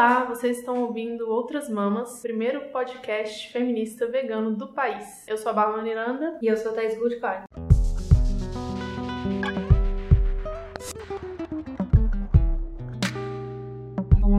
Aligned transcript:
Olá, 0.00 0.24
vocês 0.24 0.60
estão 0.60 0.80
ouvindo 0.84 1.28
Outras 1.28 1.68
Mamas, 1.68 2.22
primeiro 2.22 2.70
podcast 2.70 3.52
feminista 3.52 4.06
vegano 4.06 4.56
do 4.56 4.72
país. 4.72 5.28
Eu 5.28 5.36
sou 5.36 5.50
a 5.50 5.52
Bárbara 5.52 5.82
Miranda. 5.82 6.38
E 6.40 6.46
eu 6.46 6.56
sou 6.56 6.72
a 6.72 6.74
Thais 6.74 6.98
Goodcar. 6.98 7.44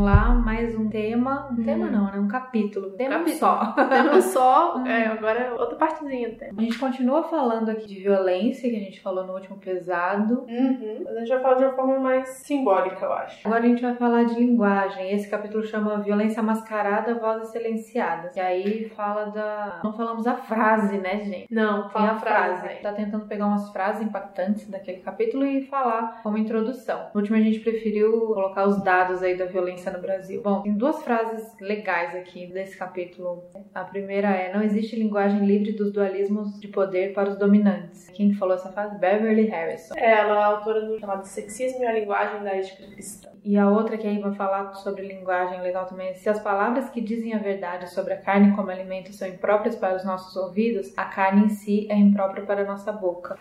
Vamos 0.02 0.16
lá, 0.16 0.30
mais 0.34 0.76
um 0.76 0.90
tema. 0.90 1.48
Um 1.52 1.64
tema 1.64 1.86
Uhum. 1.86 1.92
não, 1.92 2.06
né? 2.06 2.20
Um 2.20 2.28
capítulo. 2.28 2.90
Tema 2.94 3.20
Capítulo. 3.20 3.38
só. 3.38 3.72
Tema 3.88 4.20
só, 4.20 4.84
é, 4.84 5.06
agora 5.06 5.40
é 5.40 5.52
outra 5.54 5.76
partezinha 5.76 6.28
do 6.30 6.38
tema. 6.38 6.54
A 6.58 6.62
gente 6.64 6.80
continua 6.80 7.22
falando 7.22 7.70
aqui 7.70 7.86
de 7.88 8.00
violência, 8.02 8.68
que 8.68 8.76
a 8.78 8.80
gente 8.80 9.00
falou 9.00 9.28
no 9.28 9.34
último 9.34 9.58
pesado. 9.58 10.44
Uhum. 10.50 11.02
Mas 11.06 11.16
a 11.18 11.20
gente 11.20 11.30
vai 11.30 11.40
falar 11.42 11.54
de 11.58 11.64
uma 11.66 11.74
forma 11.74 12.00
mais 12.00 12.30
simbólica, 12.30 13.06
eu 13.06 13.14
acho. 13.14 13.48
Agora 13.48 13.64
a 13.64 13.68
gente 13.68 13.80
vai 13.84 13.94
falar 13.96 14.24
de 14.24 14.34
linguagem. 14.34 15.12
Esse 15.14 15.30
capítulo 15.30 15.64
chama 15.64 16.00
Violência 16.00 16.42
Mascarada, 16.42 17.14
Vozes 17.14 17.50
Silenciadas. 17.50 18.36
E 18.36 18.40
aí 18.40 18.90
fala 18.96 19.26
da. 19.26 19.82
Não 19.84 19.94
falamos 19.94 20.26
a 20.26 20.34
frase, 20.34 20.98
né, 20.98 21.20
gente? 21.24 21.46
Não, 21.54 21.84
Tem 21.84 21.92
fala 21.92 22.12
a 22.14 22.20
frase. 22.20 22.68
aí. 22.68 22.78
Tá 22.78 22.92
tentando 22.92 23.28
pegar 23.28 23.46
umas 23.46 23.70
frases 23.72 24.02
impactantes 24.02 24.68
daquele 24.68 25.02
capítulo 25.02 25.46
e 25.46 25.62
falar 25.68 26.22
como 26.24 26.40
introdução. 26.40 27.06
No 27.14 27.22
último 27.22 27.38
a 27.38 27.42
gente 27.42 27.60
preferiu 27.60 28.12
colocar 28.34 28.66
os 28.66 28.82
dados 28.84 29.22
aí 29.22 29.38
da 29.38 29.46
violência 29.46 29.91
no 29.92 30.02
Brasil. 30.02 30.42
Bom, 30.42 30.62
tem 30.62 30.74
duas 30.74 31.04
frases 31.04 31.54
legais 31.60 32.16
aqui 32.16 32.48
desse 32.48 32.78
capítulo. 32.78 33.44
A 33.74 33.84
primeira 33.84 34.30
é: 34.30 34.54
não 34.54 34.62
existe 34.62 34.96
linguagem 34.96 35.46
livre 35.46 35.74
dos 35.74 35.92
dualismos 35.92 36.60
de 36.60 36.68
poder 36.68 37.14
para 37.14 37.30
os 37.30 37.38
dominantes. 37.38 38.10
Quem 38.10 38.34
falou 38.34 38.56
essa 38.56 38.72
frase? 38.72 38.98
Beverly 38.98 39.46
Harrison. 39.48 39.94
Ela 39.98 40.40
é 40.40 40.44
autora 40.44 40.82
do 40.82 41.00
chamado 41.00 41.26
Sexismo 41.26 41.84
e 41.84 41.88
a 41.88 41.94
Linguagem 41.94 42.44
da 42.44 42.56
Ética 42.56 42.88
Cristã. 42.88 43.30
E 43.44 43.58
a 43.58 43.68
outra 43.68 43.98
que 43.98 44.06
aí 44.06 44.20
vai 44.20 44.34
falar 44.36 44.72
sobre 44.76 45.08
linguagem 45.08 45.62
legal 45.62 45.88
também 45.88 46.10
é 46.10 46.14
se 46.14 46.30
as 46.30 46.40
palavras 46.40 46.90
que 46.90 47.02
dizem 47.02 47.34
a 47.34 47.40
verdade 47.40 47.92
sobre 47.92 48.14
a 48.14 48.18
carne 48.18 48.56
como 48.56 48.70
alimento 48.70 49.12
são 49.14 49.28
impróprias 49.28 49.76
para 49.76 49.96
os 49.96 50.06
nossos 50.06 50.36
ouvidos, 50.36 50.94
a 50.96 51.06
carne 51.06 51.46
em 51.46 51.50
si 51.50 51.88
é 51.90 51.96
imprópria 51.96 52.46
para 52.46 52.62
a 52.62 52.66
nossa 52.66 52.92
boca. 52.92 53.40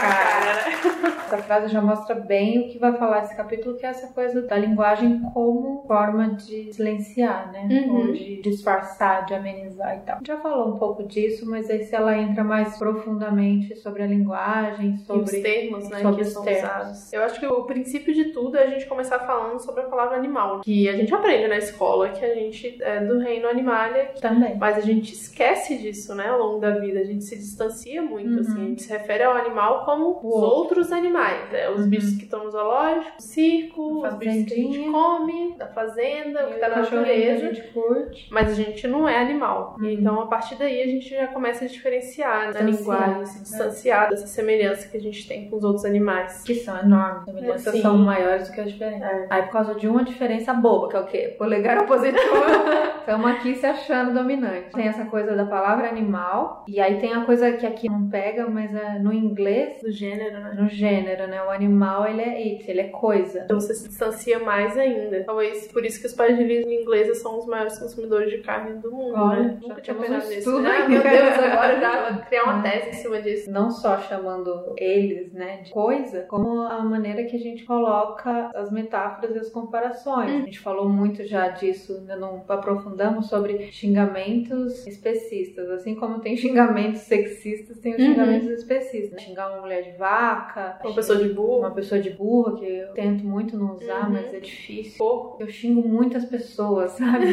Cara. 0.00 1.14
Essa 1.24 1.38
frase 1.38 1.68
já 1.72 1.80
mostra 1.80 2.14
bem 2.14 2.60
o 2.60 2.68
que 2.68 2.78
vai 2.78 2.92
falar 2.96 3.22
esse 3.24 3.34
capítulo, 3.36 3.76
que 3.76 3.84
é 3.86 3.88
essa 3.88 4.08
coisa 4.12 4.42
da 4.42 4.56
linguagem 4.56 5.20
como 5.32 5.82
forma 5.86 6.28
de 6.34 6.72
silenciar, 6.72 7.50
né? 7.50 7.66
Uhum. 7.86 7.96
Ou 8.08 8.12
de 8.12 8.40
disfarçar, 8.42 9.24
de 9.24 9.34
amenizar 9.34 9.96
e 9.96 10.00
tal. 10.00 10.18
Já 10.24 10.36
falou 10.38 10.74
um 10.74 10.78
pouco 10.78 11.02
disso, 11.02 11.48
mas 11.48 11.68
aí 11.70 11.82
se 11.84 11.94
ela 11.94 12.16
entra 12.16 12.44
mais 12.44 12.76
profundamente 12.78 13.74
sobre 13.76 14.02
a 14.02 14.06
linguagem, 14.06 14.90
E 14.90 14.94
os 14.94 15.06
sobre 15.06 15.40
termos, 15.40 15.88
né, 15.88 16.00
sobre 16.00 16.16
que 16.22 16.22
os 16.28 16.32
são 16.32 16.42
termos. 16.44 16.62
usados. 16.70 17.12
Eu 17.12 17.22
acho 17.24 17.40
que 17.40 17.46
o 17.46 17.62
princípio 17.64 18.14
de 18.14 18.24
tudo 18.26 18.56
é 18.56 18.64
a 18.64 18.68
gente 18.68 18.86
começar 18.86 19.18
falando 19.20 19.58
sobre 19.60 19.80
a 19.82 19.84
palavra 19.84 20.16
animal, 20.16 20.60
que 20.60 20.88
a 20.88 20.92
gente 20.92 21.12
aprende 21.14 21.48
na 21.48 21.56
escola, 21.56 22.10
que 22.10 22.24
a 22.24 22.34
gente 22.34 22.78
é 22.82 23.00
do 23.00 23.18
reino 23.18 23.48
animalia, 23.48 24.10
também. 24.20 24.56
Mas 24.56 24.76
a 24.76 24.80
gente 24.82 25.12
esquece 25.12 25.78
disso, 25.78 26.14
né, 26.14 26.28
ao 26.28 26.38
longo 26.38 26.60
da 26.60 26.70
vida. 26.72 27.00
A 27.00 27.04
gente 27.04 27.24
se 27.24 27.36
distancia 27.36 28.02
muito, 28.02 28.34
Uhum. 28.34 28.40
assim. 28.40 28.62
A 28.62 28.68
gente 28.68 28.82
se 28.82 28.92
refere 28.92 29.24
ao 29.24 29.34
animal 29.36 29.83
como 29.84 30.04
O 30.06 30.16
os 30.18 30.24
outro. 30.24 30.48
outros 30.58 30.92
animais. 30.92 31.50
né? 31.50 31.68
Os 31.70 31.80
Uhum. 31.82 31.88
bichos 31.88 32.16
que 32.16 32.24
estão 32.24 32.44
no 32.44 32.50
zoológico, 32.50 33.14
no 33.14 33.20
circo, 33.20 34.06
os 34.06 34.14
bichos 34.14 34.18
que 34.18 34.28
a 34.28 34.32
gente 34.32 34.48
fazendinha. 34.54 34.92
come, 34.92 35.54
da 35.58 35.66
fazenda, 35.68 36.46
o 36.46 36.52
que 36.52 36.58
tá 36.58 36.68
na 36.68 36.74
que 36.74 36.80
a 36.80 36.82
natureza. 36.98 37.46
gente 37.54 37.62
curte. 37.72 38.28
Mas 38.30 38.50
a 38.50 38.54
gente 38.54 38.86
não 38.88 39.08
é 39.08 39.18
animal. 39.20 39.76
Uhum. 39.78 39.88
Então, 39.90 40.20
a 40.20 40.26
partir 40.26 40.56
daí, 40.56 40.82
a 40.82 40.86
gente 40.86 41.08
já 41.08 41.26
começa 41.28 41.64
a 41.64 41.68
diferenciar 41.68 42.52
na 42.52 42.60
Distanciar. 42.60 42.66
linguagem, 43.08 43.26
se 43.26 43.42
distanciar 43.42 44.10
dessa 44.10 44.26
semelhança 44.26 44.88
que 44.88 44.96
a 44.96 45.00
gente 45.00 45.26
tem 45.28 45.48
com 45.48 45.56
os 45.56 45.64
outros 45.64 45.84
animais. 45.84 46.42
Que 46.44 46.54
são 46.54 46.76
enormes. 46.78 47.18
As 47.20 47.24
semelhanças 47.34 47.74
Sim. 47.74 47.82
são 47.82 47.98
maiores 47.98 48.48
do 48.48 48.54
que 48.54 48.60
as 48.60 48.72
diferenças. 48.72 49.02
É. 49.10 49.26
Aí, 49.30 49.42
por 49.42 49.50
causa 49.52 49.74
de 49.74 49.88
uma 49.88 50.04
diferença 50.04 50.52
boba, 50.54 50.88
que 50.88 50.96
é 50.96 51.00
o 51.00 51.06
quê? 51.06 51.34
Polegar 51.38 51.78
opositivo. 51.82 52.14
Estamos 53.00 53.26
aqui 53.30 53.54
se 53.54 53.66
achando 53.66 54.14
dominante. 54.14 54.70
Tem 54.72 54.88
essa 54.88 55.04
coisa 55.04 55.34
da 55.36 55.44
palavra 55.44 55.88
animal. 55.88 56.64
E 56.66 56.80
aí 56.80 56.98
tem 57.00 57.12
a 57.12 57.24
coisa 57.24 57.52
que 57.52 57.66
aqui 57.66 57.88
não 57.88 58.08
pega, 58.08 58.48
mas 58.48 58.74
é 58.74 58.98
no 58.98 59.12
inglês, 59.12 59.73
Do 59.82 59.90
gênero, 59.90 60.40
né? 60.40 60.54
no 60.58 60.68
gênero, 60.68 61.26
né? 61.26 61.42
O 61.42 61.50
animal, 61.50 62.06
ele 62.06 62.22
é 62.22 62.36
it, 62.54 62.70
ele 62.70 62.80
é 62.80 62.88
coisa. 62.88 63.40
Então 63.44 63.60
você 63.60 63.74
se 63.74 63.88
distancia 63.88 64.38
mais 64.38 64.76
ainda. 64.76 65.22
Talvez 65.24 65.68
por 65.68 65.84
isso 65.84 66.00
que 66.00 66.06
os 66.06 66.12
países 66.14 66.38
de 66.38 66.44
língua 66.58 66.72
inglesa 66.72 67.14
são 67.14 67.38
os 67.38 67.46
maiores 67.46 67.78
consumidores 67.78 68.30
de 68.30 68.38
carne 68.38 68.80
do 68.80 68.90
mundo, 68.90 69.14
Olha, 69.16 69.42
né? 69.42 69.58
já 69.60 69.68
Nunca 69.68 69.80
tinha 69.80 69.96
pensado 69.96 70.24
um 70.26 70.28
nisso. 70.28 70.50
Ah, 70.56 70.88
meu 70.88 71.02
Deus, 71.02 71.38
agora 71.38 71.80
já 71.80 72.10
vou 72.12 72.22
criar 72.26 72.44
uma 72.44 72.66
É. 72.66 72.70
tese 72.70 72.88
em 72.90 72.92
cima 72.94 73.20
disso. 73.22 73.50
Não 73.50 73.70
só 73.70 73.98
chamando 73.98 74.74
eles, 74.76 75.32
né, 75.32 75.58
de 75.62 75.70
coisa, 75.72 76.22
como 76.22 76.62
a 76.62 76.82
maneira 76.84 77.24
que 77.24 77.36
a 77.36 77.38
gente 77.40 77.64
coloca 77.64 78.50
as 78.54 78.70
metáforas 78.70 79.34
e 79.34 79.38
as 79.38 79.48
comparações. 79.50 80.30
Hum. 80.30 80.38
A 80.42 80.44
gente 80.44 80.60
falou 80.60 80.88
muito 80.88 81.24
já 81.24 81.48
disso, 81.48 81.96
ainda 81.98 82.16
não 82.16 82.44
aprofundamos 82.48 83.28
sobre 83.28 83.70
xingamentos 83.72 84.86
especistas. 84.86 85.68
Assim 85.70 85.94
como 85.94 86.20
tem 86.20 86.36
xingamentos 86.36 87.00
sexistas, 87.02 87.78
tem 87.78 87.94
os 87.94 87.98
Uhum. 88.00 88.06
xingamentos 88.12 88.48
especistas. 88.48 89.12
né? 89.12 89.18
Xingar 89.18 89.50
uma 89.52 89.63
mulher 89.64 89.82
de 89.82 89.92
vaca, 89.96 90.78
Uma 90.84 90.94
pessoa 90.94 91.18
de 91.18 91.28
burro. 91.30 91.58
uma 91.60 91.70
pessoa 91.70 92.00
de 92.00 92.10
burra, 92.10 92.56
que 92.56 92.64
eu 92.66 92.92
tento 92.92 93.24
muito 93.24 93.56
não 93.56 93.72
usar, 93.74 94.04
Uhum. 94.06 94.12
mas 94.12 94.32
é 94.32 94.38
difícil. 94.40 94.98
Porco. 94.98 95.36
Eu 95.42 95.48
xingo 95.48 95.86
muitas 95.86 96.24
pessoas, 96.24 96.92
sabe? 96.98 97.26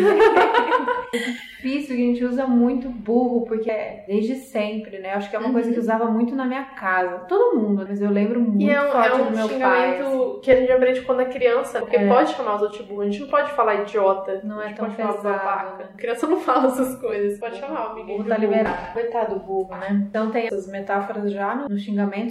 é 1.13 1.17
difícil 1.57 1.95
que 1.95 2.01
a 2.01 2.05
gente 2.05 2.23
usa 2.25 2.47
muito 2.47 2.89
burro, 2.89 3.45
porque 3.45 3.69
é 3.69 4.03
desde 4.07 4.35
sempre, 4.35 4.97
né? 4.99 5.13
Eu 5.13 5.17
acho 5.17 5.29
que 5.29 5.35
é 5.35 5.39
uma 5.39 5.47
Uhum. 5.47 5.53
coisa 5.53 5.69
que 5.71 5.77
eu 5.77 5.81
usava 5.81 6.05
muito 6.05 6.35
na 6.35 6.45
minha 6.45 6.63
casa. 6.63 7.19
Todo 7.27 7.57
mundo, 7.59 7.85
mas 7.87 8.01
eu 8.01 8.09
lembro 8.09 8.39
muito 8.41 8.61
E 8.61 8.69
é 8.69 8.81
um, 8.81 8.91
forte 8.91 9.09
é 9.09 9.13
um 9.13 9.25
do 9.25 9.31
meu 9.37 9.47
pai. 9.47 9.97
xingamento 9.97 10.05
assim. 10.31 10.39
que 10.41 10.51
a 10.51 10.55
gente 10.55 10.71
aprende 10.71 11.01
quando 11.01 11.21
é 11.21 11.25
criança, 11.25 11.79
porque 11.81 11.97
É. 11.97 12.07
pode 12.07 12.31
chamar 12.31 12.55
os 12.55 12.61
outros 12.63 12.81
de 12.81 12.87
burro. 12.87 13.01
A 13.01 13.05
gente 13.05 13.19
não 13.21 13.27
pode 13.27 13.51
falar 13.51 13.75
idiota. 13.81 14.41
Não 14.43 14.59
a 14.59 14.69
é 14.69 14.73
tão 14.73 14.85
pode 14.85 14.95
falar 14.97 15.13
pesado, 15.13 15.37
babaca. 15.37 15.83
né? 15.83 15.89
Criança 15.97 16.27
não 16.27 16.39
fala 16.39 16.67
essas 16.67 16.95
coisas. 16.99 17.39
Pode 17.39 17.57
chamar 17.57 17.81
o 17.81 17.89
O 17.89 17.91
amiguinho 17.91 18.17
burro 18.19 18.29
tá 18.29 18.35
burro. 18.35 18.47
liberado. 18.47 18.93
Coitado 18.93 19.33
do 19.35 19.39
burro, 19.41 19.75
né? 19.75 20.05
Então 20.09 20.31
tem 20.31 20.47
essas 20.47 20.67
metáforas 20.67 21.31
já 21.31 21.55
no- 21.55 21.67
nos 21.69 21.81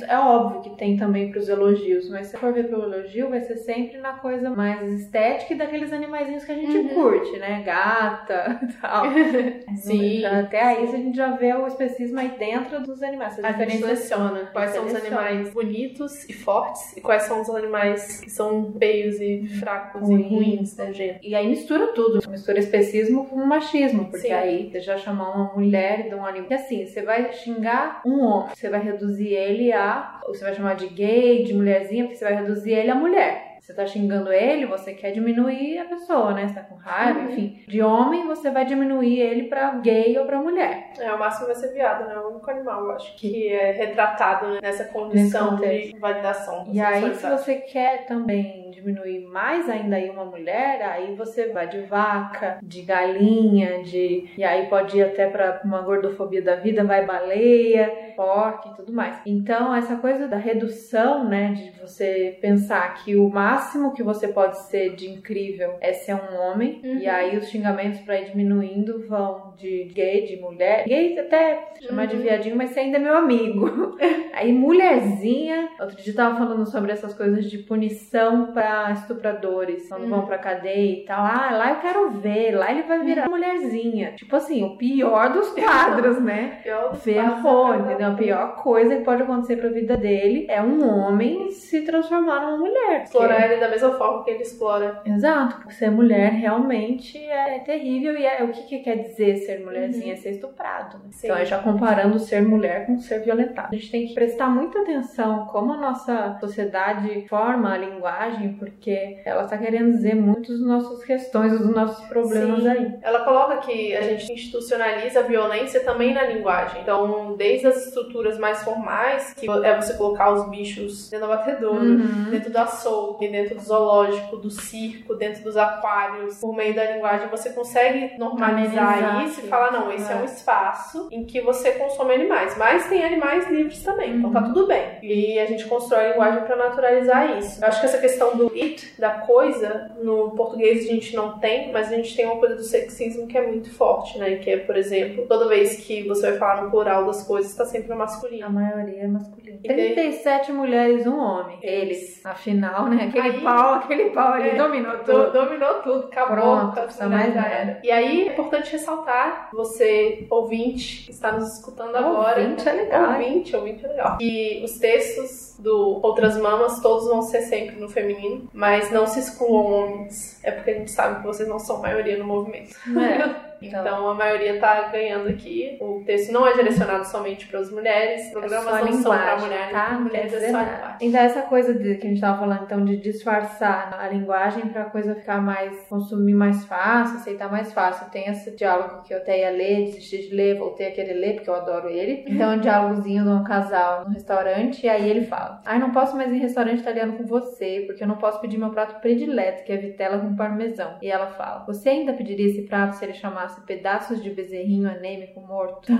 É 0.08 0.18
óbvio 0.18 0.60
que 0.62 0.70
tem 0.76 0.96
também 0.96 1.30
pros 1.30 1.48
elogios, 1.48 2.08
mas 2.10 2.28
se 2.28 2.36
for 2.36 2.52
ver 2.52 2.68
pro 2.68 2.82
elogio, 2.82 3.28
vai 3.30 3.40
ser 3.40 3.56
sempre 3.56 3.98
na 3.98 4.14
coisa 4.14 4.50
mais 4.50 4.82
estética 4.92 5.54
e 5.54 5.56
daqueles 5.56 5.92
animaizinhos 5.92 6.44
que 6.44 6.52
a 6.52 6.54
gente 6.54 6.76
Uhum. 6.76 6.88
curte, 6.88 7.38
né? 7.38 7.62
Gata 7.64 8.60
e 8.62 8.72
tal. 8.80 9.04
Sim. 9.76 10.18
Então, 10.18 10.40
Até 10.40 10.62
aí 10.62 10.82
a 10.84 10.86
gente 10.96 11.16
já 11.16 11.30
vê 11.36 11.52
o 11.54 11.66
especismo 11.66 12.18
aí 12.20 12.32
dentro 12.38 12.82
dos 12.82 13.02
animais. 13.02 13.38
A 13.42 13.52
gente 13.52 13.78
seleciona 13.78 14.48
quais 14.52 14.70
são 14.70 14.86
os 14.86 14.94
animais 14.94 15.50
bonitos 15.52 16.28
e 16.28 16.32
fortes 16.32 16.96
e 16.96 17.00
quais 17.00 17.22
são 17.24 17.40
os 17.40 17.50
animais 17.50 18.20
que 18.20 18.30
são 18.30 18.72
feios 18.78 19.20
e 19.20 19.46
fracos 19.58 20.02
Ruim. 20.02 20.20
e 20.20 20.28
ruins, 20.28 20.76
né, 20.76 20.92
gente? 20.92 21.26
E 21.26 21.34
aí 21.34 21.48
mistura 21.48 21.88
tudo. 21.88 22.20
Mistura 22.30 22.58
especismo 22.58 23.26
com 23.26 23.36
machismo. 23.44 24.06
Porque 24.06 24.28
Sim. 24.28 24.32
aí 24.32 24.70
você 24.70 24.80
já 24.80 24.96
chamar 24.96 25.30
uma 25.34 25.52
mulher 25.54 26.08
de 26.08 26.14
um 26.14 26.24
animal. 26.24 26.40
Porque 26.48 26.54
assim, 26.54 26.86
você 26.86 27.02
vai 27.02 27.32
xingar 27.32 28.00
um 28.06 28.20
homem. 28.20 28.54
Você 28.54 28.68
vai 28.68 28.80
reduzir 28.82 29.28
ele 29.28 29.72
a. 29.72 29.79
Ou 30.26 30.34
você 30.34 30.44
vai 30.44 30.54
chamar 30.54 30.74
de 30.74 30.86
gay, 30.88 31.44
de 31.44 31.54
mulherzinha, 31.54 32.04
porque 32.04 32.16
você 32.16 32.24
vai 32.24 32.34
reduzir 32.36 32.72
ele 32.72 32.90
a 32.90 32.94
mulher. 32.94 33.48
Você 33.60 33.74
tá 33.74 33.86
xingando 33.86 34.32
ele, 34.32 34.66
você 34.66 34.94
quer 34.94 35.12
diminuir 35.12 35.78
a 35.78 35.84
pessoa, 35.84 36.32
né? 36.32 36.48
Você 36.48 36.54
tá 36.54 36.62
com 36.62 36.74
raiva, 36.76 37.20
Uhum. 37.20 37.26
enfim. 37.30 37.60
De 37.68 37.80
homem, 37.82 38.26
você 38.26 38.50
vai 38.50 38.64
diminuir 38.64 39.20
ele 39.20 39.44
pra 39.44 39.70
gay 39.76 40.18
ou 40.18 40.24
pra 40.24 40.40
mulher. 40.40 40.90
É, 40.98 41.12
o 41.12 41.18
máximo 41.18 41.46
vai 41.46 41.54
ser 41.54 41.68
viado, 41.72 42.08
né? 42.08 42.16
O 42.18 42.30
único 42.30 42.50
animal, 42.50 42.86
eu 42.86 42.90
acho, 42.92 43.14
que 43.16 43.48
é 43.52 43.70
retratado 43.72 44.48
né, 44.54 44.58
nessa 44.62 44.84
condição 44.86 45.56
de 45.56 45.94
validação. 46.00 46.64
da 46.64 46.72
E 46.72 46.80
aí, 46.80 47.14
se 47.14 47.26
você 47.28 47.56
quer 47.56 48.06
também 48.06 48.70
diminuir 48.72 49.20
mais 49.28 49.68
ainda 49.68 49.96
aí 49.96 50.08
uma 50.10 50.24
mulher, 50.24 50.82
aí 50.82 51.14
você 51.14 51.48
vai 51.50 51.68
de 51.68 51.80
vaca, 51.82 52.58
de 52.62 52.82
galinha, 52.82 53.82
de. 53.84 54.30
E 54.36 54.42
aí 54.42 54.66
pode 54.68 54.98
ir 54.98 55.02
até 55.02 55.28
pra 55.28 55.60
uma 55.64 55.82
gordofobia 55.82 56.42
da 56.42 56.56
vida, 56.56 56.82
vai 56.82 57.04
baleia, 57.06 58.09
e 58.20 58.76
tudo 58.76 58.92
mais. 58.92 59.20
Então, 59.26 59.74
essa 59.74 59.96
coisa 59.96 60.28
da 60.28 60.36
redução, 60.36 61.28
né, 61.28 61.52
de 61.52 61.80
você 61.80 62.38
pensar 62.40 62.94
que 63.02 63.16
o 63.16 63.28
máximo 63.28 63.92
que 63.92 64.02
você 64.02 64.28
pode 64.28 64.58
ser 64.68 64.94
de 64.96 65.08
incrível 65.08 65.76
é 65.80 65.92
ser 65.92 66.14
um 66.14 66.36
homem, 66.40 66.80
Uhum. 66.84 66.98
e 66.98 67.08
aí 67.08 67.36
os 67.36 67.48
xingamentos 67.48 68.00
pra 68.00 68.20
ir 68.20 68.30
diminuindo 68.30 69.06
vão 69.08 69.49
de 69.60 69.84
gay, 69.94 70.24
de 70.26 70.40
mulher. 70.40 70.84
Gay 70.86 71.18
até 71.18 71.68
chamar 71.86 72.06
de 72.06 72.16
Uhum. 72.16 72.22
viadinho, 72.22 72.56
mas 72.56 72.70
você 72.70 72.80
ainda 72.80 72.96
é 72.98 73.00
meu 73.00 73.16
amigo. 73.16 73.96
Aí 74.32 74.52
mulherzinha, 74.52 75.68
outro 75.80 75.96
dia 75.96 76.12
eu 76.12 76.16
tava 76.16 76.36
falando 76.36 76.64
sobre 76.70 76.92
essas 76.92 77.14
coisas 77.14 77.50
de 77.50 77.58
punição 77.58 78.52
pra 78.52 78.90
estupradores, 78.92 79.88
quando 79.88 80.04
Uhum. 80.04 80.08
vão 80.10 80.26
pra 80.26 80.38
cadeia 80.38 81.00
e 81.02 81.04
tal. 81.04 81.20
Ah, 81.24 81.50
lá 81.52 81.70
eu 81.70 81.76
quero 81.80 82.10
ver, 82.12 82.52
lá 82.52 82.70
ele 82.70 82.82
vai 82.82 83.00
virar 83.00 83.28
mulherzinha. 83.28 84.12
Tipo 84.16 84.36
assim, 84.36 84.62
o 84.64 84.76
pior 84.76 85.32
dos 85.32 85.50
quadros, 85.50 86.20
né? 86.20 86.60
Eu 86.64 86.94
Ferrou, 86.94 87.74
entendeu? 87.74 88.08
A 88.08 88.14
pior 88.14 88.56
coisa 88.62 88.96
que 88.96 89.04
pode 89.04 89.22
acontecer 89.22 89.56
pra 89.56 89.68
vida 89.68 89.96
dele 89.96 90.46
é 90.48 90.62
um 90.62 90.86
homem 90.88 91.50
se 91.50 91.82
transformar 91.82 92.40
numa 92.40 92.58
mulher. 92.58 93.02
Explorar 93.04 93.46
ele 93.50 93.60
da 93.60 93.68
mesma 93.68 93.92
forma 93.92 94.24
que 94.24 94.30
ele 94.30 94.42
explora. 94.42 95.00
Exato, 95.04 95.56
porque 95.56 95.72
ser 95.74 95.90
mulher 95.90 96.32
realmente 96.32 97.18
é 97.24 97.58
terrível 97.60 98.16
e 98.16 98.24
é 98.24 98.42
o 98.42 98.48
que, 98.48 98.62
que 98.62 98.78
quer 98.80 98.96
dizer 98.96 99.36
ser 99.38 99.49
mulherzinha? 99.58 100.12
É 100.12 100.16
ser 100.16 100.30
estuprado. 100.30 100.98
Né? 100.98 101.04
Uhum. 101.04 101.10
Então 101.24 101.36
é 101.36 101.44
já 101.44 101.58
comparando 101.58 102.18
ser 102.18 102.42
mulher 102.42 102.86
com 102.86 102.98
ser 102.98 103.20
violentado. 103.20 103.68
A 103.72 103.74
gente 103.76 103.90
tem 103.90 104.06
que 104.06 104.14
prestar 104.14 104.48
muita 104.48 104.80
atenção 104.80 105.46
como 105.46 105.72
a 105.72 105.76
nossa 105.76 106.36
sociedade 106.40 107.26
forma 107.28 107.72
a 107.72 107.78
linguagem, 107.78 108.54
porque 108.54 109.20
ela 109.24 109.44
tá 109.46 109.56
querendo 109.58 109.92
dizer 109.92 110.14
muitas 110.14 110.58
das 110.58 110.66
nossas 110.66 111.04
questões, 111.04 111.58
dos 111.58 111.70
nossos 111.70 112.04
problemas 112.06 112.62
Sim. 112.62 112.68
aí. 112.68 112.94
Ela 113.02 113.24
coloca 113.24 113.58
que 113.58 113.96
a 113.96 114.02
gente 114.02 114.32
institucionaliza 114.32 115.20
a 115.20 115.22
violência 115.22 115.80
também 115.80 116.14
na 116.14 116.22
linguagem. 116.24 116.82
Então, 116.82 117.34
desde 117.36 117.66
as 117.66 117.86
estruturas 117.86 118.38
mais 118.38 118.62
formais, 118.62 119.32
que 119.34 119.48
é 119.50 119.76
você 119.76 119.94
colocar 119.94 120.32
os 120.32 120.48
bichos 120.48 121.08
dentro 121.10 121.26
do 121.26 121.34
batedouro, 121.34 121.80
Uhum. 121.80 122.30
dentro 122.30 122.50
do 122.50 122.58
açougue, 122.58 123.28
dentro 123.28 123.54
do 123.54 123.60
zoológico, 123.60 124.36
do 124.36 124.50
circo, 124.50 125.14
dentro 125.14 125.42
dos 125.42 125.56
aquários, 125.56 126.38
por 126.40 126.54
meio 126.54 126.74
da 126.74 126.92
linguagem, 126.92 127.28
você 127.28 127.50
consegue 127.50 128.16
normalizar 128.18 128.98
Amenizar, 128.98 129.24
isso 129.26 129.39
e 129.40 129.42
sim. 129.44 129.48
falar, 129.48 129.72
não, 129.72 129.90
esse 129.92 130.10
é. 130.10 130.14
É. 130.14 130.18
um 130.20 130.24
espaço 130.24 131.08
em 131.10 131.24
que 131.24 131.40
você 131.40 131.72
consome 131.72 132.14
animais. 132.14 132.56
Mas 132.56 132.88
tem 132.88 133.04
animais 133.04 133.48
livres 133.48 133.82
também, 133.82 134.16
então 134.16 134.30
tá 134.32 134.40
Uhum. 134.40 134.46
tudo 134.52 134.66
bem. 134.66 134.98
E 135.02 135.38
a 135.38 135.46
gente 135.46 135.66
constrói 135.66 136.06
a 136.06 136.08
linguagem 136.10 136.42
para 136.44 136.56
naturalizar 136.56 137.38
isso. 137.38 137.62
Eu 137.62 137.68
acho 137.68 137.80
que 137.80 137.86
essa 137.86 137.98
questão 137.98 138.36
do 138.36 138.50
it, 138.54 138.94
da 138.98 139.10
coisa, 139.10 139.90
no 140.02 140.30
português 140.32 140.84
a 140.86 140.92
gente 140.92 141.14
não 141.14 141.38
tem, 141.38 141.72
mas 141.72 141.88
a 141.92 141.96
gente 141.96 142.14
tem 142.16 142.26
uma 142.26 142.36
coisa 142.36 142.54
do 142.56 142.62
sexismo 142.62 143.26
que 143.26 143.36
é 143.38 143.46
muito 143.46 143.72
forte, 143.74 144.18
né? 144.18 144.36
Que 144.36 144.50
é, 144.50 144.56
por 144.58 144.76
exemplo, 144.76 145.26
toda 145.26 145.48
vez 145.48 145.76
que 145.76 146.06
você 146.06 146.30
vai 146.30 146.38
falar 146.38 146.62
no 146.62 146.70
plural 146.70 147.04
das 147.06 147.22
coisas, 147.26 147.54
tá 147.54 147.64
sempre 147.64 147.88
no 147.90 147.96
masculino. 147.96 148.46
A 148.46 148.50
maioria 148.50 149.02
é 149.02 149.06
masculina. 149.08 149.58
E 149.62 149.68
tem- 149.68 149.76
37 149.94 150.52
mulheres, 150.52 151.06
um 151.06 151.18
homem. 151.18 151.58
Eles. 151.62 152.20
Afinal, 152.24 152.86
né? 152.86 153.06
Aquele 153.08 153.36
Aí- 153.36 153.40
pau, 153.40 153.74
aquele 153.74 154.10
pau 154.10 154.32
ali 154.34 154.50
É, 154.50 154.54
dominou 154.54 154.96
Do- 154.98 155.04
tudo. 155.04 155.32
dominou 155.32 155.74
tudo, 155.82 156.06
acabou. 156.06 156.36
Pronto, 156.36 156.74
tá 156.96 157.08
mais 157.08 157.34
nada. 157.34 157.48
era. 157.48 157.80
E 157.82 157.90
aí 157.90 158.28
é 158.28 158.32
importante 158.32 158.72
ressaltar, 158.72 159.19
você, 159.52 160.26
ouvinte, 160.30 161.04
que 161.04 161.10
está 161.10 161.32
nos 161.32 161.54
escutando 161.54 161.96
agora. 161.96 162.40
Ouvinte 162.40 162.68
é 162.68 162.72
legal? 162.72 163.12
Ouvinte, 163.12 163.56
ouvinte 163.56 163.84
é 163.84 163.88
legal. 163.88 164.18
E 164.20 164.62
os 164.64 164.78
textos 164.78 165.56
do 165.58 166.00
Outras 166.02 166.36
Mamas, 166.36 166.80
todos 166.80 167.06
vão 167.08 167.22
ser 167.22 167.42
sempre 167.42 167.76
no 167.76 167.88
feminino, 167.88 168.48
mas 168.52 168.90
não 168.90 169.06
se 169.06 169.20
excluam 169.20 169.64
homens. 169.72 170.38
É 170.42 170.50
porque 170.50 170.70
a 170.70 170.74
gente 170.74 170.90
sabe 170.90 171.20
que 171.20 171.26
vocês 171.26 171.48
não 171.48 171.58
são 171.58 171.80
maioria 171.80 172.16
no 172.18 172.24
movimento. 172.24 172.74
É. 172.98 173.49
Então 173.62 174.08
a 174.08 174.14
maioria 174.14 174.58
tá 174.58 174.88
ganhando 174.88 175.28
aqui. 175.28 175.76
O 175.80 176.02
texto 176.04 176.32
não 176.32 176.46
é 176.46 176.52
direcionado 176.54 177.06
somente 177.06 177.46
para 177.46 177.60
as 177.60 177.70
mulheres, 177.70 178.30
programas 178.30 178.66
É 178.66 178.78
só 178.78 178.84
não 178.84 178.92
são 178.92 179.12
para 179.12 179.38
mulheres, 179.38 179.72
tá? 179.72 179.90
Mulheres 179.92 180.32
é 180.32 180.50
só 180.50 180.52
nada. 180.52 180.70
linguagem. 180.70 180.96
Então, 181.00 181.20
essa 181.20 181.42
coisa 181.42 181.74
de, 181.74 181.94
que 181.96 182.06
a 182.06 182.10
gente 182.10 182.20
tava 182.20 182.38
falando, 182.38 182.64
então, 182.64 182.84
de 182.84 182.96
disfarçar 182.96 183.98
a 183.98 184.08
linguagem 184.08 184.68
pra 184.68 184.84
coisa 184.84 185.14
ficar 185.14 185.40
mais, 185.40 185.86
consumir 185.88 186.34
mais 186.34 186.64
fácil, 186.64 187.16
aceitar 187.16 187.50
mais 187.50 187.72
fácil. 187.72 188.10
Tem 188.10 188.28
esse 188.28 188.54
diálogo 188.56 189.02
que 189.02 189.12
eu 189.12 189.18
até 189.18 189.40
ia 189.40 189.50
ler, 189.50 189.86
desisti 189.86 190.28
de 190.28 190.34
ler, 190.34 190.58
voltei 190.58 190.88
a 190.88 190.92
querer 190.92 191.14
ler, 191.14 191.34
porque 191.34 191.50
eu 191.50 191.54
adoro 191.54 191.88
ele. 191.88 192.24
Então, 192.26 192.52
é 192.52 192.56
um 192.56 192.60
diálogozinho 192.60 193.24
de 193.24 193.30
um 193.30 193.44
casal 193.44 194.04
no 194.04 194.12
restaurante, 194.12 194.84
e 194.84 194.88
aí 194.88 195.08
ele 195.08 195.26
fala: 195.26 195.60
Ai, 195.64 195.78
não 195.78 195.90
posso 195.90 196.16
mais 196.16 196.30
ir 196.30 196.36
em 196.36 196.40
restaurante 196.40 196.80
italiano 196.80 197.14
com 197.14 197.24
você, 197.24 197.84
porque 197.86 198.02
eu 198.02 198.08
não 198.08 198.16
posso 198.16 198.40
pedir 198.40 198.58
meu 198.58 198.70
prato 198.70 199.00
predileto, 199.00 199.64
que 199.64 199.72
é 199.72 199.76
vitela 199.76 200.18
com 200.18 200.36
parmesão. 200.36 200.96
E 201.02 201.10
ela 201.10 201.28
fala: 201.28 201.64
Você 201.66 201.88
ainda 201.88 202.12
pediria 202.12 202.46
esse 202.46 202.62
prato 202.62 202.96
se 202.96 203.04
ele 203.04 203.14
chamasse 203.14 203.49
pedaços 203.60 204.22
de 204.22 204.30
bezerrinho 204.30 204.88
anêmico 204.88 205.40
morto? 205.40 205.92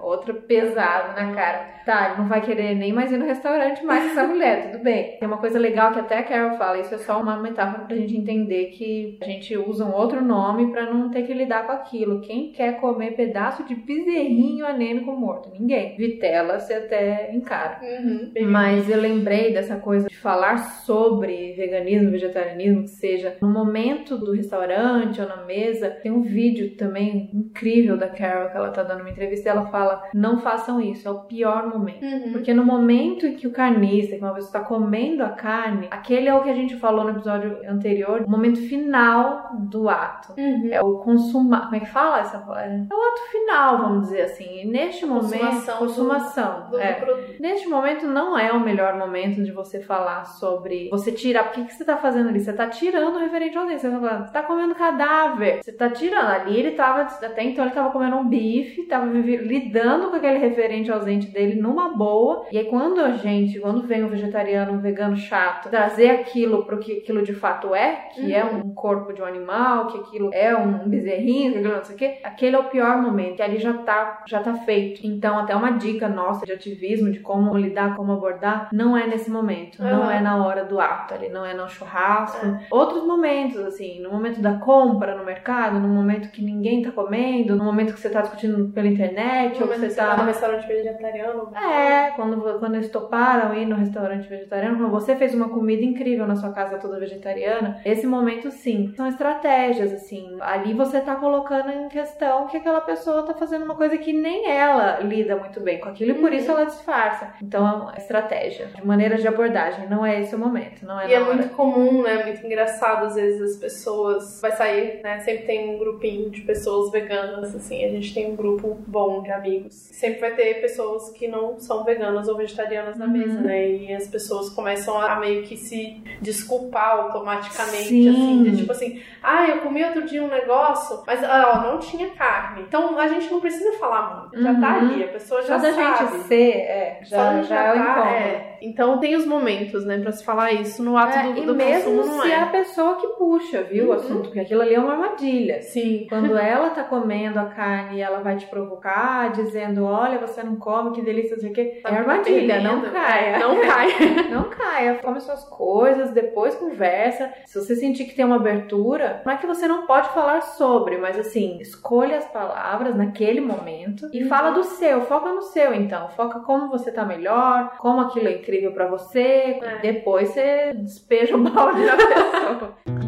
Outra 0.00 0.34
pesada 0.34 1.20
na 1.20 1.34
cara. 1.34 1.74
Tá, 1.84 2.08
ele 2.08 2.18
não 2.18 2.28
vai 2.28 2.40
querer 2.40 2.74
nem 2.74 2.92
mais 2.92 3.12
ir 3.12 3.18
no 3.18 3.26
restaurante 3.26 3.84
mais 3.84 4.04
com 4.04 4.10
essa 4.10 4.26
mulher, 4.26 4.70
tudo 4.70 4.82
bem. 4.82 5.18
Tem 5.18 5.28
uma 5.28 5.38
coisa 5.38 5.58
legal 5.58 5.92
que 5.92 6.00
até 6.00 6.18
a 6.18 6.22
Carol 6.22 6.56
fala, 6.56 6.80
isso 6.80 6.94
é 6.94 6.98
só 6.98 7.20
uma 7.20 7.36
metáfora 7.36 7.84
pra 7.84 7.96
gente 7.96 8.16
entender 8.16 8.66
que 8.66 9.18
a 9.20 9.24
gente 9.26 9.56
usa 9.56 9.84
um 9.84 9.92
outro 9.92 10.24
nome 10.24 10.70
pra 10.70 10.92
não 10.92 11.10
ter 11.10 11.22
que 11.22 11.34
lidar 11.34 11.66
com 11.66 11.72
aquilo. 11.72 12.20
Quem 12.20 12.52
quer 12.52 12.80
comer 12.80 13.12
pedaço 13.12 13.64
de 13.64 13.74
bezerrinho 13.74 14.66
anêmico 14.66 15.12
morto? 15.12 15.50
Ninguém. 15.58 15.96
Vitela 15.96 16.58
você 16.58 16.74
até 16.74 17.34
encara. 17.34 17.80
Uhum. 17.82 18.32
Mas 18.46 18.88
eu 18.88 19.00
lembrei 19.00 19.52
dessa 19.52 19.76
coisa 19.76 20.08
de 20.08 20.16
falar 20.16 20.58
sobre 20.84 21.52
veganismo, 21.52 22.10
vegetarianismo, 22.10 22.82
que 22.82 22.90
seja 22.90 23.36
no 23.42 23.48
momento 23.48 24.16
do 24.16 24.32
restaurante 24.32 25.20
ou 25.20 25.28
na 25.28 25.44
mesa. 25.44 25.90
Tem 25.90 26.10
um 26.10 26.22
vídeo 26.22 26.53
também 26.76 27.30
incrível 27.32 27.96
da 27.96 28.08
Carol 28.08 28.50
que 28.50 28.56
ela 28.56 28.70
tá 28.70 28.82
dando 28.82 29.00
uma 29.00 29.10
entrevista 29.10 29.48
e 29.48 29.50
ela 29.50 29.66
fala: 29.66 30.02
não 30.14 30.38
façam 30.38 30.80
isso, 30.80 31.06
é 31.06 31.10
o 31.10 31.20
pior 31.20 31.66
momento. 31.66 32.04
Uhum. 32.04 32.32
Porque 32.32 32.52
no 32.54 32.64
momento 32.64 33.26
em 33.26 33.34
que 33.34 33.46
o 33.46 33.52
carnista, 33.52 34.16
que 34.16 34.22
uma 34.22 34.34
pessoa 34.34 34.48
está 34.48 34.60
comendo 34.60 35.22
a 35.22 35.30
carne, 35.30 35.88
aquele 35.90 36.28
é 36.28 36.34
o 36.34 36.42
que 36.42 36.50
a 36.50 36.54
gente 36.54 36.76
falou 36.76 37.04
no 37.04 37.10
episódio 37.10 37.58
anterior, 37.68 38.22
o 38.26 38.30
momento 38.30 38.60
final 38.68 39.50
do 39.58 39.88
ato. 39.88 40.34
Uhum. 40.38 40.68
É 40.70 40.80
o 40.82 40.98
consumar. 40.98 41.64
Como 41.64 41.76
é 41.76 41.80
que 41.80 41.86
fala 41.90 42.20
essa 42.20 42.38
palavra? 42.38 42.86
É 42.90 42.94
o 42.94 43.08
ato 43.12 43.30
final, 43.30 43.78
vamos 43.78 44.02
dizer 44.04 44.22
assim. 44.22 44.62
E 44.62 44.66
neste 44.66 45.04
momento. 45.06 45.24
Consumação 45.38 45.74
do- 45.74 45.78
Consumação. 45.78 46.70
do, 46.70 46.78
é. 46.78 47.00
do. 47.00 47.42
Neste 47.42 47.68
momento 47.68 48.06
não 48.06 48.38
é 48.38 48.52
o 48.52 48.60
melhor 48.60 48.96
momento 48.96 49.42
de 49.42 49.52
você 49.52 49.80
falar 49.80 50.24
sobre 50.24 50.88
você 50.90 51.12
tirar. 51.12 51.44
Por 51.44 51.52
que, 51.54 51.64
que 51.64 51.74
você 51.74 51.84
tá 51.84 51.96
fazendo 51.96 52.28
ali? 52.28 52.40
Você 52.40 52.52
tá 52.52 52.66
tirando 52.68 53.16
o 53.16 53.18
referente 53.18 53.56
ao 53.56 53.66
dente. 53.66 53.80
Você 53.80 53.90
tá 53.90 53.98
falando, 54.00 54.26
você 54.26 54.32
tá 54.32 54.42
comendo 54.42 54.74
cadáver. 54.74 55.62
Você 55.62 55.72
tá 55.72 55.90
tirando. 55.90 56.43
Ali 56.44 56.58
ele 56.58 56.70
tava, 56.72 57.02
até 57.02 57.42
então 57.44 57.64
ele 57.64 57.74
tava 57.74 57.90
comendo 57.90 58.16
um 58.16 58.28
bife, 58.28 58.82
tava 58.86 59.06
vivi- 59.06 59.36
lidando 59.36 60.10
com 60.10 60.16
aquele 60.16 60.38
referente 60.38 60.90
ausente 60.90 61.28
dele 61.30 61.60
numa 61.60 61.90
boa. 61.96 62.44
E 62.52 62.58
aí 62.58 62.64
quando 62.66 63.00
a 63.00 63.12
gente, 63.12 63.58
quando 63.60 63.82
vem 63.82 64.04
um 64.04 64.08
vegetariano, 64.08 64.72
um 64.72 64.80
vegano 64.80 65.16
chato, 65.16 65.68
trazer 65.70 66.10
aquilo 66.10 66.64
pro 66.64 66.78
que 66.78 66.98
aquilo 66.98 67.22
de 67.22 67.34
fato 67.34 67.74
é, 67.74 68.08
que 68.14 68.34
é 68.34 68.44
um 68.44 68.74
corpo 68.74 69.12
de 69.12 69.22
um 69.22 69.24
animal, 69.24 69.86
que 69.88 69.98
aquilo 69.98 70.30
é 70.32 70.54
um 70.56 70.88
bezerrinho, 70.88 71.52
que 71.52 71.58
aquilo 71.58 71.74
não 71.76 71.84
sei 71.84 71.94
o 71.94 71.98
quê, 71.98 72.18
aquele 72.22 72.56
é 72.56 72.58
o 72.58 72.64
pior 72.64 73.00
momento. 73.00 73.38
E 73.40 73.42
ali 73.42 73.58
já 73.58 73.72
tá, 73.74 74.22
já 74.26 74.40
tá 74.40 74.54
feito. 74.54 75.06
Então, 75.06 75.38
até 75.38 75.54
uma 75.54 75.70
dica 75.72 76.08
nossa 76.08 76.44
de 76.46 76.52
ativismo, 76.52 77.10
de 77.10 77.20
como 77.20 77.56
lidar, 77.56 77.96
como 77.96 78.12
abordar, 78.12 78.68
não 78.72 78.96
é 78.96 79.06
nesse 79.06 79.30
momento. 79.30 79.82
Não 79.82 80.04
Uhum. 80.04 80.10
é 80.10 80.20
na 80.20 80.44
hora 80.44 80.64
do 80.64 80.78
ato 80.80 81.14
ali, 81.14 81.28
não 81.28 81.44
é 81.44 81.54
no 81.54 81.68
churrasco. 81.68 82.44
Outros 82.70 83.04
momentos, 83.06 83.58
assim, 83.58 84.00
no 84.00 84.10
momento 84.10 84.40
da 84.40 84.54
compra 84.54 85.14
no 85.16 85.24
mercado, 85.24 85.78
no 85.78 85.88
momento 85.88 86.30
que 86.34 86.42
ninguém 86.44 86.82
tá 86.82 86.90
comendo, 86.90 87.54
no 87.56 87.64
momento 87.64 87.94
que 87.94 88.00
você 88.00 88.10
tá 88.10 88.20
discutindo 88.22 88.68
pela 88.72 88.86
internet, 88.86 89.62
ou 89.62 89.68
que 89.68 89.78
você 89.78 89.90
você 89.90 89.96
tá 89.96 90.10
no 90.12 90.16
tá. 90.18 90.24
restaurante 90.24 90.66
vegetariano. 90.66 91.52
É, 91.56 92.10
quando, 92.16 92.58
quando 92.58 92.74
eles 92.74 92.90
toparam 92.90 93.54
ir 93.54 93.66
no 93.66 93.76
restaurante 93.76 94.28
vegetariano, 94.28 94.76
quando 94.78 94.90
você 94.90 95.14
fez 95.16 95.34
uma 95.34 95.48
comida 95.48 95.82
incrível 95.84 96.26
na 96.26 96.36
sua 96.36 96.52
casa 96.52 96.78
toda 96.78 96.98
vegetariana, 96.98 97.80
esse 97.84 98.06
momento 98.06 98.50
sim, 98.50 98.92
são 98.96 99.06
estratégias, 99.06 99.92
assim. 99.92 100.36
Ali 100.40 100.74
você 100.74 101.00
tá 101.00 101.16
colocando 101.16 101.70
em 101.70 101.88
questão 101.88 102.46
que 102.46 102.56
aquela 102.56 102.80
pessoa 102.80 103.22
tá 103.22 103.34
fazendo 103.34 103.64
uma 103.64 103.74
coisa 103.76 103.96
que 103.98 104.12
nem 104.12 104.50
ela 104.50 105.00
lida 105.00 105.36
muito 105.36 105.60
bem 105.60 105.78
com 105.80 105.88
aquilo 105.88 106.10
e 106.12 106.14
por 106.14 106.30
Uhum. 106.30 106.36
isso 106.36 106.50
ela 106.50 106.64
disfarça. 106.64 107.32
Então 107.42 107.90
é 107.94 107.98
estratégia, 107.98 108.66
de 108.74 108.86
maneiras 108.86 109.20
de 109.20 109.28
abordagem, 109.28 109.88
não 109.88 110.04
é 110.04 110.20
esse 110.20 110.34
o 110.34 110.38
momento, 110.38 110.84
não 110.84 110.98
é 111.00 111.08
E 111.08 111.14
é 111.14 111.20
hora. 111.20 111.34
muito 111.34 111.48
comum, 111.50 112.02
né? 112.02 112.24
Muito 112.24 112.44
engraçado, 112.44 113.06
às 113.06 113.14
vezes 113.14 113.40
as 113.54 113.56
pessoas. 113.58 114.40
Vai 114.40 114.52
sair, 114.52 115.00
né? 115.02 115.20
Sempre 115.20 115.44
tem 115.46 115.74
um 115.74 115.78
grupinho 115.78 116.13
de 116.30 116.40
pessoas 116.42 116.90
veganas, 116.90 117.54
assim. 117.54 117.84
A 117.84 117.88
gente 117.88 118.12
tem 118.14 118.30
um 118.32 118.36
grupo 118.36 118.76
bom 118.86 119.22
de 119.22 119.30
amigos. 119.30 119.74
Sempre 119.74 120.20
vai 120.20 120.34
ter 120.34 120.60
pessoas 120.60 121.10
que 121.10 121.28
não 121.28 121.58
são 121.58 121.84
veganas 121.84 122.28
ou 122.28 122.36
vegetarianas 122.36 122.96
na 122.96 123.06
Uhum. 123.06 123.12
mesa, 123.12 123.40
né? 123.40 123.68
E 123.70 123.92
as 123.94 124.06
pessoas 124.08 124.48
começam 124.50 124.98
a 125.00 125.16
meio 125.16 125.42
que 125.42 125.56
se 125.56 126.02
desculpar 126.20 126.96
automaticamente, 127.00 127.84
Sim. 127.88 128.08
assim. 128.08 128.42
De 128.44 128.56
tipo 128.56 128.72
assim, 128.72 129.00
ah, 129.22 129.46
eu 129.48 129.58
comi 129.58 129.84
outro 129.84 130.02
dia 130.06 130.22
um 130.22 130.28
negócio, 130.28 131.02
mas 131.06 131.22
ah, 131.22 131.52
ó, 131.66 131.70
não 131.72 131.78
tinha 131.78 132.08
carne. 132.10 132.62
Então 132.62 132.98
a 132.98 133.08
gente 133.08 133.30
não 133.30 133.40
precisa 133.40 133.72
falar 133.78 134.20
muito. 134.30 134.42
Já 134.42 134.54
tá 134.60 134.78
Uhum. 134.78 134.90
ali, 134.90 135.04
a 135.04 135.08
pessoa 135.08 135.42
Só 135.42 135.48
já 135.48 135.56
da 135.58 135.72
sabe. 135.72 136.10
gente 136.12 136.22
ser, 136.26 136.50
é, 136.52 137.00
Só 137.04 137.16
já, 137.16 137.40
de 137.40 137.48
já 137.48 137.62
é 137.64 137.72
o 137.72 137.76
tá, 137.76 138.10
é. 138.10 138.53
Então 138.64 138.98
tem 138.98 139.14
os 139.16 139.26
momentos, 139.26 139.84
né, 139.84 139.98
pra 139.98 140.12
se 140.12 140.24
falar 140.24 140.52
isso. 140.52 140.82
No 140.82 140.96
ato 140.96 141.16
É, 141.18 141.32
do, 141.32 141.38
e 141.38 141.46
do 141.46 141.54
mesmo 141.54 141.96
consumo 141.96 142.22
se 142.22 142.30
é. 142.30 142.40
a 142.40 142.46
pessoa 142.46 142.96
que 142.96 143.06
puxa, 143.08 143.62
viu, 143.62 143.84
o 143.84 143.88
Uhum. 143.88 143.92
assunto, 143.94 144.22
porque 144.24 144.40
aquilo 144.40 144.62
ali 144.62 144.74
é 144.74 144.78
uma 144.80 144.92
armadilha. 144.92 145.60
Sim. 145.62 146.06
Quando 146.10 146.36
ela 146.36 146.70
tá 146.70 146.82
comendo 146.84 147.38
a 147.38 147.46
carne 147.46 147.98
e 147.98 148.00
ela 148.00 148.20
vai 148.20 148.36
te 148.36 148.46
provocar, 148.46 149.32
dizendo, 149.32 149.84
olha, 149.84 150.18
você 150.18 150.42
não 150.42 150.56
come, 150.56 150.92
que 150.92 151.02
delícia, 151.02 151.36
não 151.36 151.40
sei 151.42 151.50
o 151.50 151.54
quê. 151.54 151.80
É 151.84 151.94
armadilha, 151.94 152.60
não 152.60 152.80
caia. 152.82 153.38
Não 153.38 153.60
cai. 153.60 153.88
Não 154.30 154.44
caia, 154.50 154.94
come 155.02 155.20
suas 155.20 155.44
coisas, 155.44 156.10
depois 156.10 156.54
conversa. 156.54 157.30
Se 157.46 157.58
você 157.60 157.76
sentir 157.76 158.04
que 158.04 158.14
tem 158.14 158.24
uma 158.24 158.36
abertura, 158.36 159.22
não 159.24 159.32
é 159.32 159.36
que 159.36 159.46
você 159.46 159.66
não 159.68 159.86
pode 159.86 160.08
falar 160.10 160.40
sobre, 160.42 160.96
mas 160.98 161.18
assim, 161.18 161.58
escolha 161.60 162.18
as 162.18 162.24
palavras 162.26 162.96
naquele 162.96 163.40
momento 163.40 164.08
e 164.12 164.22
Uhum. 164.22 164.28
fala 164.28 164.50
do 164.50 164.64
seu, 164.64 165.02
foca 165.02 165.32
no 165.32 165.42
seu 165.42 165.72
então. 165.74 166.08
Foca 166.10 166.40
como 166.40 166.68
você 166.68 166.90
tá 166.90 167.04
melhor, 167.04 167.76
como 167.78 168.00
aquilo 168.00 168.28
é 168.28 168.32
incrível 168.32 168.53
pra 168.72 168.86
você. 168.86 169.58
É. 169.62 169.78
Depois 169.82 170.30
você 170.30 170.72
despeja 170.74 171.36
o 171.36 171.42
balde 171.42 171.84
na 171.84 171.96
pessoa. 171.96 172.78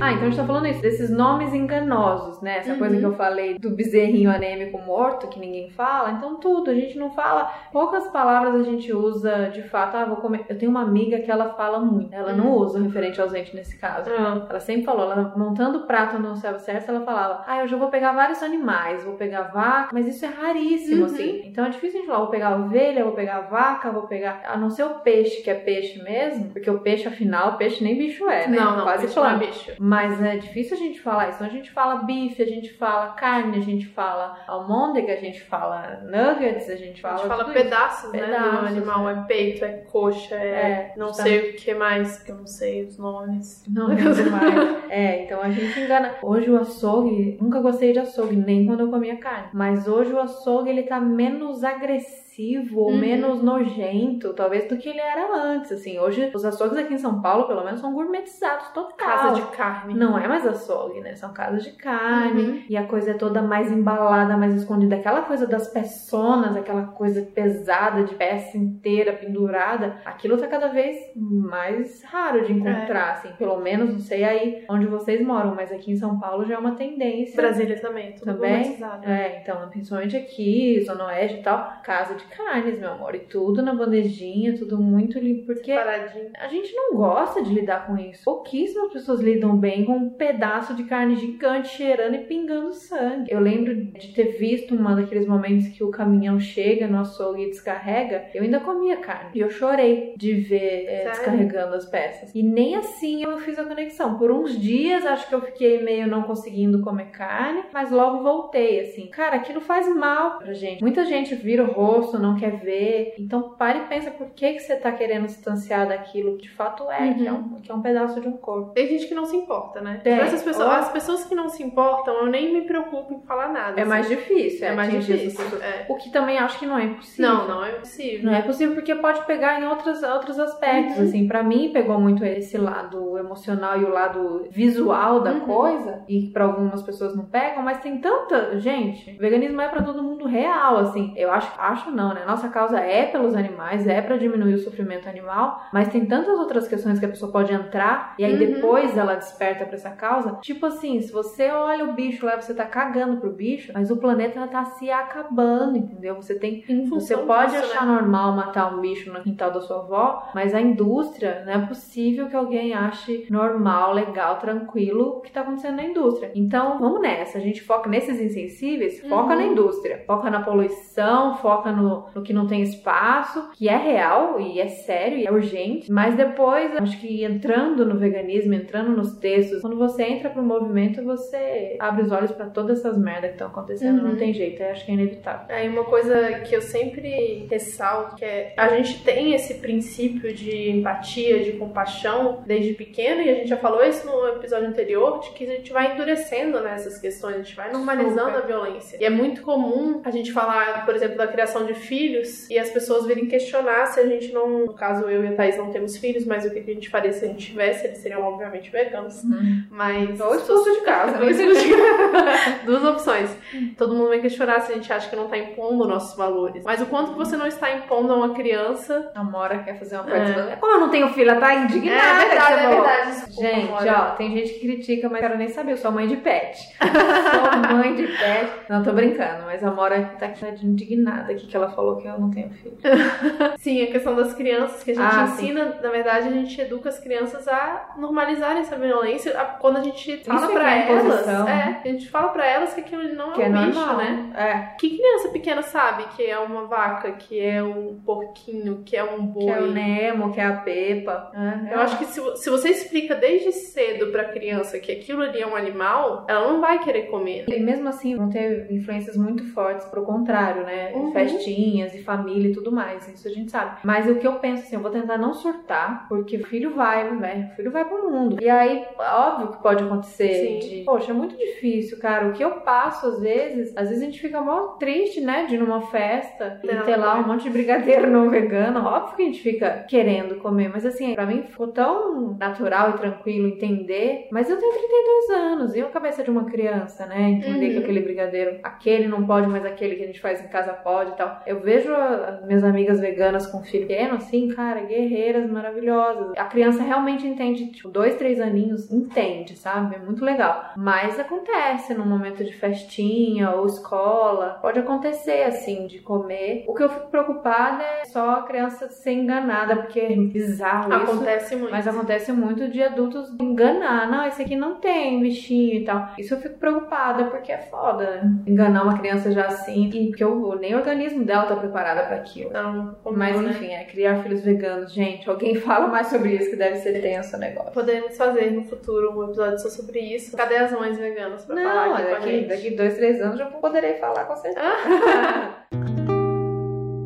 Ah, 0.00 0.12
então 0.12 0.26
a 0.26 0.30
gente 0.30 0.36
tá 0.36 0.46
falando 0.46 0.66
isso, 0.66 0.80
desses 0.80 1.10
nomes 1.10 1.52
enganosos, 1.52 2.40
né? 2.40 2.58
Essa 2.58 2.72
uhum. 2.72 2.78
coisa 2.78 2.96
que 2.96 3.04
eu 3.04 3.14
falei 3.14 3.58
do 3.58 3.70
bezerrinho 3.70 4.30
anêmico 4.30 4.78
morto, 4.78 5.28
que 5.28 5.40
ninguém 5.40 5.70
fala. 5.70 6.12
Então, 6.12 6.36
tudo, 6.36 6.70
a 6.70 6.74
gente 6.74 6.96
não 6.98 7.10
fala. 7.10 7.52
Poucas 7.72 8.06
palavras 8.08 8.54
a 8.54 8.62
gente 8.62 8.92
usa 8.92 9.50
de 9.50 9.62
fato. 9.62 9.96
Ah, 9.96 10.04
vou 10.04 10.16
comer. 10.16 10.44
Eu 10.48 10.56
tenho 10.56 10.70
uma 10.70 10.82
amiga 10.82 11.18
que 11.18 11.30
ela 11.30 11.54
fala 11.54 11.80
muito. 11.80 12.14
Ela 12.14 12.30
uhum. 12.30 12.36
não 12.36 12.52
usa 12.52 12.80
referente 12.80 13.20
ausente 13.20 13.54
nesse 13.56 13.76
caso. 13.78 14.10
Uhum. 14.10 14.46
Ela 14.48 14.60
sempre 14.60 14.84
falou, 14.84 15.10
ela 15.10 15.34
montando 15.36 15.78
o 15.78 15.86
prato 15.86 16.18
no 16.18 16.36
certo, 16.36 16.88
ela 16.88 17.00
falava: 17.00 17.44
Ah, 17.46 17.64
eu 17.64 17.78
vou 17.78 17.88
pegar 17.88 18.12
vários 18.12 18.42
animais, 18.42 19.04
vou 19.04 19.14
pegar 19.14 19.42
vaca, 19.42 19.90
mas 19.92 20.06
isso 20.06 20.24
é 20.24 20.28
raríssimo, 20.28 21.00
uhum. 21.00 21.06
assim. 21.06 21.42
Então 21.44 21.64
é 21.64 21.70
difícil 21.70 21.98
a 21.98 22.00
gente 22.00 22.06
falar, 22.06 22.20
vou 22.20 22.30
pegar 22.30 22.56
ovelha, 22.56 23.04
vou 23.04 23.14
pegar 23.14 23.40
vaca, 23.40 23.90
vou 23.90 24.02
pegar. 24.02 24.42
A 24.46 24.56
não 24.56 24.70
ser 24.70 24.84
o 24.84 25.00
peixe, 25.00 25.42
que 25.42 25.50
é 25.50 25.54
peixe 25.54 26.02
mesmo, 26.02 26.50
porque 26.50 26.70
o 26.70 26.80
peixe, 26.80 27.08
afinal, 27.08 27.56
peixe 27.56 27.82
nem 27.82 27.96
bicho 27.96 28.28
é, 28.28 28.46
né? 28.46 28.56
Não, 28.56 28.76
não 28.76 28.82
quase 28.84 29.08
plano. 29.08 29.36
Não 29.36 29.42
é 29.42 29.46
bicho. 29.46 29.72
Mas 29.88 30.22
é 30.22 30.36
difícil 30.36 30.76
a 30.76 30.80
gente 30.80 31.00
falar 31.00 31.30
isso. 31.30 31.36
Então 31.36 31.46
a 31.46 31.50
gente 31.50 31.70
fala 31.70 32.02
bife, 32.02 32.42
a 32.42 32.46
gente 32.46 32.74
fala 32.74 33.08
carne, 33.12 33.56
a 33.56 33.62
gente 33.62 33.86
fala 33.86 34.38
almôndega, 34.46 35.14
a 35.14 35.16
gente 35.16 35.40
fala 35.42 36.02
nuggets, 36.04 36.68
a 36.68 36.76
gente 36.76 37.00
fala. 37.00 37.14
A 37.14 37.18
gente 37.18 37.28
fala 37.28 37.44
pedaços, 37.46 38.12
né? 38.12 38.18
Pedaços, 38.20 38.60
do 38.60 38.66
animal. 38.66 39.08
É. 39.08 39.12
é 39.12 39.22
peito, 39.22 39.64
é 39.64 39.72
coxa, 39.90 40.34
é. 40.34 40.48
é 40.48 40.94
não 40.94 41.14
sei 41.14 41.50
o 41.50 41.56
que 41.56 41.72
mais, 41.72 42.22
que 42.22 42.30
eu 42.30 42.36
não 42.36 42.46
sei 42.46 42.84
os 42.84 42.98
nomes. 42.98 43.64
Não 43.66 43.86
lembro 43.86 44.30
mais. 44.30 44.90
é, 44.90 45.24
então 45.24 45.40
a 45.40 45.50
gente 45.50 45.80
engana. 45.80 46.16
Hoje 46.22 46.50
o 46.50 46.58
açougue, 46.58 47.38
nunca 47.40 47.60
gostei 47.60 47.94
de 47.94 48.00
açougue, 48.00 48.36
nem 48.36 48.66
quando 48.66 48.80
eu 48.80 48.90
comia 48.90 49.16
carne. 49.16 49.48
Mas 49.54 49.88
hoje 49.88 50.12
o 50.12 50.20
açougue 50.20 50.68
ele 50.68 50.82
tá 50.82 51.00
menos 51.00 51.64
agressivo 51.64 52.27
agressivo 52.38 52.80
ou 52.80 52.90
uhum. 52.90 52.98
menos 52.98 53.42
nojento, 53.42 54.32
talvez, 54.32 54.68
do 54.68 54.76
que 54.76 54.88
ele 54.88 55.00
era 55.00 55.34
antes, 55.34 55.72
assim. 55.72 55.98
Hoje, 55.98 56.30
os 56.32 56.44
açougues 56.44 56.78
aqui 56.78 56.94
em 56.94 56.98
São 56.98 57.20
Paulo, 57.20 57.46
pelo 57.46 57.64
menos, 57.64 57.80
são 57.80 57.92
gourmetizados 57.92 58.68
total. 58.68 58.94
Casa 58.96 59.34
de 59.34 59.56
carne. 59.56 59.94
Não 59.94 60.16
é 60.16 60.28
mais 60.28 60.46
açougue, 60.46 61.00
né? 61.00 61.14
São 61.16 61.32
casas 61.32 61.64
de 61.64 61.72
carne. 61.72 62.42
Uhum. 62.42 62.62
E 62.68 62.76
a 62.76 62.84
coisa 62.84 63.10
é 63.10 63.14
toda 63.14 63.42
mais 63.42 63.70
embalada, 63.70 64.36
mais 64.36 64.54
escondida. 64.54 64.96
Aquela 64.96 65.22
coisa 65.22 65.46
das 65.46 65.68
peçonas, 65.68 66.56
aquela 66.56 66.84
coisa 66.84 67.22
pesada 67.22 68.04
de 68.04 68.14
peça 68.14 68.56
inteira 68.56 69.12
pendurada, 69.12 70.00
aquilo 70.04 70.36
tá 70.36 70.46
cada 70.46 70.68
vez 70.68 70.96
mais 71.16 72.02
raro 72.04 72.44
de 72.44 72.52
encontrar, 72.52 73.08
é. 73.08 73.12
assim. 73.12 73.28
Pelo 73.36 73.58
menos, 73.60 73.90
não 73.90 73.98
sei 73.98 74.24
aí 74.24 74.64
onde 74.70 74.86
vocês 74.86 75.20
moram, 75.20 75.54
mas 75.54 75.72
aqui 75.72 75.92
em 75.92 75.96
São 75.96 76.18
Paulo 76.18 76.44
já 76.44 76.54
é 76.54 76.58
uma 76.58 76.76
tendência. 76.76 77.36
Brasília 77.36 77.80
também, 77.80 78.12
tudo 78.12 78.32
também. 78.32 78.78
É, 79.02 79.40
então, 79.40 79.68
principalmente 79.68 80.16
aqui, 80.16 80.80
Zona 80.84 81.06
Oeste 81.06 81.38
e 81.38 81.42
tal, 81.42 81.72
casa 81.82 82.14
de 82.14 82.27
carnes, 82.28 82.78
meu 82.78 82.92
amor. 82.92 83.14
E 83.14 83.20
tudo 83.20 83.62
na 83.62 83.74
bandejinha, 83.74 84.56
tudo 84.56 84.78
muito 84.78 85.18
limpo. 85.18 85.46
Porque 85.46 85.72
a 85.72 86.48
gente 86.48 86.74
não 86.74 86.94
gosta 86.94 87.42
de 87.42 87.52
lidar 87.52 87.86
com 87.86 87.96
isso. 87.96 88.24
Pouquíssimas 88.24 88.92
pessoas 88.92 89.20
lidam 89.20 89.56
bem 89.56 89.84
com 89.84 89.96
um 89.96 90.10
pedaço 90.10 90.74
de 90.74 90.84
carne 90.84 91.16
gigante 91.16 91.68
cheirando 91.68 92.14
e 92.14 92.24
pingando 92.24 92.72
sangue. 92.72 93.30
Eu 93.30 93.40
lembro 93.40 93.74
de 93.74 94.12
ter 94.12 94.36
visto 94.38 94.74
uma 94.74 94.94
daqueles 94.94 95.26
momentos 95.26 95.68
que 95.68 95.82
o 95.82 95.90
caminhão 95.90 96.38
chega 96.38 96.86
no 96.86 97.00
açougue 97.00 97.44
e 97.44 97.50
descarrega. 97.50 98.26
Eu 98.34 98.42
ainda 98.42 98.60
comia 98.60 98.96
carne. 98.96 99.30
E 99.34 99.40
eu 99.40 99.50
chorei 99.50 100.14
de 100.16 100.34
ver 100.34 100.86
é, 100.86 101.04
descarregando 101.10 101.74
as 101.74 101.86
peças. 101.86 102.34
E 102.34 102.42
nem 102.42 102.76
assim 102.76 103.22
eu 103.22 103.38
fiz 103.38 103.58
a 103.58 103.64
conexão. 103.64 104.18
Por 104.18 104.30
uns 104.30 104.58
dias 104.58 105.06
acho 105.06 105.28
que 105.28 105.34
eu 105.34 105.40
fiquei 105.40 105.82
meio 105.82 106.06
não 106.06 106.22
conseguindo 106.22 106.82
comer 106.82 107.10
carne, 107.10 107.64
mas 107.72 107.90
logo 107.90 108.22
voltei, 108.22 108.80
assim. 108.80 109.06
Cara, 109.06 109.36
aquilo 109.36 109.60
faz 109.60 109.88
mal 109.94 110.38
pra 110.38 110.52
gente. 110.52 110.80
Muita 110.80 111.04
gente 111.04 111.34
vira 111.34 111.64
o 111.64 111.72
rosto, 111.72 112.17
não 112.18 112.36
quer 112.36 112.56
ver. 112.58 113.14
Então 113.18 113.54
pare 113.56 113.80
e 113.80 113.86
pensa 113.86 114.10
por 114.10 114.30
que, 114.30 114.54
que 114.54 114.60
você 114.60 114.76
tá 114.76 114.90
querendo 114.90 115.26
distanciar 115.26 115.86
daquilo 115.86 116.36
que 116.36 116.48
de 116.48 116.54
fato 116.54 116.90
é, 116.90 117.02
uhum. 117.02 117.14
que, 117.14 117.26
é 117.26 117.32
um, 117.32 117.60
que 117.60 117.70
é 117.70 117.74
um 117.74 117.82
pedaço 117.82 118.20
de 118.20 118.26
um 118.26 118.36
corpo. 118.36 118.72
Tem 118.72 118.88
gente 118.88 119.06
que 119.06 119.14
não 119.14 119.26
se 119.26 119.36
importa, 119.36 119.80
né? 119.80 120.00
Tem. 120.02 120.14
Essas 120.14 120.42
pessoas, 120.42 120.68
As 120.68 120.92
pessoas 120.92 121.24
que 121.24 121.34
não 121.34 121.48
se 121.48 121.62
importam, 121.62 122.14
eu 122.14 122.26
nem 122.26 122.52
me 122.52 122.62
preocupo 122.62 123.12
em 123.14 123.20
falar 123.20 123.52
nada. 123.52 123.78
É 123.78 123.82
assim. 123.82 123.88
mais 123.88 124.08
difícil, 124.08 124.66
é, 124.66 124.70
é 124.70 124.74
mais 124.74 124.90
difícil. 124.90 125.44
É. 125.60 125.86
O 125.88 125.96
que 125.96 126.10
também 126.10 126.38
acho 126.38 126.58
que 126.58 126.66
não 126.66 126.78
é 126.78 126.84
impossível. 126.84 127.30
Não, 127.30 127.48
não 127.48 127.64
é 127.64 127.72
possível. 127.72 128.24
Não 128.24 128.34
é 128.34 128.42
possível 128.42 128.74
porque 128.74 128.94
pode 128.94 129.24
pegar 129.26 129.60
em 129.60 129.66
outros, 129.66 130.02
outros 130.02 130.38
aspectos. 130.38 130.96
Uhum. 130.96 131.04
Assim, 131.04 131.28
para 131.28 131.42
mim 131.42 131.70
pegou 131.72 132.00
muito 132.00 132.24
esse 132.24 132.56
lado 132.56 133.18
emocional 133.18 133.80
e 133.80 133.84
o 133.84 133.90
lado 133.90 134.46
visual 134.50 135.20
da 135.20 135.32
uhum. 135.32 135.40
coisa, 135.40 136.02
e 136.08 136.28
para 136.28 136.44
algumas 136.44 136.82
pessoas 136.82 137.14
não 137.14 137.26
pegam, 137.26 137.62
mas 137.62 137.80
tem 137.80 138.00
tanta. 138.00 138.58
Gente, 138.58 139.12
veganismo 139.18 139.60
é 139.60 139.68
para 139.68 139.82
todo 139.82 140.02
mundo 140.02 140.26
real, 140.26 140.78
assim. 140.78 141.12
Eu 141.16 141.30
acho, 141.30 141.52
acho 141.58 141.90
não, 141.90 142.07
né? 142.14 142.24
Nossa 142.26 142.48
causa 142.48 142.78
é 142.80 143.06
pelos 143.06 143.34
animais, 143.34 143.86
é 143.86 144.00
para 144.00 144.16
diminuir 144.16 144.54
o 144.54 144.58
sofrimento 144.58 145.08
animal, 145.08 145.62
mas 145.72 145.88
tem 145.88 146.06
tantas 146.06 146.38
outras 146.38 146.68
questões 146.68 146.98
que 146.98 147.04
a 147.04 147.08
pessoa 147.08 147.30
pode 147.30 147.52
entrar 147.52 148.14
e 148.18 148.24
aí 148.24 148.32
uhum. 148.32 148.38
depois 148.38 148.96
ela 148.96 149.14
desperta 149.14 149.64
para 149.64 149.74
essa 149.74 149.90
causa. 149.90 150.38
Tipo 150.40 150.66
assim, 150.66 151.00
se 151.00 151.12
você 151.12 151.50
olha 151.50 151.84
o 151.84 151.92
bicho 151.92 152.24
lá, 152.24 152.36
você 152.36 152.54
tá 152.54 152.64
cagando 152.64 153.18
pro 153.18 153.30
bicho, 153.30 153.72
mas 153.74 153.90
o 153.90 153.96
planeta 153.96 154.46
tá 154.46 154.64
se 154.64 154.90
acabando, 154.90 155.76
entendeu? 155.76 156.16
Você 156.16 156.34
tem. 156.34 156.64
Você 156.88 157.16
pode 157.16 157.52
disso, 157.52 157.64
achar 157.64 157.86
né? 157.86 157.92
normal 157.92 158.32
matar 158.32 158.74
um 158.74 158.80
bicho 158.80 159.12
no 159.12 159.22
quintal 159.22 159.50
da 159.50 159.60
sua 159.60 159.78
avó, 159.78 160.28
mas 160.34 160.54
a 160.54 160.60
indústria, 160.60 161.42
não 161.44 161.52
é 161.52 161.66
possível 161.66 162.28
que 162.28 162.36
alguém 162.36 162.74
ache 162.74 163.26
normal, 163.30 163.92
legal, 163.92 164.38
tranquilo 164.38 165.18
o 165.18 165.20
que 165.20 165.30
tá 165.30 165.40
acontecendo 165.40 165.76
na 165.76 165.84
indústria. 165.84 166.30
Então, 166.34 166.78
vamos 166.78 167.00
nessa. 167.00 167.38
A 167.38 167.40
gente 167.40 167.62
foca 167.62 167.88
nesses 167.88 168.20
insensíveis, 168.20 169.00
foca 169.08 169.32
uhum. 169.32 169.36
na 169.36 169.44
indústria, 169.44 170.02
foca 170.06 170.30
na 170.30 170.42
poluição, 170.42 171.36
foca 171.36 171.72
no, 171.72 171.87
no 172.14 172.22
que 172.22 172.32
não 172.32 172.46
tem 172.46 172.62
espaço, 172.62 173.50
que 173.52 173.68
é 173.68 173.76
real 173.76 174.40
e 174.40 174.60
é 174.60 174.68
sério 174.68 175.18
e 175.18 175.26
é 175.26 175.32
urgente. 175.32 175.90
Mas 175.90 176.16
depois, 176.16 176.76
acho 176.76 177.00
que 177.00 177.24
entrando 177.24 177.84
no 177.84 177.98
veganismo, 177.98 178.54
entrando 178.54 178.90
nos 178.90 179.16
textos, 179.16 179.60
quando 179.60 179.76
você 179.76 180.02
entra 180.04 180.30
pro 180.30 180.42
movimento, 180.42 181.02
você 181.02 181.76
abre 181.78 182.02
os 182.02 182.12
olhos 182.12 182.32
para 182.32 182.46
todas 182.46 182.78
essas 182.78 182.98
merdas 182.98 183.30
que 183.30 183.34
estão 183.34 183.48
acontecendo. 183.48 183.98
Uhum. 183.98 184.08
Não 184.08 184.16
tem 184.16 184.32
jeito, 184.32 184.62
eu 184.62 184.70
acho 184.70 184.84
que 184.84 184.90
é 184.90 184.94
inevitável. 184.94 185.46
É 185.48 185.68
uma 185.68 185.84
coisa 185.84 186.40
que 186.40 186.54
eu 186.54 186.62
sempre 186.62 187.46
ressalto 187.50 188.16
que 188.16 188.24
é 188.24 188.54
a 188.56 188.68
gente 188.68 189.02
tem 189.02 189.34
esse 189.34 189.54
princípio 189.54 190.32
de 190.32 190.70
empatia, 190.70 191.42
de 191.42 191.52
compaixão 191.52 192.42
desde 192.46 192.74
pequeno 192.74 193.22
e 193.22 193.30
a 193.30 193.34
gente 193.34 193.48
já 193.48 193.56
falou 193.56 193.84
isso 193.84 194.06
no 194.06 194.28
episódio 194.28 194.68
anterior 194.68 195.20
de 195.20 195.30
que 195.30 195.44
a 195.44 195.46
gente 195.46 195.72
vai 195.72 195.94
endurecendo 195.94 196.60
nessas 196.60 196.98
questões, 196.98 197.34
a 197.34 197.38
gente 197.38 197.56
vai 197.56 197.72
normalizando 197.72 198.30
Super. 198.32 198.42
a 198.42 198.46
violência. 198.46 198.98
E 199.00 199.04
é 199.04 199.10
muito 199.10 199.42
comum 199.42 200.00
a 200.04 200.10
gente 200.10 200.32
falar, 200.32 200.84
por 200.84 200.94
exemplo, 200.94 201.16
da 201.16 201.26
criação 201.26 201.66
de 201.66 201.74
filhos 201.78 202.48
e 202.50 202.58
as 202.58 202.70
pessoas 202.70 203.06
virem 203.06 203.26
questionar 203.26 203.86
se 203.86 204.00
a 204.00 204.06
gente 204.06 204.32
não. 204.32 204.66
No 204.66 204.74
caso, 204.74 205.04
eu 205.08 205.24
e 205.24 205.28
a 205.28 205.32
Thaís 205.34 205.56
não 205.56 205.70
temos 205.70 205.96
filhos, 205.96 206.24
mas 206.24 206.44
o 206.44 206.50
que 206.50 206.58
a 206.58 206.74
gente 206.74 206.88
faria 206.88 207.12
se 207.12 207.24
a 207.24 207.28
gente 207.28 207.46
tivesse? 207.46 207.86
Eles 207.86 207.98
seriam, 207.98 208.22
obviamente, 208.22 208.70
veganos. 208.70 209.22
Uhum. 209.24 209.64
Mas. 209.70 210.20
Ou 210.20 210.34
expulso 210.34 210.72
de 210.72 210.80
casa. 210.80 211.18
Ou 211.22 211.30
expulso 211.30 211.60
de 211.60 211.74
casa. 211.76 212.58
Duas 212.64 212.84
opções. 212.84 213.36
Todo 213.76 213.94
mundo 213.94 214.08
vai 214.08 214.20
questionar 214.20 214.60
se 214.60 214.72
a 214.72 214.74
gente 214.74 214.92
acha 214.92 215.08
que 215.08 215.16
não 215.16 215.28
tá 215.28 215.38
impondo 215.38 215.86
nossos 215.86 216.16
valores. 216.16 216.64
Mas 216.64 216.80
o 216.80 216.86
quanto 216.86 217.12
você 217.12 217.36
não 217.36 217.46
está 217.46 217.72
impondo 217.72 218.12
a 218.12 218.16
uma 218.16 218.34
criança. 218.34 219.10
A 219.14 219.22
Mora 219.22 219.58
quer 219.58 219.78
fazer 219.78 219.96
uma 219.96 220.04
coisa. 220.04 220.50
É. 220.52 220.56
Como 220.56 220.72
eu 220.72 220.80
não 220.80 220.90
tenho 220.90 221.08
filha, 221.10 221.36
tá 221.36 221.54
indignada. 221.54 222.24
É 222.24 222.28
verdade, 222.28 222.52
é 222.52 222.68
verdade. 222.68 223.10
Desculpa, 223.10 223.48
gente, 223.48 223.88
ó, 223.88 224.10
tem 224.10 224.32
gente 224.32 224.54
que 224.54 224.60
critica, 224.60 225.08
mas 225.08 225.22
eu 225.22 225.28
quero 225.28 225.38
nem 225.38 225.48
saber. 225.48 225.72
Eu 225.72 225.76
sou 225.76 225.90
mãe 225.90 226.06
de 226.06 226.16
pet. 226.16 226.58
sou 226.78 227.76
mãe 227.76 227.94
de 227.94 228.06
pet. 228.06 228.50
Não, 228.68 228.82
tô 228.82 228.92
brincando, 228.92 229.44
mas 229.44 229.62
a 229.62 229.70
Mora 229.70 230.14
tá 230.18 230.26
aqui 230.26 230.44
indignada 230.62 231.32
aqui 231.32 231.46
que 231.46 231.56
ela 231.56 231.67
falou 231.68 231.96
que 231.96 232.06
eu 232.06 232.18
não 232.18 232.30
tenho 232.30 232.50
filho. 232.50 232.76
sim, 233.58 233.82
a 233.82 233.86
questão 233.88 234.14
das 234.14 234.34
crianças, 234.34 234.82
que 234.82 234.92
a 234.92 234.94
gente 234.94 235.04
ah, 235.04 235.24
ensina, 235.24 235.72
sim. 235.72 235.78
na 235.82 235.90
verdade, 235.90 236.28
a 236.28 236.32
gente 236.32 236.60
educa 236.60 236.88
as 236.88 236.98
crianças 236.98 237.46
a 237.48 237.94
normalizarem 237.96 238.60
essa 238.60 238.76
violência. 238.76 239.32
quando 239.60 239.78
a 239.78 239.82
gente 239.82 240.24
fala 240.24 240.40
Isso 240.40 240.52
pra 240.52 240.76
é 240.76 240.90
elas. 240.90 241.28
É, 241.28 241.80
a 241.84 241.88
gente 241.88 242.08
fala 242.08 242.28
pra 242.28 242.46
elas 242.46 242.74
que 242.74 242.80
aquilo 242.80 243.02
não 243.14 243.32
que 243.32 243.42
é 243.42 243.48
um 243.48 243.56
é 243.56 243.66
bicho, 243.66 243.78
normal. 243.78 243.96
né? 243.96 244.30
É. 244.36 244.76
Que 244.78 244.96
criança 244.96 245.28
pequena 245.28 245.62
sabe 245.62 246.04
que 246.16 246.24
é 246.24 246.38
uma 246.38 246.66
vaca, 246.66 247.12
que 247.12 247.40
é 247.40 247.62
um 247.62 248.00
porquinho, 248.04 248.82
que 248.84 248.96
é 248.96 249.04
um 249.04 249.26
boi? 249.26 249.44
Que 249.44 249.50
é 249.50 249.60
o 249.60 249.70
Nemo, 249.70 250.32
que 250.32 250.40
é 250.40 250.46
a 250.46 250.56
Pepa. 250.56 251.32
É, 251.34 251.74
eu 251.74 251.80
acho 251.80 251.98
que 251.98 252.04
se, 252.04 252.20
se 252.36 252.50
você 252.50 252.70
explica 252.70 253.14
desde 253.14 253.52
cedo 253.52 254.10
pra 254.12 254.24
criança 254.24 254.78
que 254.78 254.92
aquilo 254.92 255.22
ali 255.22 255.40
é 255.40 255.46
um 255.46 255.56
animal, 255.56 256.24
ela 256.28 256.52
não 256.52 256.60
vai 256.60 256.82
querer 256.82 257.04
comer. 257.04 257.46
E 257.48 257.60
mesmo 257.60 257.88
assim, 257.88 258.16
vão 258.16 258.30
ter 258.30 258.70
influências 258.70 259.16
muito 259.16 259.44
fortes 259.52 259.86
pro 259.86 260.04
contrário, 260.04 260.64
né? 260.64 260.92
Uhum. 260.94 261.12
Festinhas 261.58 261.94
e 261.94 262.02
família 262.02 262.50
e 262.50 262.52
tudo 262.52 262.70
mais. 262.70 263.08
Isso 263.08 263.26
a 263.26 263.30
gente 263.30 263.50
sabe. 263.50 263.78
Mas 263.82 264.08
o 264.08 264.16
que 264.16 264.26
eu 264.26 264.34
penso 264.34 264.62
assim, 264.62 264.76
eu 264.76 264.82
vou 264.82 264.90
tentar 264.90 265.18
não 265.18 265.34
surtar, 265.34 266.06
porque 266.08 266.36
o 266.36 266.46
filho 266.46 266.74
vai, 266.74 267.10
né? 267.14 267.50
O 267.52 267.56
filho 267.56 267.70
vai 267.70 267.84
pro 267.84 268.10
mundo. 268.10 268.42
E 268.42 268.48
aí, 268.48 268.84
óbvio 268.98 269.48
que 269.48 269.62
pode 269.62 269.82
acontecer 269.82 270.60
Sim. 270.60 270.68
de, 270.68 270.84
poxa, 270.84 271.10
é 271.10 271.14
muito 271.14 271.36
difícil, 271.36 271.98
cara. 271.98 272.28
O 272.28 272.32
que 272.32 272.44
eu 272.44 272.60
passo 272.60 273.06
às 273.06 273.20
vezes, 273.20 273.76
às 273.76 273.88
vezes 273.88 274.02
a 274.02 274.06
gente 274.06 274.20
fica 274.20 274.40
mó 274.40 274.76
triste, 274.78 275.20
né? 275.20 275.46
De 275.46 275.54
ir 275.54 275.58
numa 275.58 275.82
festa 275.82 276.60
não, 276.62 276.74
e 276.74 276.82
ter 276.82 276.96
lá 276.96 277.18
um 277.18 277.26
monte 277.26 277.44
de 277.44 277.50
brigadeiro 277.50 278.08
não 278.10 278.30
vegano. 278.30 278.84
Óbvio 278.84 279.16
que 279.16 279.22
a 279.22 279.26
gente 279.26 279.42
fica 279.42 279.84
querendo 279.88 280.36
comer, 280.36 280.68
mas 280.68 280.86
assim, 280.86 281.14
pra 281.14 281.26
mim 281.26 281.42
ficou 281.42 281.68
tão 281.68 282.36
natural 282.38 282.90
e 282.90 282.98
tranquilo 282.98 283.48
entender. 283.48 284.28
Mas 284.30 284.48
eu 284.48 284.56
tenho 284.56 284.72
32 284.72 285.30
anos 285.30 285.74
e 285.74 285.80
a 285.80 285.86
cabeça 285.86 286.22
de 286.22 286.30
uma 286.30 286.44
criança, 286.44 287.06
né? 287.06 287.30
Entender 287.30 287.66
uhum. 287.66 287.72
que 287.72 287.78
aquele 287.78 288.00
brigadeiro, 288.00 288.58
aquele 288.62 289.08
não 289.08 289.26
pode, 289.26 289.46
mas 289.48 289.64
aquele 289.64 289.96
que 289.96 290.02
a 290.04 290.06
gente 290.06 290.20
faz 290.20 290.42
em 290.42 290.48
casa 290.48 290.72
pode 290.72 291.12
e 291.12 291.14
tal. 291.14 291.42
Eu 291.48 291.60
vejo 291.60 291.90
as 291.94 292.44
minhas 292.44 292.62
amigas 292.62 293.00
veganas 293.00 293.46
com 293.46 293.62
filho 293.62 293.86
pequeno, 293.86 294.16
assim, 294.16 294.48
cara, 294.48 294.80
guerreiras 294.80 295.50
maravilhosas. 295.50 296.34
A 296.36 296.44
criança 296.44 296.82
realmente 296.82 297.26
entende, 297.26 297.72
tipo, 297.72 297.88
dois, 297.88 298.16
três 298.16 298.38
aninhos, 298.38 298.92
entende, 298.92 299.56
sabe? 299.56 299.96
É 299.96 299.98
muito 299.98 300.22
legal. 300.22 300.72
Mas 300.76 301.18
acontece 301.18 301.94
no 301.94 302.04
momento 302.04 302.44
de 302.44 302.52
festinha 302.52 303.52
ou 303.52 303.64
escola. 303.64 304.58
Pode 304.60 304.78
acontecer, 304.78 305.44
assim, 305.44 305.86
de 305.86 306.00
comer. 306.00 306.66
O 306.68 306.74
que 306.74 306.82
eu 306.82 306.90
fico 306.90 307.08
preocupada 307.08 307.82
é 307.82 308.04
só 308.04 308.32
a 308.32 308.42
criança 308.42 308.90
ser 308.90 309.12
enganada, 309.12 309.76
porque 309.76 310.00
é 310.00 310.14
bizarro 310.14 310.92
isso. 310.92 311.10
Acontece 311.12 311.56
muito. 311.56 311.70
Mas 311.70 311.88
acontece 311.88 312.30
muito 312.30 312.68
de 312.68 312.82
adultos 312.82 313.34
enganar. 313.40 314.10
Não, 314.10 314.26
esse 314.26 314.42
aqui 314.42 314.54
não 314.54 314.74
tem 314.74 315.18
bichinho 315.22 315.76
e 315.76 315.84
tal. 315.84 316.10
Isso 316.18 316.34
eu 316.34 316.40
fico 316.42 316.58
preocupada, 316.58 317.24
porque 317.24 317.50
é 317.50 317.58
foda, 317.58 318.04
né? 318.16 318.38
Enganar 318.46 318.82
uma 318.82 318.98
criança 318.98 319.32
já 319.32 319.46
assim. 319.46 319.88
E 319.88 320.08
porque 320.08 320.22
eu, 320.22 320.54
nem 320.60 320.74
o 320.74 320.78
organismo 320.78 321.24
dela 321.24 321.37
tá 321.46 321.56
preparada 321.56 322.02
para 322.02 322.16
aquilo. 322.16 322.52
Não, 322.52 322.96
Mas 323.04 323.40
né? 323.40 323.50
enfim, 323.50 323.72
é 323.72 323.84
criar 323.84 324.22
filhos 324.22 324.42
veganos. 324.42 324.92
Gente, 324.92 325.28
alguém 325.28 325.54
fala 325.60 325.86
mais 325.86 326.08
sobre 326.08 326.34
isso, 326.34 326.50
que 326.50 326.56
deve 326.56 326.76
ser 326.76 327.00
tenso 327.00 327.36
o 327.36 327.38
negócio. 327.38 327.72
Podemos 327.72 328.16
fazer 328.16 328.50
no 328.50 328.64
futuro 328.64 329.18
um 329.18 329.24
episódio 329.24 329.58
só 329.58 329.68
sobre 329.68 330.00
isso. 330.00 330.36
Cadê 330.36 330.56
as 330.56 330.72
mães 330.72 330.98
veganas 330.98 331.44
pra 331.44 331.56
falar 331.56 331.86
Não, 331.86 331.94
aqui 331.94 332.02
com 332.02 332.08
a 332.08 332.18
daqui, 332.18 332.40
daqui 332.46 332.70
dois, 332.70 332.94
três 332.96 333.20
anos 333.20 333.38
eu 333.40 333.46
poderei 333.46 333.94
falar 333.94 334.24
com 334.24 334.36
certeza. 334.36 334.66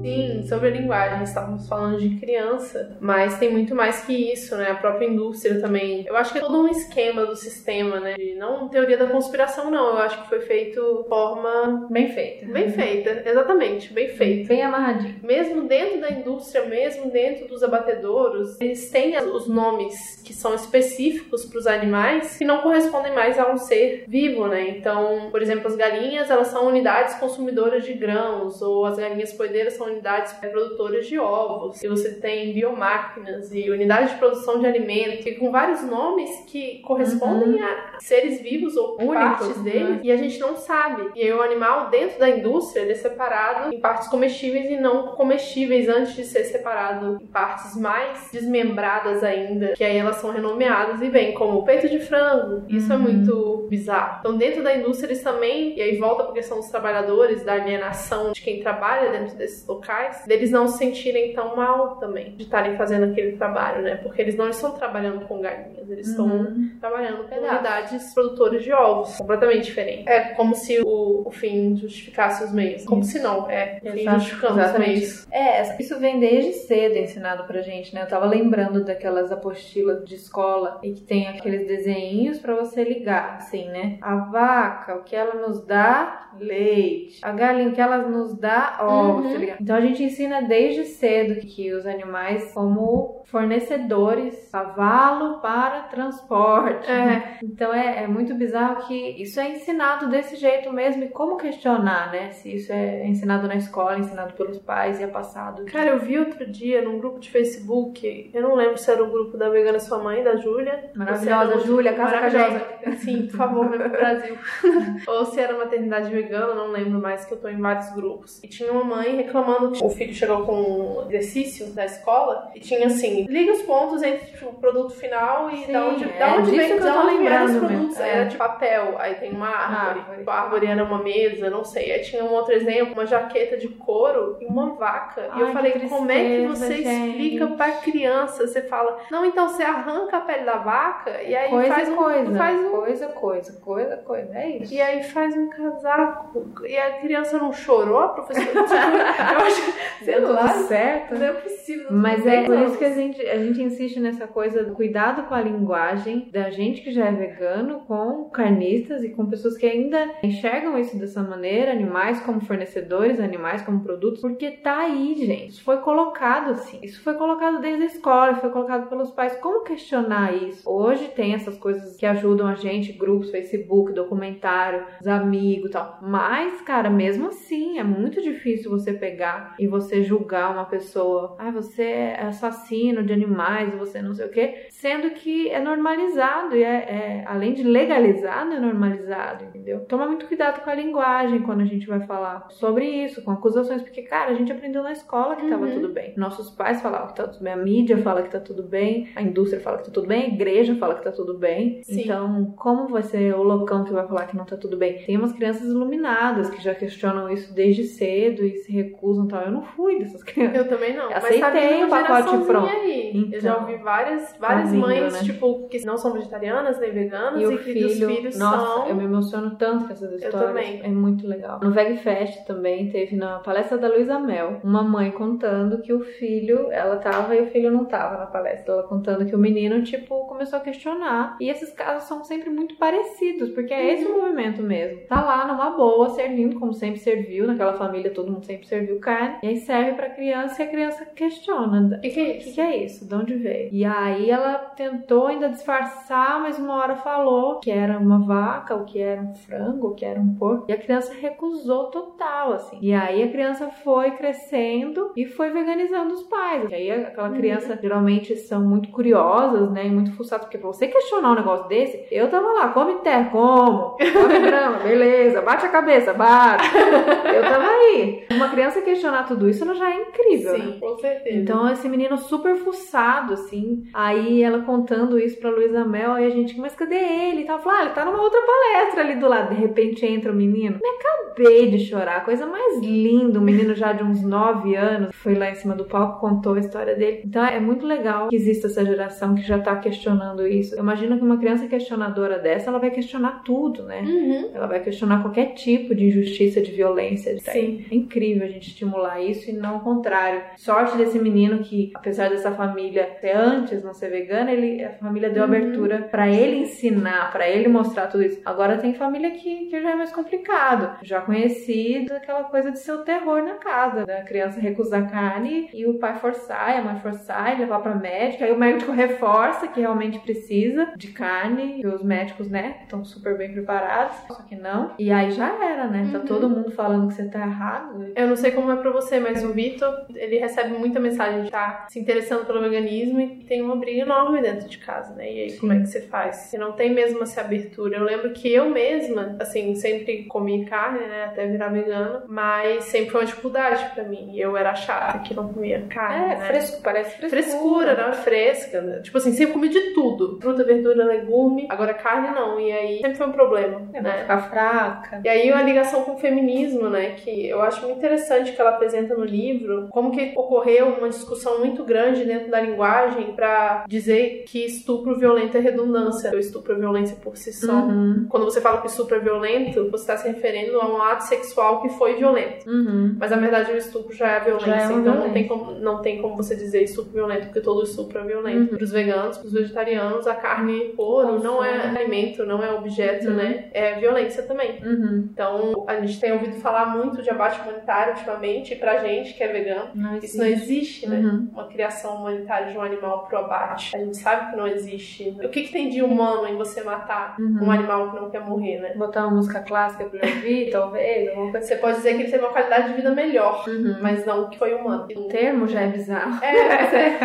Sim, 0.02 0.42
sobre 0.48 0.68
a 0.68 0.70
linguagem, 0.70 1.22
estávamos 1.22 1.68
falando 1.68 1.98
de 1.98 2.16
criança, 2.16 2.96
mas 3.00 3.38
tem 3.38 3.50
muito 3.50 3.74
mais 3.74 4.04
que 4.04 4.32
isso, 4.32 4.56
né? 4.56 4.70
A 4.70 4.74
própria 4.74 5.06
indústria 5.06 5.60
também. 5.60 6.04
Eu 6.06 6.16
acho 6.16 6.32
que 6.32 6.38
é 6.38 6.40
todo 6.40 6.62
um 6.62 6.68
esquema 6.68 7.24
do 7.24 7.36
sistema, 7.36 8.00
né? 8.00 8.14
De 8.14 8.34
não 8.34 8.68
teoria 8.68 8.96
da 8.96 9.06
conspiração, 9.06 9.70
não. 9.70 9.90
Eu 9.90 9.98
acho 9.98 10.22
que 10.22 10.28
foi 10.28 10.40
feito 10.40 11.02
de 11.02 11.08
forma 11.08 11.86
Bem 11.90 12.08
feito. 12.12 12.46
bem 12.52 12.70
feita. 12.70 13.22
Exatamente, 13.24 13.92
bem 13.92 14.08
feito. 14.08 14.48
Bem 14.48 14.62
amarradinho. 14.62 15.16
Mesmo 15.22 15.62
dentro 15.68 16.00
da 16.00 16.10
indústria, 16.10 16.64
mesmo 16.66 17.10
dentro 17.10 17.46
dos 17.46 17.62
abatedouros, 17.62 18.60
eles 18.60 18.90
têm 18.90 19.16
os 19.18 19.46
nomes 19.46 20.20
que 20.24 20.34
são 20.34 20.54
específicos 20.54 21.44
para 21.44 21.58
os 21.58 21.66
animais 21.66 22.36
que 22.36 22.44
não 22.44 22.62
correspondem 22.62 23.12
mais 23.14 23.38
a 23.38 23.50
um 23.50 23.56
ser 23.56 24.04
vivo, 24.08 24.46
né? 24.48 24.68
Então, 24.68 25.28
por 25.30 25.40
exemplo, 25.42 25.68
as 25.68 25.76
galinhas, 25.76 26.30
elas 26.30 26.48
são 26.48 26.66
unidades 26.66 27.14
consumidoras 27.16 27.84
de 27.84 27.92
grãos, 27.94 28.60
ou 28.62 28.84
as 28.84 28.96
galinhas 28.96 29.32
poedeiras 29.32 29.74
são 29.74 29.91
unidades 29.92 30.32
produtoras 30.34 31.06
de 31.06 31.18
ovos. 31.18 31.82
E 31.82 31.88
você 31.88 32.14
tem 32.20 32.52
biomáquinas 32.52 33.52
e 33.54 33.70
unidades 33.70 34.10
de 34.12 34.16
produção 34.18 34.58
de 34.58 34.66
alimentos, 34.66 35.24
e 35.26 35.34
com 35.36 35.50
vários 35.50 35.82
nomes 35.82 36.30
que 36.46 36.80
correspondem 36.80 37.60
a 37.62 37.96
seres 38.00 38.40
vivos 38.40 38.76
ou 38.76 38.96
Únicos, 39.00 39.14
partes 39.14 39.56
né? 39.62 39.70
deles, 39.70 40.00
e 40.02 40.10
a 40.12 40.16
gente 40.16 40.38
não 40.38 40.56
sabe. 40.56 41.10
E 41.14 41.22
aí 41.22 41.32
o 41.32 41.42
animal, 41.42 41.88
dentro 41.90 42.18
da 42.18 42.28
indústria, 42.28 42.82
ele 42.82 42.92
é 42.92 42.96
separado 42.96 43.72
em 43.74 43.80
partes 43.80 44.08
comestíveis 44.08 44.68
e 44.70 44.76
não 44.76 45.08
comestíveis 45.08 45.88
antes 45.88 46.14
de 46.14 46.24
ser 46.24 46.44
separado 46.44 47.18
em 47.20 47.26
partes 47.26 47.76
mais 47.76 48.28
desmembradas 48.32 49.22
ainda, 49.24 49.72
que 49.72 49.84
aí 49.84 49.96
elas 49.96 50.16
são 50.16 50.30
renomeadas 50.30 51.00
e 51.00 51.08
vem 51.08 51.32
como 51.34 51.64
peito 51.64 51.88
de 51.88 51.98
frango. 51.98 52.64
Isso 52.68 52.92
é 52.92 52.96
Uhum. 52.96 53.02
muito 53.02 53.66
bizarro. 53.68 54.18
Então, 54.20 54.36
dentro 54.36 54.62
da 54.62 54.74
indústria, 54.76 55.08
eles 55.08 55.22
também, 55.22 55.76
e 55.76 55.82
aí 55.82 55.96
volta 55.98 56.24
pra 56.24 56.32
questão 56.34 56.58
dos 56.58 56.68
trabalhadores, 56.68 57.42
da 57.44 57.54
alienação 57.54 58.32
de 58.32 58.40
quem 58.42 58.60
trabalha 58.62 59.10
dentro 59.10 59.36
desses 59.36 59.68
locais, 59.82 60.24
deles 60.26 60.50
não 60.50 60.68
se 60.68 60.78
sentirem 60.78 61.32
tão 61.34 61.56
mal 61.56 61.96
também 61.96 62.36
de 62.36 62.44
estarem 62.44 62.76
fazendo 62.76 63.10
aquele 63.10 63.32
trabalho, 63.36 63.82
né? 63.82 63.96
Porque 63.96 64.22
eles 64.22 64.36
não 64.36 64.48
estão 64.48 64.70
trabalhando 64.72 65.26
com 65.26 65.40
galinhas, 65.40 65.90
eles 65.90 66.08
estão 66.08 66.26
Uhum. 66.26 66.70
trabalhando 66.80 67.24
com 67.28 67.34
unidades 67.36 68.14
produtoras 68.14 68.62
de 68.62 68.72
ovos, 68.72 69.16
completamente 69.16 69.64
diferente. 69.64 70.08
É 70.08 70.20
como 70.34 70.54
se 70.54 70.80
o, 70.80 71.22
o 71.26 71.30
fim 71.30 71.76
justificasse 71.76 72.44
os 72.44 72.52
meios. 72.52 72.84
Como 72.84 73.02
se 73.02 73.18
não, 73.20 73.50
é. 73.50 73.80
O 73.82 73.90
fim 73.90 74.08
justificando 74.10 74.60
os 74.60 74.78
meios. 74.78 75.26
É, 75.30 75.76
isso 75.82 75.98
vem 75.98 76.18
desde 76.20 76.52
cedo 76.52 76.96
ensinado 76.96 77.44
pra 77.44 77.60
gente, 77.62 77.94
né? 77.94 78.02
Eu 78.02 78.08
tava 78.08 78.26
lembrando 78.26 78.84
daquelas 78.84 79.30
apostilas 79.32 80.04
de 80.04 80.14
escola 80.14 80.78
e 80.82 80.92
que 80.92 81.00
tem 81.02 81.28
aqueles 81.28 81.66
desenhinhos 81.66 82.38
pra 82.38 82.54
você 82.54 82.84
ligar, 82.84 83.36
assim, 83.36 83.68
né? 83.68 83.98
A 84.00 84.16
vaca, 84.16 84.94
o 84.96 85.02
que 85.02 85.14
ela 85.16 85.34
nos 85.46 85.64
dá? 85.66 86.28
Leite. 86.38 87.18
A 87.22 87.32
galinha, 87.32 87.68
o 87.68 87.72
que 87.72 87.80
ela 87.80 87.98
nos 87.98 88.34
dá? 88.38 88.78
Ovos, 88.80 89.26
Uhum. 89.26 89.32
tá 89.32 89.38
ligado? 89.38 89.58
Então 89.60 89.71
a 89.74 89.80
gente 89.80 90.02
ensina 90.02 90.42
desde 90.42 90.84
cedo 90.84 91.40
que 91.40 91.72
os 91.72 91.86
animais, 91.86 92.52
como 92.52 93.21
fornecedores, 93.24 94.48
cavalo 94.50 95.40
para 95.40 95.82
transporte. 95.82 96.90
É. 96.90 97.32
Então 97.52 97.72
é, 97.74 98.04
é 98.04 98.06
muito 98.06 98.34
bizarro 98.34 98.86
que 98.86 99.22
isso 99.22 99.38
é 99.38 99.50
ensinado 99.50 100.08
desse 100.08 100.36
jeito 100.36 100.72
mesmo. 100.72 101.04
E 101.04 101.08
como 101.08 101.36
questionar, 101.36 102.10
né? 102.10 102.30
Se 102.30 102.54
isso 102.54 102.72
é 102.72 103.06
ensinado 103.06 103.46
na 103.46 103.56
escola, 103.56 103.98
ensinado 103.98 104.32
pelos 104.34 104.58
pais 104.58 104.98
e 104.98 105.04
é 105.04 105.06
passado. 105.06 105.64
Cara, 105.66 105.90
eu 105.90 105.98
vi 105.98 106.18
outro 106.18 106.50
dia 106.50 106.82
num 106.82 106.98
grupo 106.98 107.20
de 107.20 107.30
Facebook, 107.30 108.30
eu 108.32 108.42
não 108.42 108.54
lembro 108.54 108.78
se 108.78 108.90
era 108.90 109.02
o 109.02 109.10
grupo 109.10 109.36
da 109.36 109.48
Vegana 109.48 109.78
Sua 109.78 109.98
Mãe, 109.98 110.24
da 110.24 110.36
Júlia. 110.36 110.90
Maravilhosa, 110.94 111.58
Júlia, 111.60 111.92
casa 111.92 112.16
Maravilhosa. 112.16 112.66
Sim, 112.98 113.26
por 113.26 113.36
favor, 113.36 113.68
vem 113.68 113.80
pro 113.80 113.90
Brasil. 113.90 114.38
ou 115.06 115.26
se 115.26 115.40
era 115.40 115.56
maternidade 115.56 116.10
vegana, 116.10 116.54
não 116.54 116.68
lembro 116.68 117.00
mais, 117.00 117.24
que 117.24 117.34
eu 117.34 117.40
tô 117.40 117.48
em 117.48 117.60
vários 117.60 117.90
grupos. 117.90 118.42
E 118.42 118.48
tinha 118.48 118.72
uma 118.72 118.84
mãe 118.84 119.16
reclamando 119.16 119.72
que 119.72 119.84
o 119.84 119.90
filho 119.90 120.14
chegou 120.14 120.44
com 120.44 120.52
um 120.54 121.06
exercício 121.06 121.66
da 121.74 121.84
escola 121.84 122.50
e 122.54 122.60
tinha 122.60 122.86
assim, 122.86 123.11
liga 123.28 123.52
os 123.52 123.62
pontos 123.62 124.02
entre 124.02 124.26
tipo, 124.26 124.46
o 124.48 124.54
produto 124.54 124.94
final 124.94 125.50
e 125.50 125.64
Sim, 125.64 125.72
da 125.72 125.86
onde, 125.86 126.04
é 126.04 126.18
da 126.18 126.34
onde 126.36 126.50
vem, 126.50 126.78
da 126.78 127.00
onde 127.02 127.18
vieram 127.18 127.44
os 127.44 127.50
lembrando 127.52 127.58
produtos. 127.66 127.98
mesmo, 127.98 128.02
Era 128.02 128.22
é. 128.22 128.24
de 128.24 128.36
papel, 128.36 128.94
aí 128.98 129.14
tem 129.16 129.30
uma 129.32 129.48
árvore. 129.48 129.98
Árvore. 130.00 130.18
Tipo, 130.18 130.30
a 130.30 130.34
árvore 130.34 130.66
era 130.66 130.84
uma 130.84 130.98
mesa, 131.02 131.50
não 131.50 131.64
sei. 131.64 131.92
Aí 131.92 132.00
tinha 132.00 132.24
um 132.24 132.32
outro 132.32 132.52
exemplo, 132.54 132.92
uma 132.94 133.06
jaqueta 133.06 133.56
de 133.56 133.68
couro 133.68 134.36
e 134.40 134.46
uma 134.46 134.70
vaca. 134.74 135.30
e 135.36 135.40
eu 135.40 135.46
Ai, 135.48 135.52
falei, 135.52 135.72
que 135.72 135.88
como 135.88 136.10
é 136.10 136.14
que 136.14 136.46
tristeza, 136.46 136.66
você 136.66 136.74
explica 136.74 137.46
gente. 137.46 137.56
pra 137.56 137.70
criança? 137.72 138.46
Você 138.46 138.62
fala, 138.62 138.98
não, 139.10 139.24
então 139.24 139.48
você 139.48 139.62
arranca 139.62 140.16
a 140.16 140.20
pele 140.20 140.44
da 140.44 140.56
vaca 140.58 141.22
e 141.22 141.34
aí 141.34 141.50
coisa, 141.50 141.74
faz 141.74 141.88
um, 141.88 141.96
coisa, 141.96 142.34
faz 142.38 142.58
um 142.60 142.70
coisa, 142.70 143.06
coisa, 143.08 143.60
coisa, 143.60 143.96
coisa. 143.98 144.38
É 144.38 144.48
isso. 144.58 144.72
e 144.72 144.80
aí 144.80 145.02
faz 145.02 145.36
um 145.36 145.48
casaco. 145.48 146.44
E 146.64 146.76
a 146.76 146.92
criança 147.00 147.38
não 147.38 147.52
chorou, 147.52 147.98
a 148.00 148.08
professora? 148.08 148.46
Tipo, 148.46 148.72
eu 149.32 149.40
acho, 149.46 149.72
sei 150.04 150.14
Deu 150.14 150.20
tudo 150.22 150.32
lá, 150.34 150.48
certo. 150.48 151.14
não 151.18 151.26
é 151.26 151.32
possível. 151.32 151.86
Mas 151.90 152.26
é 152.26 152.42
por 152.44 152.58
isso 152.58 152.78
que 152.78 152.84
a 152.84 152.90
gente, 152.90 153.01
a 153.02 153.38
gente 153.38 153.62
insiste 153.62 154.00
nessa 154.00 154.26
coisa 154.26 154.64
do 154.64 154.74
cuidado 154.74 155.24
com 155.24 155.34
a 155.34 155.40
linguagem 155.40 156.28
da 156.32 156.50
gente 156.50 156.82
que 156.82 156.92
já 156.92 157.06
é 157.06 157.12
vegano, 157.12 157.80
com 157.80 158.24
carnistas 158.30 159.02
e 159.02 159.10
com 159.10 159.26
pessoas 159.26 159.56
que 159.56 159.66
ainda 159.66 160.10
enxergam 160.22 160.78
isso 160.78 160.98
dessa 160.98 161.22
maneira, 161.22 161.72
animais 161.72 162.20
como 162.20 162.40
fornecedores, 162.40 163.20
animais 163.20 163.62
como 163.62 163.82
produtos, 163.82 164.20
porque 164.20 164.50
tá 164.50 164.78
aí, 164.78 165.14
gente. 165.14 165.52
Isso 165.52 165.64
foi 165.64 165.78
colocado 165.78 166.50
assim. 166.50 166.78
Isso 166.82 167.02
foi 167.02 167.14
colocado 167.14 167.60
desde 167.60 167.82
a 167.82 167.86
escola, 167.86 168.34
foi 168.36 168.50
colocado 168.50 168.88
pelos 168.88 169.10
pais. 169.10 169.36
Como 169.36 169.64
questionar 169.64 170.34
isso? 170.34 170.68
Hoje 170.68 171.08
tem 171.08 171.34
essas 171.34 171.56
coisas 171.58 171.96
que 171.96 172.06
ajudam 172.06 172.46
a 172.46 172.54
gente, 172.54 172.92
grupos, 172.92 173.30
Facebook, 173.30 173.92
documentário, 173.92 174.84
os 175.00 175.06
amigos 175.06 175.70
e 175.70 175.72
tal. 175.72 175.98
Mas, 176.02 176.60
cara, 176.62 176.90
mesmo 176.90 177.28
assim, 177.28 177.78
é 177.78 177.84
muito 177.84 178.20
difícil 178.22 178.70
você 178.70 178.92
pegar 178.92 179.54
e 179.58 179.66
você 179.66 180.02
julgar 180.02 180.52
uma 180.52 180.64
pessoa. 180.64 181.36
Ah, 181.38 181.50
você 181.50 181.82
é 181.82 182.22
assassino 182.22 182.91
de 183.00 183.12
animais, 183.12 183.72
você 183.78 184.02
não 184.02 184.12
sei 184.12 184.26
o 184.26 184.30
quê. 184.30 184.66
Sendo 184.70 185.10
que 185.10 185.48
é 185.50 185.60
normalizado 185.60 186.56
e 186.56 186.64
é, 186.64 186.66
é- 186.66 187.24
além 187.28 187.52
de 187.54 187.62
legalizado, 187.62 188.52
é 188.54 188.58
normalizado, 188.58 189.44
entendeu? 189.44 189.84
Toma 189.84 190.06
muito 190.06 190.26
cuidado 190.26 190.62
com 190.64 190.70
a 190.70 190.74
linguagem 190.74 191.42
quando 191.42 191.60
a 191.60 191.64
gente 191.64 191.86
vai 191.86 192.00
falar 192.00 192.46
sobre 192.50 192.84
isso, 192.84 193.22
com 193.22 193.30
acusações, 193.30 193.82
porque, 193.82 194.02
cara, 194.02 194.30
a 194.30 194.34
gente 194.34 194.50
aprendeu 194.50 194.82
na 194.82 194.90
escola 194.92 195.36
que 195.36 195.46
tava 195.48 195.66
Uhum. 195.66 195.72
tudo 195.74 195.88
bem. 195.90 196.12
Nossos 196.16 196.50
pais 196.50 196.80
falavam 196.82 197.08
que 197.08 197.14
tá 197.14 197.28
tudo 197.28 197.44
bem, 197.44 197.52
a 197.52 197.56
mídia 197.56 197.98
fala 197.98 198.22
que 198.22 198.30
tá 198.30 198.40
tudo 198.40 198.62
bem, 198.64 199.08
a 199.14 199.22
indústria 199.22 199.60
fala 199.62 199.78
que 199.78 199.84
tá 199.84 199.90
tudo 199.92 200.08
bem, 200.08 200.22
a 200.24 200.28
igreja 200.28 200.74
fala 200.74 200.94
que 200.96 201.04
tá 201.04 201.12
tudo 201.12 201.38
bem. 201.38 201.80
Sim. 201.84 202.00
Então, 202.02 202.52
como 202.56 202.88
vai 202.88 203.02
ser 203.02 203.34
o 203.34 203.42
loucão 203.42 203.84
que 203.84 203.92
vai 203.92 204.06
falar 204.08 204.26
que 204.26 204.36
não 204.36 204.44
tá 204.44 204.56
tudo 204.56 204.76
bem? 204.76 204.98
Tem 205.04 205.16
umas 205.16 205.32
crianças 205.32 205.62
iluminadas 205.68 206.50
que 206.50 206.60
já 206.62 206.74
questionam 206.74 207.30
isso 207.30 207.54
desde 207.54 207.84
cedo 207.84 208.44
e 208.44 208.56
se 208.56 208.72
recusam 208.72 209.26
e 209.26 209.28
tal. 209.28 209.42
Eu 209.42 209.52
não 209.52 209.62
fui 209.62 209.98
dessas 209.98 210.22
crianças. 210.22 210.56
Eu 210.56 210.68
também 210.68 210.96
não. 210.96 211.10
Mas 211.10 211.24
Aceitei 211.24 211.84
o 211.84 211.88
pacote 211.88 212.44
pronto. 212.46 212.66
Aí. 212.82 213.28
Eu 213.32 213.40
já 213.40 213.50
Então. 213.52 213.62
ouvi 213.62 213.76
várias, 213.82 214.36
várias 214.38 214.70
vindo, 214.70 214.80
mães, 214.80 215.12
né? 215.12 215.20
tipo, 215.20 215.68
que 215.68 215.84
não 215.86 215.96
são 215.96 216.12
vegetarianas 216.12 216.78
nem 216.80 216.90
veganas 216.92 217.40
E 217.40 217.44
e, 217.44 217.58
que 217.58 217.64
filho, 217.64 217.86
os 217.86 217.94
filhos 218.16 218.38
nossa, 218.38 218.58
são. 218.58 218.88
eu 218.88 218.94
me 218.94 219.04
emociono 219.04 219.56
tanto 219.56 219.84
com 219.86 219.92
essas 219.92 220.12
histórias. 220.12 220.48
também. 220.48 220.80
É 220.82 220.88
muito 220.88 221.26
legal. 221.26 221.60
No 221.62 221.70
VegFest 221.70 222.44
também 222.46 222.88
teve 222.90 223.16
na 223.16 223.38
palestra 223.38 223.78
da 223.78 223.88
Luísa 223.88 224.18
Mel, 224.18 224.60
uma 224.64 224.82
mãe 224.82 225.10
contando 225.10 225.80
que 225.82 225.92
o 225.92 226.00
filho, 226.00 226.70
ela 226.70 226.96
tava 226.96 227.34
e 227.34 227.42
o 227.42 227.46
filho 227.46 227.70
não 227.70 227.84
tava 227.84 228.18
na 228.18 228.26
palestra. 228.26 228.72
Ela 228.74 228.82
contando 228.84 229.24
que 229.26 229.34
o 229.34 229.38
menino, 229.38 229.82
tipo, 229.82 230.26
começou 230.26 230.58
a 230.58 230.62
questionar. 230.62 231.36
E 231.40 231.48
esses 231.48 231.72
casos 231.72 232.04
são 232.08 232.24
sempre 232.24 232.50
muito 232.50 232.76
parecidos, 232.76 233.50
porque 233.50 233.72
é 233.72 233.94
esse 233.94 234.04
o 234.04 234.16
movimento 234.20 234.62
mesmo. 234.62 235.00
Tá 235.08 235.20
lá 235.22 235.46
numa 235.46 235.70
boa, 235.70 236.08
servindo 236.10 236.58
como 236.58 236.72
sempre 236.72 236.98
serviu, 237.00 237.46
naquela 237.46 237.74
família 237.74 238.10
todo 238.12 238.30
mundo 238.30 238.44
sempre 238.44 238.66
serviu 238.66 238.98
carne, 239.00 239.36
e 239.42 239.48
aí 239.48 239.56
serve 239.56 239.92
pra 239.92 240.10
criança 240.10 240.62
e 240.62 240.66
a 240.66 240.70
criança 240.70 241.04
questiona. 241.14 241.96
O 241.96 242.00
que, 242.00 242.10
que 242.10 242.20
é 242.20 242.36
isso? 242.36 242.44
que, 242.48 242.52
que 242.54 242.60
é 242.60 242.71
isso? 242.76 243.06
De 243.08 243.14
onde 243.14 243.34
veio? 243.34 243.68
E 243.72 243.84
aí 243.84 244.30
ela 244.30 244.54
tentou 244.54 245.26
ainda 245.26 245.48
disfarçar, 245.48 246.40
mas 246.40 246.58
uma 246.58 246.74
hora 246.76 246.96
falou 246.96 247.60
que 247.60 247.70
era 247.70 247.98
uma 247.98 248.18
vaca, 248.20 248.74
ou 248.74 248.84
que 248.84 248.98
era 249.00 249.20
um 249.20 249.34
frango, 249.34 249.88
ou 249.88 249.94
que 249.94 250.04
era 250.04 250.20
um 250.20 250.34
porco. 250.34 250.66
E 250.68 250.72
a 250.72 250.76
criança 250.78 251.12
recusou 251.14 251.84
total, 251.90 252.52
assim. 252.52 252.78
E 252.80 252.92
aí 252.92 253.22
a 253.22 253.28
criança 253.30 253.68
foi 253.84 254.12
crescendo 254.12 255.10
e 255.16 255.24
foi 255.26 255.50
veganizando 255.50 256.14
os 256.14 256.22
pais. 256.24 256.70
E 256.70 256.74
aí 256.74 256.90
aquela 256.90 257.30
criança 257.30 257.78
geralmente 257.80 258.36
são 258.36 258.62
muito 258.62 258.90
curiosas, 258.90 259.70
né? 259.70 259.86
E 259.86 259.90
muito 259.90 260.12
fuçadas. 260.14 260.44
Porque 260.46 260.58
pra 260.58 260.66
você 260.68 260.86
questionar 260.88 261.32
um 261.32 261.36
negócio 261.36 261.68
desse, 261.68 262.06
eu 262.10 262.28
tava 262.30 262.46
lá, 262.52 262.68
come 262.68 262.96
terra, 262.96 263.30
como? 263.30 263.96
Come 263.96 264.38
grama, 264.40 264.78
beleza. 264.78 265.40
Bate 265.42 265.66
a 265.66 265.68
cabeça, 265.68 266.12
bate. 266.12 266.64
Eu 267.32 267.42
tava 267.42 267.66
aí. 267.66 268.26
Uma 268.32 268.48
criança 268.48 268.82
questionar 268.82 269.26
tudo 269.26 269.48
isso, 269.48 269.64
ela 269.64 269.74
já 269.74 269.90
é 269.90 269.94
incrível. 270.02 270.52
né? 270.58 270.64
Sim, 270.64 270.78
com 270.80 270.96
certeza. 270.98 271.36
Então, 271.38 271.68
esse 271.70 271.88
menino 271.88 272.16
super 272.18 272.56
fuçado, 272.64 273.34
assim. 273.34 273.84
Aí 273.92 274.42
ela 274.42 274.62
contando 274.62 275.18
isso 275.18 275.38
pra 275.38 275.50
Luísa 275.50 275.84
Mel, 275.84 276.12
aí 276.12 276.26
a 276.26 276.30
gente, 276.30 276.58
mas 276.58 276.74
cadê 276.74 276.96
ele? 276.96 277.42
E 277.42 277.44
tal. 277.44 277.60
Falou, 277.60 277.78
ah, 277.78 277.84
ele 277.84 277.94
tá 277.94 278.04
numa 278.04 278.22
outra 278.22 278.40
palestra 278.42 279.02
ali 279.02 279.16
do 279.16 279.28
lado. 279.28 279.54
De 279.54 279.60
repente 279.60 280.04
entra 280.04 280.32
o 280.32 280.34
menino. 280.34 280.78
Me 280.82 280.88
acabei 280.88 281.70
de 281.70 281.78
chorar. 281.80 282.24
Coisa 282.24 282.46
mais 282.46 282.78
linda. 282.80 283.38
Um 283.38 283.42
menino 283.42 283.74
já 283.74 283.92
de 283.92 284.02
uns 284.02 284.22
9 284.22 284.74
anos. 284.74 285.14
Foi 285.14 285.34
lá 285.34 285.50
em 285.50 285.54
cima 285.54 285.74
do 285.74 285.84
palco, 285.84 286.20
contou 286.20 286.54
a 286.54 286.60
história 286.60 286.94
dele. 286.94 287.22
Então 287.24 287.44
é 287.44 287.60
muito 287.60 287.86
legal 287.86 288.28
que 288.28 288.36
exista 288.36 288.66
essa 288.66 288.84
geração 288.84 289.34
que 289.34 289.42
já 289.42 289.58
tá 289.58 289.76
questionando 289.76 290.46
isso. 290.46 290.74
Eu 290.74 290.80
imagino 290.80 291.16
que 291.16 291.24
uma 291.24 291.38
criança 291.38 291.66
questionadora 291.66 292.38
dessa, 292.38 292.70
ela 292.70 292.78
vai 292.78 292.90
questionar 292.90 293.42
tudo, 293.44 293.82
né? 293.84 294.02
Uhum. 294.02 294.50
Ela 294.54 294.66
vai 294.66 294.80
questionar 294.80 295.22
qualquer 295.22 295.54
tipo 295.54 295.94
de 295.94 296.06
injustiça, 296.06 296.60
de 296.60 296.70
violência. 296.70 297.38
Sim. 297.38 297.84
É 297.90 297.94
incrível 297.94 298.44
a 298.44 298.50
gente 298.50 298.68
estimular 298.68 299.20
isso 299.20 299.50
e 299.50 299.52
não 299.52 299.78
o 299.78 299.80
contrário. 299.80 300.42
Sorte 300.56 300.96
desse 300.96 301.18
menino 301.18 301.58
que, 301.58 301.90
apesar 301.94 302.30
dessa 302.30 302.51
família 302.54 303.08
ser 303.20 303.32
antes 303.36 303.82
não 303.82 303.92
ser 303.94 304.10
vegana, 304.10 304.50
ele, 304.52 304.84
a 304.84 304.90
família 304.92 305.30
deu 305.30 305.42
Uhum. 305.42 305.48
abertura 305.48 306.08
pra 306.10 306.28
ele 306.28 306.58
ensinar, 306.58 307.30
pra 307.32 307.48
ele 307.48 307.68
mostrar 307.68 308.06
tudo 308.06 308.22
isso. 308.22 308.40
Agora 308.44 308.78
tem 308.78 308.94
família 308.94 309.30
que, 309.32 309.66
que 309.66 309.80
já 309.80 309.90
é 309.90 309.94
mais 309.94 310.12
complicado. 310.12 310.98
Já 311.02 311.20
conheci 311.20 312.06
aquela 312.14 312.44
coisa 312.44 312.70
de 312.70 312.78
ser 312.78 312.92
o 312.92 312.98
terror 313.04 313.42
na 313.42 313.54
casa, 313.54 314.04
da 314.06 314.22
criança 314.22 314.60
recusar 314.60 315.10
carne 315.10 315.68
e 315.72 315.86
o 315.86 315.94
pai 315.98 316.14
forçar, 316.18 316.74
e 316.74 316.78
a 316.78 316.82
mãe 316.82 316.96
forçar 317.00 317.54
e 317.54 317.60
levar 317.60 317.80
pra 317.80 317.94
médica. 317.94 318.44
Aí 318.44 318.52
o 318.52 318.58
médico 318.58 318.92
reforça 318.92 319.68
que 319.68 319.80
realmente 319.80 320.18
precisa 320.20 320.92
de 320.96 321.08
carne, 321.08 321.80
e 321.82 321.86
os 321.86 322.02
médicos, 322.02 322.48
né, 322.48 322.76
estão 322.82 323.04
super 323.04 323.36
bem 323.36 323.52
preparados, 323.52 324.16
só 324.28 324.42
que 324.42 324.54
não. 324.56 324.92
E 324.98 325.10
aí 325.10 325.30
já 325.32 325.48
era, 325.64 325.86
né? 325.88 326.08
Tá 326.12 326.18
Uhum. 326.18 326.24
todo 326.24 326.48
mundo 326.48 326.70
falando 326.70 327.08
que 327.08 327.14
você 327.14 327.28
tá 327.28 327.40
errado. 327.40 328.12
Eu 328.16 328.26
não 328.28 328.36
sei 328.36 328.50
como 328.52 328.70
é 328.70 328.76
pra 328.76 328.90
você, 328.90 329.18
mas 329.20 329.44
o 329.44 329.52
Vitor, 329.52 329.92
ele 330.14 330.38
recebe 330.38 330.76
muita 330.78 330.98
mensagem 331.00 331.40
de 331.40 331.46
estar 331.46 331.86
se 331.88 331.98
interessando 331.98 332.31
pelo 332.40 332.60
veganismo 332.60 333.20
e 333.20 333.28
tem 333.44 333.62
uma 333.62 333.76
briga 333.76 334.02
enorme 334.02 334.40
dentro 334.40 334.68
de 334.68 334.78
casa, 334.78 335.14
né? 335.14 335.30
E 335.32 335.40
aí, 335.44 335.52
como 335.58 335.72
é 335.72 335.80
que 335.80 335.86
você 335.86 336.00
faz? 336.02 336.36
Você 336.36 336.58
não 336.58 336.72
tem 336.72 336.92
mesmo 336.92 337.22
essa 337.22 337.40
abertura. 337.40 337.96
Eu 337.98 338.04
lembro 338.04 338.30
que 338.32 338.52
eu 338.52 338.68
mesma, 338.70 339.36
assim, 339.40 339.74
sempre 339.74 340.24
comi 340.24 340.64
carne, 340.66 341.00
né? 341.06 341.24
Até 341.26 341.46
virar 341.46 341.68
vegana, 341.68 342.24
mas 342.28 342.84
sempre 342.84 343.10
foi 343.10 343.20
uma 343.20 343.26
dificuldade 343.26 343.84
pra 343.94 344.04
mim. 344.04 344.36
Eu 344.36 344.56
era 344.56 344.74
chata 344.74 345.18
que 345.20 345.34
não 345.34 345.52
comia 345.52 345.86
carne, 345.88 346.32
É, 346.34 346.38
né? 346.38 346.46
fresco, 346.46 346.82
parece 346.82 347.16
frescura. 347.18 347.42
Frescura, 347.42 347.96
não 347.96 348.08
é 348.08 348.12
fresca. 348.12 348.80
né? 348.80 349.00
Tipo 349.00 349.18
assim, 349.18 349.32
sempre 349.32 349.52
comi 349.54 349.68
de 349.68 349.92
tudo. 349.94 350.38
Fruta, 350.40 350.64
verdura, 350.64 351.04
legume. 351.04 351.66
Agora 351.68 351.94
carne 351.94 352.28
não. 352.34 352.58
E 352.60 352.72
aí 352.72 352.98
sempre 353.00 353.16
foi 353.16 353.26
um 353.26 353.32
problema, 353.32 353.82
É, 353.92 354.00
vai 354.00 354.12
né? 354.12 354.20
ficar 354.22 354.38
fraca. 354.50 355.20
E 355.24 355.28
aí 355.28 355.50
uma 355.50 355.62
ligação 355.62 356.02
com 356.04 356.12
o 356.12 356.18
feminismo, 356.18 356.88
né? 356.88 357.10
Que 357.16 357.48
eu 357.48 357.60
acho 357.62 357.82
muito 357.84 357.98
interessante 357.98 358.52
que 358.52 358.60
ela 358.60 358.70
apresenta 358.70 359.14
no 359.14 359.24
livro, 359.24 359.88
como 359.90 360.10
que 360.12 360.32
ocorreu 360.36 360.86
uma 360.88 361.08
discussão 361.08 361.58
muito 361.60 361.84
grande 361.84 362.21
dentro 362.24 362.50
da 362.50 362.60
linguagem 362.60 363.32
pra 363.32 363.84
dizer 363.88 364.44
que 364.46 364.64
estupro 364.64 365.16
violento 365.18 365.56
é 365.56 365.60
redundância. 365.60 366.30
O 366.32 366.38
estupro 366.38 366.72
é 366.74 366.76
violência 366.76 367.16
por 367.22 367.36
si 367.36 367.52
só. 367.52 367.72
Uhum, 367.72 368.26
Quando 368.28 368.44
você 368.44 368.60
fala 368.60 368.80
que 368.80 368.86
estupro 368.86 369.16
é 369.16 369.20
violento, 369.20 369.90
você 369.90 370.02
está 370.02 370.16
se 370.16 370.28
referindo 370.28 370.80
a 370.80 370.86
um 370.88 371.00
ato 371.02 371.24
sexual 371.24 371.82
que 371.82 371.88
foi 371.90 372.14
violento. 372.14 372.68
uhum. 372.68 373.16
Mas 373.18 373.30
na 373.30 373.36
verdade 373.36 373.72
o 373.72 373.76
estupro 373.76 374.14
já 374.14 374.28
é 374.32 374.40
violência, 374.40 374.66
Já 374.72 374.76
é 374.82 374.84
então 374.84 374.96
não 374.98 375.02
violência. 375.12 375.32
tem, 375.32 375.48
como, 375.48 375.70
não 375.72 376.02
tem 376.02 376.20
como 376.22 376.36
você 376.36 376.54
dizer 376.56 376.82
estupro 376.82 377.12
violento, 377.12 377.46
porque 377.46 377.60
todo 377.60 377.82
estupro 377.84 378.18
é 378.18 378.24
violento. 378.24 378.58
Uhum. 378.72 378.76
Para 378.76 378.84
os 378.84 378.90
veganos, 378.92 379.38
para 379.38 379.46
os 379.46 379.52
vegetarianos, 379.52 380.26
a 380.26 380.34
carne 380.34 380.92
ouro 380.96 381.42
não 381.42 381.62
é 381.64 381.86
alimento, 381.88 382.44
não 382.44 382.62
é 382.62 382.72
objeto, 382.72 383.28
Uhum. 383.28 383.34
né? 383.34 383.66
É 383.72 383.98
violência 383.98 384.42
também. 384.42 384.78
Uhum. 384.84 385.28
Então, 385.32 385.84
a 385.86 386.00
gente 386.00 386.18
tem 386.20 386.32
ouvido 386.32 386.56
falar 386.56 386.86
muito 386.96 387.22
de 387.22 387.30
abate 387.30 387.60
humanitário 387.60 388.14
ultimamente, 388.14 388.74
e 388.74 388.76
pra 388.76 388.98
gente 388.98 389.34
que 389.34 389.42
é 389.42 389.48
vegano, 389.48 389.90
Não 389.94 390.16
isso 390.18 390.38
não 390.38 390.46
existe, 390.46 391.08
né? 391.08 391.18
Uhum. 391.18 391.48
Uma 391.52 391.66
criação 391.68 392.11
humanitária 392.14 392.70
de 392.72 392.78
um 392.78 392.82
animal 392.82 393.26
pro 393.26 393.38
abate. 393.38 393.94
A 393.96 393.98
gente 393.98 394.16
sabe 394.16 394.50
que 394.50 394.56
não 394.56 394.66
existe. 394.66 395.36
O 395.42 395.48
que, 395.48 395.62
que 395.64 395.72
tem 395.72 395.88
de 395.88 396.02
humano 396.02 396.46
em 396.46 396.56
você 396.56 396.82
matar 396.82 397.36
Uhum. 397.38 397.58
um 397.66 397.70
animal 397.70 398.10
que 398.10 398.16
não 398.20 398.30
quer 398.30 398.40
morrer, 398.40 398.80
né? 398.80 398.92
Botar 398.96 399.26
uma 399.26 399.36
música 399.36 399.60
clássica 399.60 400.04
pra 400.04 400.20
ouvir, 400.28 400.70
talvez, 400.70 401.28
alguma 401.30 401.50
coisa. 401.52 401.66
Você 401.66 401.76
pode 401.76 401.96
dizer 401.96 402.14
que 402.16 402.22
ele 402.22 402.30
teve 402.30 402.44
uma 402.44 402.52
qualidade 402.52 402.88
de 402.88 402.94
vida 402.94 403.10
melhor, 403.10 403.64
Uhum. 403.68 403.96
mas 404.00 404.24
não 404.26 404.48
que 404.50 404.58
foi 404.58 404.74
humano. 404.74 405.06
O 405.16 405.28
termo 405.28 405.66
já 405.66 405.82
é 405.82 405.86
bizarro. 405.88 406.42
É, 406.44 406.86
você 406.86 407.18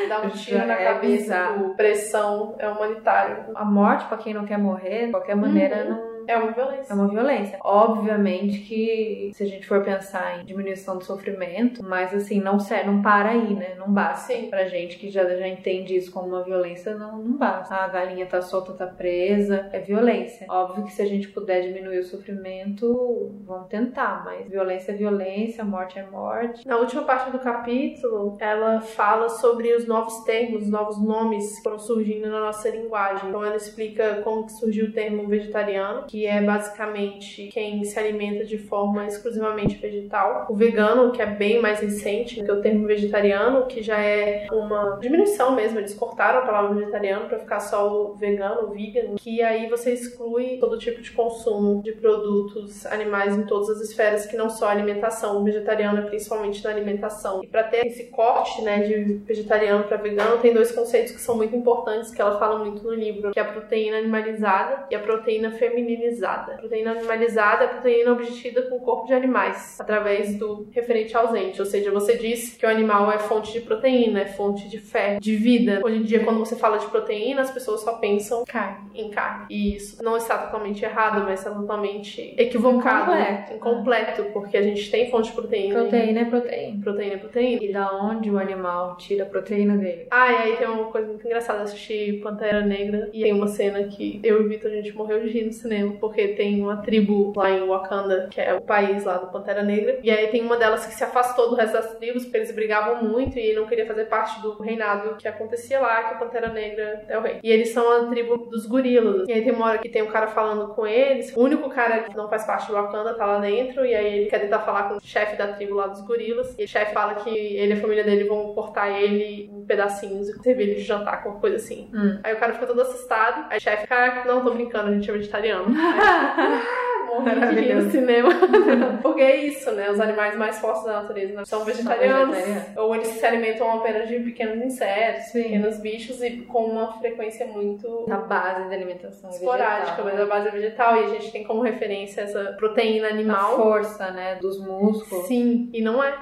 dá 0.08 0.20
um 0.20 0.30
tiro 0.30 0.58
Já 0.58 0.66
na 0.66 0.74
é 0.74 0.84
cabeça 0.84 1.16
bizarro. 1.16 1.74
pressão 1.76 2.54
é 2.58 2.68
humanitário. 2.68 3.36
A 3.54 3.64
morte, 3.64 4.04
pra 4.06 4.16
quem 4.18 4.34
não 4.34 4.44
quer 4.46 4.58
morrer, 4.58 5.06
de 5.06 5.12
qualquer 5.12 5.36
maneira, 5.36 5.76
Uhum. 5.84 5.90
não. 5.90 6.09
É 6.30 6.36
uma 6.38 6.52
violência. 6.52 6.92
É 6.92 6.94
uma 6.94 7.08
violência. 7.08 7.58
Obviamente 7.64 8.60
que 8.60 9.32
se 9.34 9.42
a 9.42 9.46
gente 9.46 9.66
for 9.66 9.82
pensar 9.82 10.40
em 10.40 10.44
diminuição 10.44 10.96
do 10.96 11.04
sofrimento, 11.04 11.82
mas 11.82 12.14
assim, 12.14 12.40
não 12.40 12.60
serve, 12.60 12.86
não 12.88 13.02
para 13.02 13.30
aí, 13.30 13.52
né? 13.52 13.74
Não 13.76 13.92
basta. 13.92 14.32
Sim. 14.32 14.48
Pra 14.48 14.68
gente 14.68 14.96
que 14.96 15.10
já, 15.10 15.24
já 15.24 15.48
entende 15.48 15.96
isso 15.96 16.12
como 16.12 16.28
uma 16.28 16.44
violência, 16.44 16.94
não, 16.94 17.18
não 17.18 17.36
basta. 17.36 17.74
A 17.74 17.88
galinha 17.88 18.26
tá 18.26 18.40
solta, 18.40 18.72
tá 18.72 18.86
presa. 18.86 19.68
É 19.72 19.80
violência. 19.80 20.46
Óbvio 20.48 20.84
que 20.84 20.92
se 20.92 21.02
a 21.02 21.06
gente 21.06 21.26
puder 21.28 21.62
diminuir 21.62 21.98
o 21.98 22.04
sofrimento, 22.04 23.32
vamos 23.44 23.66
tentar, 23.68 24.22
mas 24.24 24.48
violência 24.48 24.92
é 24.92 24.94
violência, 24.94 25.64
morte 25.64 25.98
é 25.98 26.06
morte. 26.06 26.64
Na 26.64 26.76
última 26.76 27.02
parte 27.02 27.30
do 27.32 27.40
capítulo, 27.40 28.36
ela 28.38 28.80
fala 28.80 29.28
sobre 29.28 29.74
os 29.74 29.84
novos 29.86 30.22
termos, 30.22 30.62
os 30.62 30.70
novos 30.70 31.02
nomes 31.02 31.56
que 31.56 31.62
foram 31.64 31.78
surgindo 31.78 32.28
na 32.30 32.38
nossa 32.40 32.68
linguagem. 32.68 33.28
Então 33.28 33.44
ela 33.44 33.56
explica 33.56 34.20
como 34.22 34.46
que 34.46 34.52
surgiu 34.52 34.86
o 34.86 34.92
termo 34.92 35.26
vegetariano, 35.26 36.04
que 36.06 36.19
é 36.26 36.42
basicamente 36.42 37.48
quem 37.48 37.84
se 37.84 37.98
alimenta 37.98 38.44
de 38.44 38.58
forma 38.58 39.06
exclusivamente 39.06 39.76
vegetal. 39.76 40.46
O 40.48 40.54
vegano, 40.54 41.12
que 41.12 41.22
é 41.22 41.26
bem 41.26 41.60
mais 41.60 41.80
recente 41.80 42.42
que 42.42 42.52
o 42.52 42.60
termo 42.60 42.86
vegetariano, 42.86 43.66
que 43.66 43.82
já 43.82 43.98
é 43.98 44.46
uma 44.50 44.98
diminuição 45.00 45.54
mesmo. 45.54 45.78
Eles 45.78 45.94
cortaram 45.94 46.40
a 46.40 46.46
palavra 46.46 46.74
vegetariano 46.74 47.26
para 47.26 47.38
ficar 47.38 47.60
só 47.60 47.90
o 47.90 48.14
vegano, 48.14 48.68
o 48.68 48.70
vegan, 48.70 49.14
que 49.16 49.42
aí 49.42 49.68
você 49.68 49.92
exclui 49.92 50.58
todo 50.58 50.78
tipo 50.78 51.00
de 51.00 51.10
consumo 51.12 51.82
de 51.82 51.92
produtos 51.92 52.86
animais 52.86 53.36
em 53.36 53.44
todas 53.46 53.70
as 53.70 53.80
esferas 53.80 54.26
que 54.26 54.36
não 54.36 54.48
só 54.48 54.66
a 54.66 54.70
alimentação. 54.70 55.40
O 55.40 55.44
vegetariano 55.44 56.00
é 56.00 56.02
principalmente 56.02 56.62
na 56.64 56.70
alimentação. 56.70 57.42
E 57.42 57.46
para 57.46 57.64
ter 57.64 57.86
esse 57.86 58.10
corte, 58.10 58.62
né, 58.62 58.80
de 58.80 59.14
vegetariano 59.24 59.84
para 59.84 59.96
vegano, 59.96 60.38
tem 60.38 60.52
dois 60.52 60.72
conceitos 60.72 61.12
que 61.12 61.20
são 61.20 61.36
muito 61.36 61.54
importantes 61.54 62.10
que 62.10 62.20
ela 62.20 62.38
fala 62.38 62.58
muito 62.58 62.82
no 62.82 62.94
livro, 62.94 63.30
que 63.30 63.38
é 63.38 63.42
a 63.42 63.52
proteína 63.52 63.98
animalizada 63.98 64.86
e 64.90 64.94
a 64.94 64.98
proteína 64.98 65.50
feminilizada. 65.52 66.09
A 66.54 66.56
proteína 66.58 66.92
animalizada 66.92 67.64
é 67.64 67.68
proteína 67.68 68.12
obtida 68.12 68.62
com 68.62 68.76
o 68.76 68.80
corpo 68.80 69.06
de 69.06 69.14
animais, 69.14 69.78
através 69.80 70.36
do 70.36 70.68
referente 70.72 71.16
ausente, 71.16 71.60
ou 71.60 71.66
seja, 71.66 71.90
você 71.90 72.16
diz 72.16 72.56
que 72.56 72.66
o 72.66 72.68
animal 72.68 73.10
é 73.12 73.18
fonte 73.18 73.52
de 73.52 73.60
proteína, 73.60 74.20
é 74.20 74.26
fonte 74.26 74.68
de 74.68 74.78
fé, 74.78 75.18
de 75.20 75.36
vida. 75.36 75.80
Hoje 75.84 75.96
em 75.98 76.02
dia, 76.02 76.24
quando 76.24 76.38
você 76.38 76.56
fala 76.56 76.78
de 76.78 76.86
proteína, 76.86 77.42
as 77.42 77.50
pessoas 77.50 77.82
só 77.82 77.94
pensam 77.94 78.44
Carne. 78.46 78.90
em 78.94 79.10
carne. 79.10 79.46
E 79.50 79.76
isso 79.76 80.02
não 80.02 80.16
está 80.16 80.38
totalmente 80.38 80.84
errado, 80.84 81.22
mas 81.24 81.40
está 81.40 81.50
totalmente 81.50 82.34
equivocado, 82.38 83.12
Incompleto. 83.12 83.54
incompleto, 83.54 84.24
porque 84.32 84.56
a 84.56 84.62
gente 84.62 84.90
tem 84.90 85.10
fonte 85.10 85.30
de 85.30 85.34
proteína. 85.36 85.80
Proteína 85.80 86.20
é 86.20 86.24
proteína. 86.24 86.82
Proteína 86.82 87.14
é 87.14 87.18
proteína. 87.18 87.64
E 87.64 87.72
da 87.72 87.92
onde 87.92 88.30
o 88.30 88.38
animal 88.38 88.96
tira 88.96 89.24
a 89.24 89.26
proteína 89.26 89.76
dele? 89.76 90.06
Ah, 90.10 90.32
e 90.32 90.36
aí 90.36 90.56
tem 90.56 90.66
uma 90.68 90.84
coisa 90.86 91.06
muito 91.06 91.26
engraçada. 91.26 91.60
Eu 91.60 91.64
assisti 91.64 92.20
Pantera 92.22 92.60
Negra 92.64 93.10
e 93.12 93.22
tem 93.22 93.32
uma 93.32 93.48
cena 93.48 93.82
que 93.84 94.20
eu 94.22 94.42
e 94.42 94.46
o 94.46 94.48
Vitor 94.48 94.70
a 94.70 94.74
gente 94.74 94.94
morreu 94.94 95.20
de 95.20 95.28
rir 95.28 95.44
no 95.46 95.52
cinema. 95.52 95.89
Exemplo, 95.90 95.98
porque 95.98 96.28
tem 96.28 96.62
uma 96.62 96.76
tribo 96.78 97.32
lá 97.36 97.50
em 97.50 97.66
Wakanda, 97.66 98.28
que 98.30 98.40
é 98.40 98.54
o 98.54 98.60
país 98.60 99.04
lá 99.04 99.18
do 99.18 99.26
Pantera 99.30 99.62
Negra, 99.62 99.98
e 100.02 100.10
aí 100.10 100.28
tem 100.28 100.42
uma 100.42 100.56
delas 100.56 100.86
que 100.86 100.94
se 100.94 101.02
afastou 101.02 101.50
do 101.50 101.56
resto 101.56 101.74
das 101.74 101.94
tribos 101.96 102.24
porque 102.24 102.38
eles 102.38 102.54
brigavam 102.54 103.02
muito 103.02 103.38
e 103.38 103.54
não 103.54 103.66
queria 103.66 103.86
fazer 103.86 104.04
parte 104.06 104.40
do 104.40 104.60
reinado 104.62 105.16
que 105.16 105.28
acontecia 105.28 105.80
lá, 105.80 106.04
que 106.04 106.14
o 106.14 106.18
Pantera 106.18 106.48
Negra 106.48 107.04
é 107.08 107.18
o 107.18 107.22
rei. 107.22 107.40
E 107.42 107.50
eles 107.50 107.70
são 107.70 107.90
a 107.90 108.06
tribo 108.06 108.36
dos 108.36 108.66
gorilas. 108.66 109.28
E 109.28 109.32
aí 109.32 109.42
tem 109.42 109.52
uma 109.52 109.66
hora 109.66 109.78
que 109.78 109.88
tem 109.88 110.02
um 110.02 110.10
cara 110.10 110.28
falando 110.28 110.68
com 110.74 110.86
eles, 110.86 111.34
o 111.36 111.40
único 111.40 111.68
cara 111.70 112.04
que 112.04 112.16
não 112.16 112.28
faz 112.28 112.44
parte 112.46 112.68
do 112.68 112.74
Wakanda 112.74 113.14
tá 113.14 113.26
lá 113.26 113.38
dentro, 113.38 113.84
e 113.84 113.94
aí 113.94 114.20
ele 114.20 114.30
quer 114.30 114.40
tentar 114.40 114.60
falar 114.60 114.88
com 114.88 114.96
o 114.96 115.00
chefe 115.02 115.36
da 115.36 115.48
tribo 115.48 115.74
lá 115.74 115.86
dos 115.86 116.00
gorilas, 116.02 116.54
e 116.58 116.64
o 116.64 116.68
chefe 116.68 116.92
fala 116.92 117.14
que 117.14 117.30
ele 117.30 117.70
e 117.70 117.76
a 117.76 117.80
família 117.80 118.04
dele 118.04 118.24
vão 118.24 118.52
cortar 118.54 118.90
ele 118.90 119.50
em 119.52 119.64
pedacinhos 119.64 120.28
e 120.28 120.42
servir 120.42 120.64
ele 120.64 120.74
de 120.76 120.82
jantar, 120.82 121.22
com 121.22 121.40
coisa 121.40 121.56
assim. 121.56 121.88
Hum. 121.94 122.18
Aí 122.22 122.34
o 122.34 122.36
cara 122.36 122.52
fica 122.52 122.66
todo 122.66 122.80
assustado, 122.80 123.46
aí 123.50 123.58
o 123.58 123.60
chefe, 123.60 123.86
cara, 123.86 124.24
não, 124.24 124.42
tô 124.42 124.50
brincando, 124.52 124.90
a 124.90 124.94
gente 124.94 125.08
é 125.08 125.12
vegetariano. 125.12 125.70
Morri 127.10 127.74
no 127.74 127.90
cinema. 127.90 128.28
Porque 129.02 129.20
é 129.20 129.36
isso, 129.36 129.70
né? 129.72 129.90
Os 129.90 130.00
animais 130.00 130.36
mais 130.36 130.58
fortes 130.58 130.84
da 130.84 131.02
natureza 131.02 131.34
né? 131.34 131.44
são 131.44 131.64
vegetarianos. 131.64 132.36
vegetarianos. 132.36 132.76
Ou 132.76 132.94
eles 132.94 133.08
se 133.08 133.26
alimentam 133.26 133.70
apenas 133.78 134.08
de 134.08 134.20
pequenos 134.20 134.64
insetos, 134.64 135.24
Sim. 135.26 135.42
pequenos 135.42 135.78
bichos 135.78 136.22
e 136.22 136.42
com 136.42 136.66
uma 136.66 136.92
frequência 136.98 137.46
muito 137.46 138.06
A 138.10 138.16
base 138.16 138.68
da 138.68 138.74
alimentação 138.74 139.30
é 139.30 139.32
esporádica, 139.34 140.02
vegetal, 140.02 140.04
mas 140.04 140.14
né? 140.14 140.22
a 140.22 140.26
base 140.26 140.48
é 140.48 140.50
vegetal. 140.50 140.96
E 140.96 141.04
a 141.04 141.08
gente 141.08 141.32
tem 141.32 141.44
como 141.44 141.62
referência 141.62 142.22
essa 142.22 142.52
proteína 142.56 143.08
A 143.08 143.10
animal. 143.10 143.56
força, 143.56 144.10
né, 144.10 144.36
dos 144.36 144.60
músculos. 144.60 145.26
Sim, 145.26 145.68
e 145.72 145.82
não 145.82 146.02
é, 146.02 146.14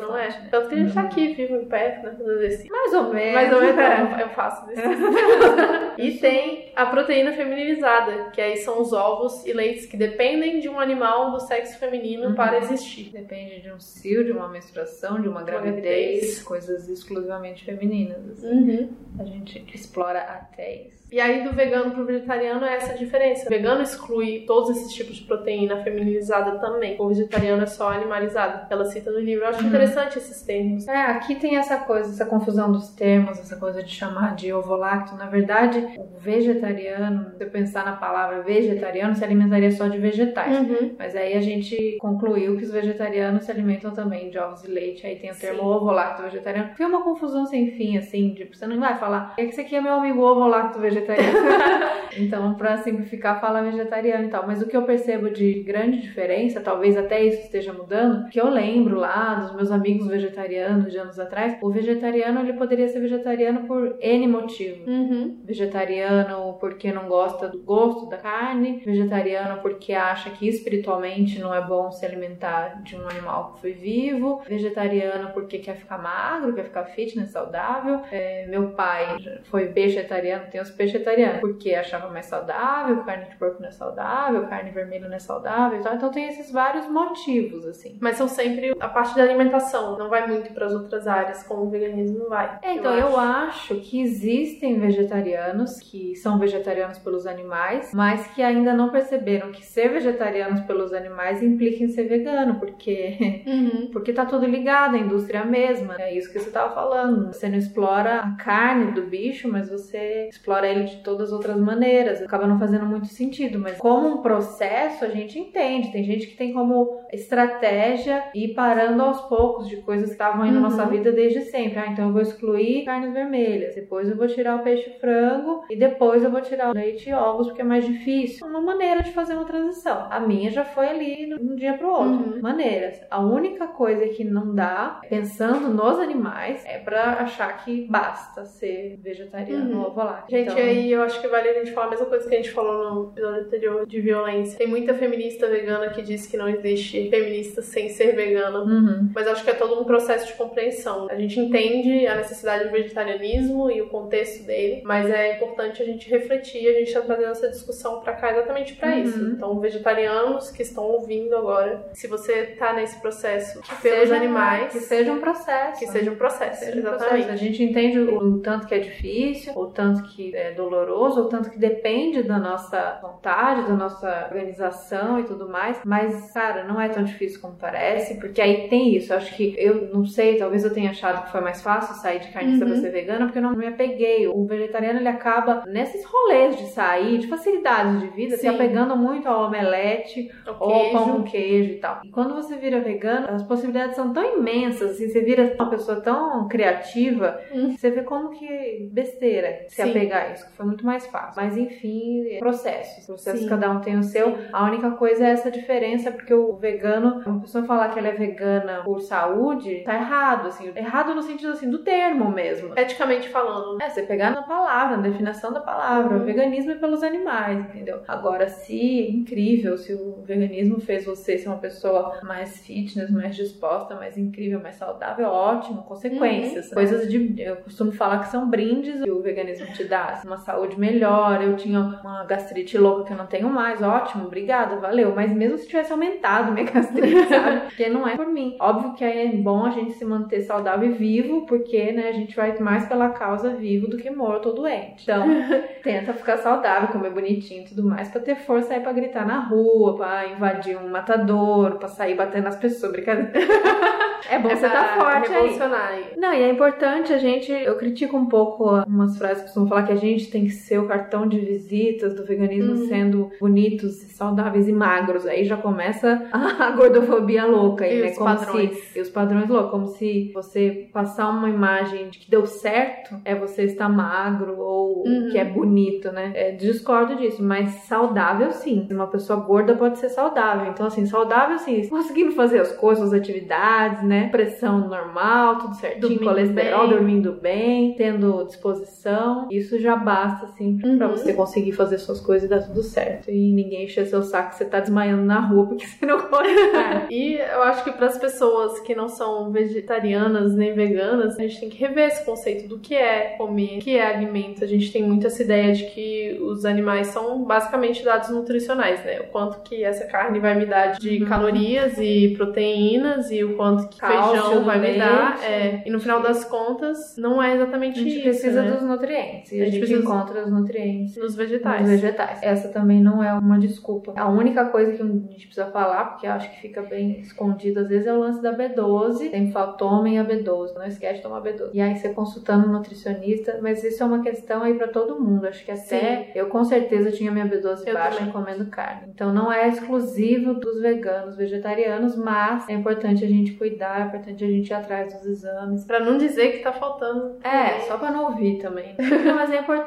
Não 0.00 0.16
é. 0.16 0.28
né? 0.28 0.48
Tanto 0.50 0.68
que 0.68 0.74
a 0.74 0.78
gente 0.78 0.94
tá 0.94 1.02
aqui, 1.02 1.34
vivo 1.34 1.56
em 1.56 1.64
pé, 1.66 2.00
né? 2.02 2.10
Fazendo 2.10 2.32
exercício. 2.32 2.70
Mais 2.72 2.92
ou 2.94 3.12
menos. 3.14 3.34
Mas 3.34 3.50
não 3.50 3.62
é, 3.62 4.22
eu 4.22 4.28
faço 4.30 4.70
isso. 4.70 4.82
e 5.98 6.12
tem 6.18 6.72
a 6.76 6.86
proteína 6.86 7.32
feminilizada, 7.32 8.30
que 8.32 8.40
aí 8.40 8.56
são 8.58 8.80
os 8.80 8.92
ovos 8.92 9.44
e 9.46 9.52
leites 9.52 9.86
que 9.86 9.96
dependem 9.96 10.60
de 10.60 10.68
um 10.68 10.78
animal 10.80 11.30
do 11.30 11.40
sexo 11.40 11.78
feminino 11.78 12.28
Uhum. 12.28 12.34
para 12.34 12.58
existir. 12.58 13.10
Depende 13.12 13.60
de 13.60 13.70
um 13.72 13.80
cio, 13.80 14.24
de 14.24 14.32
uma 14.32 14.48
menstruação, 14.48 15.20
de 15.20 15.28
uma 15.28 15.42
gravidez, 15.42 15.82
gravidez. 15.82 16.42
coisas 16.42 16.88
exclusivamente 16.88 17.64
femininas. 17.64 18.28
assim. 18.30 18.46
Uhum. 18.48 18.88
A 19.18 19.24
gente 19.24 19.64
explora 19.74 20.20
até 20.20 20.86
isso. 20.86 21.01
E 21.12 21.20
aí, 21.20 21.44
do 21.44 21.52
vegano 21.52 21.90
pro 21.90 22.06
vegetariano 22.06 22.64
é 22.64 22.74
essa 22.76 22.92
a 22.92 22.96
diferença. 22.96 23.46
O 23.46 23.50
vegano 23.50 23.82
exclui 23.82 24.44
todos 24.46 24.70
esses 24.70 24.92
tipos 24.94 25.16
de 25.16 25.24
proteína 25.24 25.76
feminilizada 25.84 26.58
também. 26.58 26.96
O 26.98 27.08
vegetariano 27.08 27.62
é 27.62 27.66
só 27.66 27.90
animalizado. 27.92 28.66
Ela 28.70 28.86
cita 28.86 29.10
no 29.10 29.18
livro. 29.20 29.44
Eu 29.44 29.48
acho 29.50 29.60
Uhum. 29.60 29.68
interessante 29.68 30.16
esses 30.16 30.42
termos. 30.42 30.88
É, 30.88 30.96
aqui 31.02 31.34
tem 31.34 31.56
essa 31.56 31.76
coisa, 31.76 32.08
essa 32.10 32.24
confusão 32.24 32.72
dos 32.72 32.88
termos, 32.94 33.38
essa 33.38 33.56
coisa 33.56 33.82
de 33.82 33.90
chamar 33.90 34.34
de 34.34 34.50
ovo-lacto. 34.54 35.14
Na 35.16 35.26
verdade, 35.26 35.86
o 35.98 36.18
vegetariano, 36.18 37.30
se 37.36 37.44
eu 37.44 37.50
pensar 37.50 37.84
na 37.84 37.92
palavra 37.96 38.40
vegetariano, 38.42 39.14
se 39.14 39.22
alimentaria 39.22 39.70
só 39.70 39.88
de 39.88 39.98
vegetais. 39.98 40.58
Uhum. 40.60 40.94
Mas 40.98 41.14
aí 41.14 41.34
a 41.34 41.42
gente 41.42 41.98
concluiu 42.00 42.56
que 42.56 42.64
os 42.64 42.70
vegetarianos 42.70 43.44
se 43.44 43.50
alimentam 43.50 43.90
também 43.92 44.30
de 44.30 44.38
ovos 44.38 44.64
e 44.64 44.70
leite. 44.70 45.06
Aí 45.06 45.16
tem 45.16 45.30
o 45.30 45.34
termo 45.34 45.58
Sim. 45.60 45.66
ovo-lacto 45.66 46.22
vegetariano. 46.22 46.70
Foi 46.74 46.86
uma 46.86 47.02
confusão 47.04 47.44
sem 47.44 47.72
fim, 47.72 47.98
assim, 47.98 48.32
tipo, 48.32 48.56
você 48.56 48.66
não 48.66 48.80
vai 48.80 48.96
falar, 48.98 49.34
é 49.36 49.42
que 49.44 49.50
esse 49.50 49.60
aqui 49.60 49.76
é 49.76 49.80
meu 49.82 49.92
amigo 49.92 50.22
ovo-lacto 50.22 50.78
vegetariano. 50.78 51.01
então, 52.16 52.54
pra 52.54 52.78
simplificar, 52.78 53.40
fala 53.40 53.62
vegetariano 53.62 54.24
e 54.24 54.28
tal. 54.28 54.46
Mas 54.46 54.62
o 54.62 54.68
que 54.68 54.76
eu 54.76 54.82
percebo 54.82 55.30
de 55.30 55.62
grande 55.62 56.00
diferença, 56.00 56.60
talvez 56.60 56.96
até 56.96 57.22
isso 57.24 57.42
esteja 57.42 57.72
mudando, 57.72 58.28
que 58.28 58.40
eu 58.40 58.48
lembro 58.48 58.96
lá 58.98 59.34
dos 59.34 59.54
meus 59.54 59.70
amigos 59.70 60.06
vegetarianos 60.06 60.90
de 60.90 60.98
anos 60.98 61.18
atrás, 61.18 61.56
o 61.60 61.70
vegetariano 61.70 62.40
ele 62.40 62.54
poderia 62.54 62.88
ser 62.88 63.00
vegetariano 63.00 63.66
por 63.66 63.96
N 64.00 64.26
motivo. 64.28 64.88
Uhum. 64.88 65.40
Vegetariano 65.44 66.56
porque 66.60 66.92
não 66.92 67.08
gosta 67.08 67.48
do 67.48 67.58
gosto 67.58 68.08
da 68.08 68.16
carne, 68.16 68.82
vegetariano 68.84 69.60
porque 69.60 69.92
acha 69.92 70.30
que 70.30 70.48
espiritualmente 70.48 71.40
não 71.40 71.54
é 71.54 71.60
bom 71.60 71.90
se 71.90 72.04
alimentar 72.04 72.82
de 72.82 72.96
um 72.96 73.08
animal 73.08 73.52
que 73.52 73.60
foi 73.60 73.72
vivo, 73.72 74.42
vegetariano 74.46 75.30
porque 75.32 75.58
quer 75.58 75.76
ficar 75.76 75.98
magro, 75.98 76.54
quer 76.54 76.64
ficar 76.64 76.84
fitness, 76.84 77.30
saudável. 77.30 78.00
É, 78.10 78.46
meu 78.48 78.70
pai 78.70 79.16
foi 79.44 79.66
vegetariano, 79.66 80.46
tem 80.50 80.60
os 80.60 80.70
vegetarianos, 80.92 81.40
porque 81.40 81.74
achava 81.74 82.08
mais 82.08 82.26
saudável, 82.26 83.02
carne 83.04 83.26
de 83.26 83.36
porco 83.36 83.60
não 83.60 83.68
é 83.68 83.72
saudável, 83.72 84.46
carne 84.46 84.70
vermelha 84.70 85.08
não 85.08 85.16
é 85.16 85.18
saudável 85.18 85.80
e 85.80 85.82
tal. 85.82 85.94
Então 85.94 86.10
tem 86.10 86.26
esses 86.28 86.50
vários 86.50 86.88
motivos, 86.88 87.66
assim. 87.66 87.96
Mas 88.00 88.16
são 88.16 88.28
sempre 88.28 88.74
a 88.78 88.88
parte 88.88 89.14
da 89.14 89.22
alimentação. 89.22 89.98
Não 89.98 90.08
vai 90.08 90.26
muito 90.26 90.52
para 90.52 90.66
as 90.66 90.72
outras 90.72 91.06
áreas, 91.06 91.42
como 91.42 91.62
o 91.62 91.70
veganismo 91.70 92.28
vai. 92.28 92.58
É, 92.62 92.74
então 92.74 92.94
eu 92.94 93.18
acho 93.18 93.76
que 93.76 94.00
existem 94.00 94.78
vegetarianos 94.78 95.78
que 95.80 96.14
são 96.16 96.38
vegetarianos 96.38 96.98
pelos 96.98 97.26
animais, 97.26 97.92
mas 97.94 98.26
que 98.28 98.42
ainda 98.42 98.72
não 98.72 98.90
perceberam 98.90 99.50
que 99.52 99.64
ser 99.64 99.88
vegetarianos 99.88 100.60
pelos 100.60 100.92
animais 100.92 101.42
implica 101.42 101.82
em 101.84 101.88
ser 101.88 102.04
vegano, 102.04 102.58
porque 102.58 103.42
Uhum. 103.46 103.90
porque 103.92 104.12
tá 104.12 104.24
tudo 104.24 104.46
ligado, 104.46 104.96
a 104.96 104.98
indústria 104.98 105.38
é 105.38 105.42
a 105.42 105.44
mesma. 105.44 105.96
É 105.98 106.16
isso 106.16 106.32
que 106.32 106.38
você 106.38 106.50
tava 106.50 106.74
falando. 106.74 107.32
Você 107.32 107.48
não 107.48 107.58
explora 107.58 108.20
a 108.20 108.36
carne 108.36 108.92
do 108.92 109.02
bicho, 109.02 109.48
mas 109.48 109.70
você 109.70 110.28
explora 110.28 110.71
ele 110.72 110.84
de 110.84 110.96
todas 111.02 111.28
as 111.28 111.32
outras 111.32 111.56
maneiras. 111.56 112.20
Acaba 112.22 112.46
não 112.46 112.58
fazendo 112.58 112.84
muito 112.86 113.06
sentido, 113.06 113.58
mas 113.58 113.78
como 113.78 114.08
um 114.08 114.22
processo 114.22 115.04
a 115.04 115.08
gente 115.08 115.38
entende. 115.38 115.92
Tem 115.92 116.02
gente 116.04 116.26
que 116.26 116.36
tem 116.36 116.52
como 116.52 117.00
estratégia 117.12 118.24
ir 118.34 118.54
parando 118.54 119.02
aos 119.02 119.20
poucos 119.22 119.68
de 119.68 119.76
coisas 119.78 120.06
que 120.06 120.12
estavam 120.12 120.42
aí 120.42 120.50
na 120.50 120.56
Uhum. 120.56 120.62
nossa 120.62 120.84
vida 120.86 121.10
desde 121.12 121.42
sempre. 121.42 121.78
Ah, 121.78 121.86
então 121.88 122.06
eu 122.06 122.12
vou 122.12 122.22
excluir 122.22 122.84
carnes 122.84 123.12
vermelhas, 123.12 123.74
depois 123.74 124.08
eu 124.08 124.16
vou 124.16 124.26
tirar 124.26 124.56
o 124.56 124.62
peixe 124.62 124.90
frango 125.00 125.64
e 125.70 125.76
depois 125.76 126.22
eu 126.22 126.30
vou 126.30 126.40
tirar 126.40 126.70
o 126.70 126.74
leite 126.74 127.08
e 127.10 127.12
ovos 127.14 127.48
porque 127.48 127.62
é 127.62 127.64
mais 127.64 127.84
difícil. 127.84 128.46
Uma 128.46 128.60
maneira 128.60 129.02
de 129.02 129.10
fazer 129.12 129.34
uma 129.34 129.44
transição. 129.44 130.06
A 130.10 130.20
minha 130.20 130.50
já 130.50 130.64
foi 130.64 130.88
ali 130.88 131.26
de 131.26 131.34
um 131.34 131.54
dia 131.56 131.74
pro 131.74 131.88
outro. 131.88 132.34
Uhum. 132.34 132.40
Maneiras. 132.40 133.00
A 133.10 133.20
única 133.20 133.66
coisa 133.68 134.06
que 134.08 134.24
não 134.24 134.54
dá, 134.54 135.00
pensando 135.08 135.68
nos 135.68 135.98
animais, 135.98 136.64
é 136.66 136.78
pra 136.78 137.14
achar 137.14 137.64
que 137.64 137.86
basta 137.88 138.44
ser 138.44 138.98
vegetariano 139.02 139.72
Uhum. 139.74 139.80
ou 139.80 139.86
ovo-lacto. 139.88 140.30
Gente, 140.30 140.42
Então, 140.50 140.56
aí 140.62 140.92
eu 140.92 141.02
acho 141.02 141.20
que 141.20 141.28
vale 141.28 141.48
a 141.48 141.54
gente 141.54 141.72
falar 141.72 141.86
a 141.88 141.90
mesma 141.90 142.06
coisa 142.06 142.28
que 142.28 142.34
a 142.34 142.38
gente 142.38 142.50
falou 142.50 142.94
no 142.94 143.10
episódio 143.12 143.40
anterior 143.46 143.86
de 143.86 144.00
violência. 144.00 144.58
Tem 144.58 144.66
muita 144.66 144.94
feminista 144.94 145.46
vegana 145.48 145.90
que 145.90 146.02
diz 146.02 146.26
que 146.26 146.36
não 146.36 146.48
existe 146.48 147.08
feminista 147.10 147.62
sem 147.62 147.88
ser 147.88 148.14
vegana. 148.14 148.60
Uhum. 148.60 149.10
Mas 149.14 149.26
acho 149.26 149.44
que 149.44 149.50
é 149.50 149.54
todo 149.54 149.80
um 149.80 149.84
processo 149.84 150.26
de 150.26 150.32
compreensão. 150.34 151.08
A 151.10 151.16
gente 151.16 151.38
entende 151.38 152.06
a 152.06 152.14
necessidade 152.16 152.64
do 152.64 152.70
vegetarianismo 152.70 153.70
e 153.70 153.80
o 153.82 153.88
contexto 153.88 154.44
dele, 154.46 154.82
mas 154.84 155.08
é 155.10 155.36
importante 155.36 155.82
a 155.82 155.84
gente 155.86 156.08
refletir, 156.08 156.68
a 156.68 156.72
gente 156.78 156.92
tá 156.92 157.00
trazendo 157.00 157.30
essa 157.30 157.48
discussão 157.48 158.00
pra 158.00 158.14
cá 158.14 158.30
exatamente 158.32 158.74
pra 158.74 158.88
Uhum. 158.92 159.02
isso. 159.02 159.20
Então, 159.24 159.58
vegetarianos 159.60 160.50
que 160.50 160.62
estão 160.62 160.84
ouvindo 160.84 161.36
agora, 161.36 161.84
se 161.92 162.06
você 162.06 162.42
tá 162.58 162.72
nesse 162.72 163.00
processo 163.00 163.60
pelos 163.82 163.98
Seja- 164.00 164.16
animais, 164.16 164.72
Que 164.72 164.80
seja 164.80 165.12
um 165.12 165.20
processo. 165.20 165.78
que 165.78 165.86
seja 165.86 166.10
um 166.10 166.16
processo, 166.16 166.60
Seja 166.64 166.76
um 166.76 166.78
exatamente. 166.80 167.08
processo. 167.08 167.30
A 167.32 167.36
gente 167.36 167.62
entende 167.62 167.98
o, 167.98 168.18
o 168.18 168.38
tanto 168.40 168.66
que 168.66 168.74
é 168.74 168.78
difícil, 168.78 169.52
o 169.56 169.66
tanto 169.66 170.02
que 170.10 170.34
é 170.34 170.51
doloroso, 170.54 171.22
o 171.22 171.28
tanto 171.28 171.50
que 171.50 171.58
depende 171.58 172.22
da 172.22 172.38
nossa 172.38 172.98
vontade, 173.02 173.66
da 173.68 173.74
nossa 173.74 174.26
organização 174.30 175.18
e 175.20 175.24
tudo 175.24 175.48
mais. 175.48 175.80
Mas, 175.84 176.32
cara, 176.32 176.64
não 176.64 176.80
é 176.80 176.88
tão 176.88 177.02
difícil 177.04 177.40
como 177.40 177.54
parece, 177.56 178.18
porque 178.20 178.40
aí 178.40 178.68
tem 178.68 178.94
isso. 178.96 179.12
Eu 179.12 179.16
acho 179.18 179.34
que 179.36 179.54
eu 179.58 179.88
não 179.92 180.04
sei, 180.04 180.36
talvez 180.36 180.64
eu 180.64 180.72
tenha 180.72 180.90
achado 180.90 181.24
que 181.24 181.32
foi 181.32 181.40
mais 181.40 181.62
fácil 181.62 181.94
sair 181.96 182.20
de 182.20 182.28
carniça 182.28 182.64
Uhum. 182.64 182.70
pra 182.72 182.80
ser 182.80 182.90
vegana, 182.90 183.24
porque 183.26 183.38
eu 183.38 183.42
não 183.42 183.54
me 183.56 183.66
apeguei. 183.66 184.26
O 184.28 184.44
vegetariano 184.44 184.98
ele 185.00 185.08
acaba 185.08 185.62
nesses 185.66 186.04
rolês 186.04 186.56
de 186.56 186.66
sair, 186.68 187.18
de 187.18 187.26
facilidades 187.28 188.00
de 188.00 188.08
vida, 188.08 188.36
se 188.36 188.42
Sim. 188.42 188.48
apegando 188.48 188.96
muito 188.96 189.28
ao 189.28 189.46
omelete, 189.46 190.30
O 190.46 190.64
ou 190.64 190.90
pão 190.92 191.12
com 191.16 191.22
queijo. 191.24 191.72
e 191.72 191.76
tal. 191.78 192.00
E 192.04 192.10
quando 192.10 192.34
você 192.34 192.56
vira 192.56 192.80
vegano, 192.80 193.28
as 193.30 193.42
possibilidades 193.42 193.96
são 193.96 194.12
tão 194.12 194.38
imensas, 194.38 194.92
assim, 194.92 195.08
você 195.08 195.20
vira 195.20 195.54
uma 195.58 195.70
pessoa 195.70 196.00
tão 196.00 196.46
criativa, 196.48 197.40
Hum. 197.52 197.74
você 197.76 197.90
vê 197.90 198.02
como 198.02 198.30
que 198.30 198.88
besteira 198.92 199.64
se 199.68 199.82
Sim. 199.82 199.90
apegar 199.90 200.26
a 200.26 200.32
isso, 200.32 200.41
que 200.44 200.56
foi 200.56 200.66
muito 200.66 200.84
mais 200.84 201.06
fácil. 201.06 201.42
Mas 201.42 201.56
enfim, 201.56 202.38
processos. 202.38 203.06
Processos 203.06 203.42
Sim. 203.42 203.48
cada 203.48 203.70
um 203.70 203.80
tem 203.80 203.98
o 203.98 204.02
seu. 204.02 204.38
A 204.52 204.64
única 204.64 204.90
coisa 204.92 205.26
é 205.26 205.30
essa 205.30 205.50
diferença, 205.50 206.10
porque 206.10 206.32
o 206.32 206.54
vegano, 206.54 207.22
uma 207.26 207.40
pessoa 207.40 207.64
falar 207.64 207.88
que 207.88 207.98
ela 207.98 208.08
é 208.08 208.12
vegana 208.12 208.82
por 208.84 209.00
saúde, 209.00 209.82
tá 209.84 209.94
errado, 209.94 210.48
assim. 210.48 210.72
Errado 210.74 211.14
no 211.14 211.22
sentido 211.22 211.52
assim, 211.52 211.70
do 211.70 211.78
termo 211.78 212.30
mesmo. 212.30 212.72
Eticamente 212.76 213.28
falando. 213.28 213.80
É, 213.80 213.88
você 213.88 214.02
pegar 214.02 214.30
na 214.30 214.42
palavra, 214.42 214.96
na 214.96 215.02
definição 215.02 215.52
da 215.52 215.60
palavra. 215.60 216.16
Uhum. 216.16 216.22
O 216.22 216.24
veganismo 216.24 216.72
é 216.72 216.74
pelos 216.74 217.02
animais, 217.02 217.58
entendeu? 217.58 218.00
Agora, 218.06 218.48
se 218.48 219.08
incrível, 219.10 219.76
se 219.76 219.94
o 219.94 220.22
veganismo 220.24 220.80
fez 220.80 221.04
você 221.04 221.38
ser 221.38 221.48
uma 221.48 221.58
pessoa 221.58 222.20
mais 222.22 222.64
fitness, 222.64 223.10
mais 223.10 223.34
disposta, 223.36 223.94
mais 223.94 224.16
incrível, 224.16 224.60
mais 224.60 224.76
saudável, 224.76 225.28
ótimo, 225.28 225.82
consequências. 225.82 226.68
Uhum. 226.68 226.74
Coisas 226.74 227.10
de. 227.10 227.40
Eu 227.40 227.56
costumo 227.56 227.92
falar 227.92 228.20
que 228.20 228.28
são 228.28 228.48
brindes 228.48 229.02
que 229.02 229.10
o 229.10 229.22
veganismo 229.22 229.66
te 229.72 229.84
dá. 229.84 230.22
Uma 230.32 230.38
saúde 230.38 230.80
melhor, 230.80 231.42
eu 231.42 231.56
tinha 231.56 231.78
uma 231.78 232.24
gastrite 232.24 232.78
louca 232.78 233.04
que 233.04 233.12
eu 233.12 233.18
não 233.18 233.26
tenho 233.26 233.50
mais, 233.50 233.82
ótimo, 233.82 234.24
obrigada, 234.24 234.76
valeu. 234.76 235.14
Mas 235.14 235.30
mesmo 235.30 235.58
se 235.58 235.68
tivesse 235.68 235.92
aumentado 235.92 236.52
minha 236.52 236.64
gastrite, 236.72 237.28
sabe? 237.28 237.60
Porque 237.66 237.90
não 237.90 238.08
é 238.08 238.16
por 238.16 238.26
mim. 238.28 238.56
Óbvio 238.58 238.94
que 238.94 239.04
é 239.04 239.26
bom 239.26 239.66
a 239.66 239.70
gente 239.70 239.92
se 239.92 240.06
manter 240.06 240.40
saudável 240.40 240.88
e 240.88 240.94
vivo, 240.94 241.44
porque 241.44 241.92
né, 241.92 242.08
a 242.08 242.12
gente 242.12 242.34
vai 242.34 242.58
mais 242.60 242.86
pela 242.86 243.10
causa 243.10 243.50
vivo 243.50 243.88
do 243.88 243.98
que 243.98 244.08
morto 244.08 244.48
ou 244.48 244.54
doente. 244.54 245.02
Então, 245.02 245.26
tenta 245.84 246.14
ficar 246.14 246.38
saudável, 246.38 246.88
comer 246.88 247.10
bonitinho 247.10 247.64
e 247.64 247.68
tudo 247.68 247.84
mais, 247.84 248.08
pra 248.08 248.22
ter 248.22 248.36
força 248.36 248.72
aí 248.72 248.80
pra 248.80 248.92
gritar 248.92 249.26
na 249.26 249.40
rua, 249.40 249.98
pra 249.98 250.28
invadir 250.28 250.78
um 250.78 250.88
matador, 250.88 251.72
pra 251.76 251.88
sair 251.88 252.14
batendo 252.14 252.44
nas 252.44 252.56
pessoas, 252.56 252.90
brincadeira. 252.90 253.32
É 254.28 254.38
bom 254.38 254.48
É 254.48 254.56
você 254.56 254.68
tá 254.68 254.96
forte 254.98 255.32
aí. 255.32 255.58
aí. 255.60 256.12
Não, 256.16 256.32
e 256.32 256.42
é 256.42 256.50
importante 256.50 257.12
a 257.12 257.18
gente. 257.18 257.50
Eu 257.52 257.76
critico 257.76 258.16
um 258.16 258.26
pouco 258.26 258.64
umas 258.86 259.18
frases 259.18 259.38
que 259.38 259.44
costumam 259.44 259.68
falar 259.68 259.82
que 259.82 259.92
a 259.92 259.96
gente 259.96 260.21
tem 260.30 260.44
que 260.44 260.50
ser 260.50 260.78
o 260.78 260.86
cartão 260.86 261.26
de 261.26 261.38
visitas 261.38 262.14
do 262.14 262.24
veganismo 262.24 262.72
Uhum. 262.72 262.86
sendo 262.88 263.30
bonitos, 263.40 263.94
saudáveis 264.12 264.68
e 264.68 264.72
magros. 264.72 265.26
Aí 265.26 265.44
já 265.44 265.56
começa 265.56 266.28
a 266.32 266.70
gordofobia 266.72 267.44
louca 267.46 267.84
aí, 267.84 267.98
E 267.98 268.02
né? 268.02 268.10
os 268.10 268.18
como 268.18 268.34
padrões. 268.36 268.78
se. 268.78 268.98
E 268.98 269.02
os 269.02 269.08
padrões 269.10 269.48
loucos, 269.48 269.70
como 269.70 269.86
se 269.86 270.30
você 270.32 270.88
passar 270.92 271.28
uma 271.30 271.48
imagem 271.48 272.08
de 272.10 272.18
que 272.18 272.30
deu 272.30 272.46
certo 272.46 273.16
é 273.24 273.34
você 273.34 273.64
estar 273.64 273.88
magro 273.88 274.58
ou 274.58 275.02
Uhum. 275.06 275.28
que 275.30 275.38
é 275.38 275.44
bonito, 275.44 276.12
né? 276.12 276.32
É, 276.34 276.50
discordo 276.52 277.16
disso, 277.16 277.42
mas 277.42 277.70
saudável 277.86 278.52
sim. 278.52 278.86
Uma 278.90 279.06
pessoa 279.06 279.40
gorda 279.40 279.74
pode 279.74 279.98
ser 279.98 280.08
saudável. 280.10 280.70
Então, 280.70 280.86
assim, 280.86 281.06
saudável 281.06 281.58
sim, 281.58 281.86
conseguindo 281.88 282.32
fazer 282.32 282.60
as 282.60 282.72
coisas, 282.72 283.12
as 283.12 283.12
atividades, 283.12 284.02
né? 284.02 284.28
Pressão 284.28 284.88
normal, 284.88 285.58
tudo 285.58 285.74
certinho, 285.74 286.00
Dormindo 286.02 286.24
colesterol, 286.24 286.80
bem. 286.86 286.90
dormindo 286.96 287.32
bem, 287.32 287.94
tendo 287.96 288.44
disposição. 288.44 289.48
Isso 289.50 289.78
já 289.80 289.96
basta, 289.96 290.11
assim, 290.20 290.78
pra 290.96 291.06
Uhum. 291.08 291.16
você 291.16 291.32
conseguir 291.32 291.72
fazer 291.72 291.98
suas 291.98 292.20
coisas 292.20 292.46
e 292.46 292.50
dar 292.50 292.62
tudo 292.62 292.82
certo. 292.82 293.30
E 293.30 293.52
ninguém 293.52 293.84
encher 293.84 294.06
seu 294.06 294.22
saco 294.22 294.50
que 294.50 294.56
você 294.56 294.64
tá 294.64 294.80
desmaiando 294.80 295.22
na 295.22 295.40
rua 295.40 295.66
porque 295.66 295.84
você 295.86 296.06
não 296.06 296.18
come 296.20 296.48
carne. 296.72 297.06
E 297.10 297.34
eu 297.34 297.62
acho 297.62 297.84
que 297.84 297.92
para 297.92 298.06
as 298.06 298.18
pessoas 298.18 298.80
que 298.80 298.94
não 298.94 299.08
são 299.08 299.50
vegetarianas 299.50 300.54
nem 300.54 300.72
veganas, 300.74 301.38
a 301.38 301.42
gente 301.42 301.60
tem 301.60 301.68
que 301.68 301.78
rever 301.78 302.08
esse 302.08 302.24
conceito 302.24 302.68
do 302.68 302.78
que 302.78 302.94
é 302.94 303.34
comer, 303.38 303.78
o 303.78 303.80
que 303.80 303.96
é 303.96 304.06
alimento. 304.14 304.64
A 304.64 304.66
gente 304.66 304.92
tem 304.92 305.02
muito 305.02 305.26
essa 305.26 305.42
ideia 305.42 305.72
de 305.72 305.84
que 305.86 306.38
os 306.40 306.64
animais 306.64 307.08
são 307.08 307.42
basicamente 307.44 308.04
dados 308.04 308.28
nutricionais, 308.30 309.04
né? 309.04 309.20
O 309.20 309.24
quanto 309.24 309.60
que 309.62 309.82
essa 309.84 310.04
carne 310.06 310.38
vai 310.38 310.54
me 310.54 310.66
dar 310.66 310.92
de 310.98 311.22
Uhum. 311.22 311.28
calorias 311.28 311.98
e 311.98 312.34
proteínas 312.36 313.30
e 313.30 313.42
o 313.44 313.56
quanto 313.56 313.88
que 313.88 313.98
Cálcio 313.98 314.30
feijão 314.42 314.64
vai 314.64 314.78
me 314.78 314.98
dar. 314.98 315.38
leite. 315.38 315.44
É. 315.44 315.82
E 315.86 315.90
no 315.90 316.00
final 316.00 316.20
das 316.22 316.44
contas, 316.44 317.16
não 317.16 317.42
é 317.42 317.52
A 317.52 317.54
exatamente 317.56 317.98
gente 317.98 318.14
isso. 318.14 318.22
precisa 318.22 318.62
né? 318.62 318.70
dos 318.72 318.82
nutrientes. 318.82 319.52
E 319.52 319.60
a, 319.60 319.62
A 319.62 319.64
gente 319.66 319.72
gente 319.74 319.80
precisa- 319.86 320.01
encontra 320.02 320.42
os 320.44 320.50
nutrientes 320.50 321.16
Nos 321.16 321.24
Nos 321.26 321.34
vegetais. 321.36 321.88
vegetais. 321.88 322.38
Essa 322.42 322.68
também 322.68 323.00
não 323.00 323.22
é 323.22 323.32
uma 323.32 323.58
desculpa. 323.58 324.12
A 324.16 324.28
única 324.28 324.66
coisa 324.66 324.92
que 324.92 325.02
a 325.02 325.06
gente 325.06 325.46
precisa 325.46 325.66
falar, 325.70 326.04
porque 326.06 326.26
acho 326.26 326.50
que 326.50 326.60
fica 326.60 326.82
bem 326.82 327.20
escondido 327.20 327.80
às 327.80 327.88
vezes, 327.88 328.06
é 328.06 328.12
o 328.12 328.18
lance 328.20 328.42
da 328.42 328.56
B12. 328.56 329.30
Tem 329.30 329.46
que 329.46 329.52
falar, 329.52 329.72
tomem 329.74 330.18
a 330.18 330.24
B12. 330.24 330.74
Não 330.74 330.84
esquece 330.86 331.16
de 331.16 331.22
tomar 331.22 331.40
B12. 331.42 331.70
E 331.72 331.80
aí 331.80 331.96
você 331.96 332.10
consultando 332.10 332.68
um 332.68 332.72
nutricionista, 332.72 333.58
mas 333.62 333.82
isso 333.84 334.02
é 334.02 334.06
uma 334.06 334.22
questão 334.22 334.62
aí 334.62 334.74
pra 334.74 334.88
todo 334.88 335.20
mundo. 335.20 335.46
Acho 335.46 335.64
que 335.64 335.70
até 335.70 336.30
eu 336.34 336.46
com 336.48 336.62
certeza 336.64 337.10
tinha 337.10 337.30
minha 337.30 337.46
B12 337.46 337.86
Eu 337.86 337.94
baixa 337.94 338.18
também. 338.18 338.32
comendo 338.32 338.66
carne. 338.66 339.02
Então 339.14 339.32
não 339.32 339.50
é 339.52 339.68
exclusivo 339.68 340.54
dos 340.54 340.80
veganos, 340.80 341.36
vegetarianos, 341.36 342.16
mas 342.16 342.68
é 342.68 342.72
importante 342.72 343.24
a 343.24 343.28
gente 343.28 343.52
cuidar, 343.52 344.00
é 344.00 344.04
importante 344.06 344.44
a 344.44 344.48
gente 344.48 344.68
ir 344.68 344.74
atrás 344.74 345.12
dos 345.14 345.26
exames. 345.26 345.84
Pra 345.84 346.00
não 346.00 346.16
dizer 346.18 346.52
que 346.52 346.58
tá 346.62 346.72
faltando. 346.72 347.36
É, 347.44 347.80
só 347.80 347.96
pra 347.96 348.10
não 348.10 348.24
ouvir 348.26 348.58
também. 348.58 348.94
Mas 349.34 349.50
é 349.50 349.58
importante, 349.58 349.81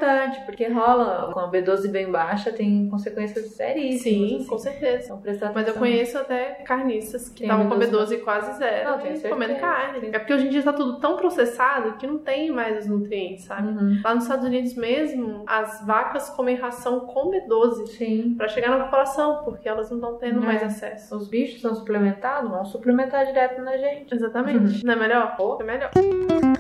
porque 0.45 0.67
rola 0.67 1.31
com 1.33 1.39
a 1.39 1.51
B12 1.51 1.89
bem 1.89 2.11
baixa, 2.11 2.51
tem 2.51 2.87
consequências 2.89 3.47
seríssimas. 3.51 4.01
Sim, 4.01 4.35
assim. 4.37 4.45
com 4.47 4.57
certeza. 4.57 5.05
Então 5.05 5.19
prestar 5.19 5.51
Mas 5.53 5.67
eu 5.67 5.73
conheço 5.73 6.17
até 6.17 6.55
carnistas 6.65 7.29
que 7.29 7.43
estavam 7.43 7.67
com 7.69 7.75
B12 7.75 7.95
B12 7.95 8.23
quase 8.23 8.57
zero 8.57 8.89
Não, 8.89 9.07
e 9.07 9.19
comendo 9.29 9.55
carne. 9.55 10.09
É 10.11 10.19
porque 10.19 10.33
hoje 10.33 10.47
em 10.47 10.49
dia 10.49 10.63
tá 10.63 10.73
tudo 10.73 10.99
tão 10.99 11.15
processado 11.15 11.93
que 11.97 12.07
não 12.07 12.17
tem 12.17 12.51
mais 12.51 12.79
os 12.79 12.87
nutrientes, 12.87 13.45
sabe? 13.45 13.67
Uhum. 13.69 13.99
Lá 14.03 14.13
nos 14.15 14.23
Estados 14.23 14.45
Unidos 14.45 14.73
mesmo, 14.75 15.43
as 15.47 15.85
vacas 15.85 16.29
comem 16.29 16.55
ração 16.55 17.01
com 17.01 17.31
B12 17.31 17.87
Sim. 17.87 18.35
pra 18.37 18.47
chegar 18.47 18.69
na 18.69 18.85
população, 18.85 19.43
porque 19.43 19.67
elas 19.67 19.89
não 19.89 19.97
estão 19.97 20.17
tendo 20.17 20.43
É. 20.43 20.45
mais 20.45 20.63
acesso. 20.63 21.15
Os 21.15 21.27
bichos 21.27 21.61
são 21.61 21.73
suplementados, 21.75 22.49
vão 22.49 22.65
suplementar 22.65 23.25
direto 23.25 23.61
na 23.61 23.77
gente. 23.77 24.13
Exatamente. 24.13 24.83
Não 24.85 24.93
é 24.93 24.95
melhor? 24.95 25.35
É 25.59 25.63
melhor. 25.63 26.54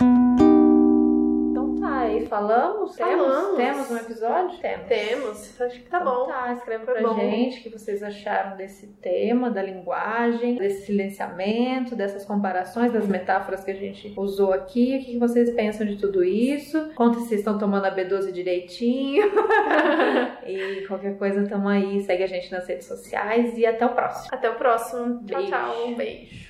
Falamos? 2.27 2.97
Falamos. 2.97 3.55
Temos, 3.57 3.87
temos 3.87 3.91
um 3.91 3.97
episódio? 3.97 4.59
Temos. 4.59 4.87
Temos. 4.87 5.61
Acho 5.61 5.79
que 5.79 5.89
tá 5.89 5.99
Então 6.01 6.13
bom. 6.13 6.27
Tá, 6.27 6.53
escreve 6.53 6.85
pra 6.85 7.01
bom. 7.01 7.15
gente 7.15 7.59
o 7.59 7.63
que 7.63 7.69
vocês 7.69 8.01
acharam 8.03 8.57
desse 8.57 8.87
tema, 9.01 9.49
da 9.49 9.61
linguagem, 9.61 10.55
desse 10.55 10.85
silenciamento, 10.85 11.95
dessas 11.95 12.25
comparações, 12.25 12.91
das 12.91 13.07
metáforas 13.07 13.63
que 13.63 13.71
a 13.71 13.75
gente 13.75 14.13
usou 14.17 14.53
aqui. 14.53 14.97
O 14.97 15.05
que 15.05 15.17
vocês 15.17 15.49
pensam 15.51 15.85
de 15.85 15.97
tudo 15.97 16.23
isso? 16.23 16.91
Conta 16.95 17.19
se 17.19 17.27
vocês 17.27 17.39
estão 17.41 17.57
tomando 17.57 17.85
a 17.85 17.95
B12 17.95 18.31
direitinho. 18.31 19.25
e 20.45 20.85
qualquer 20.87 21.17
coisa, 21.17 21.47
tamo 21.47 21.67
aí. 21.67 22.01
Segue 22.03 22.23
a 22.23 22.27
gente 22.27 22.51
nas 22.51 22.67
redes 22.67 22.87
sociais 22.87 23.57
e 23.57 23.65
até 23.65 23.85
o 23.85 23.89
próximo. 23.89 24.29
Até 24.31 24.49
o 24.49 24.55
próximo. 24.55 25.23
Tchau, 25.25 25.37
Beijo. 25.37 25.51
tchau. 25.51 25.87
Um 25.87 25.95
beijo. 25.95 26.44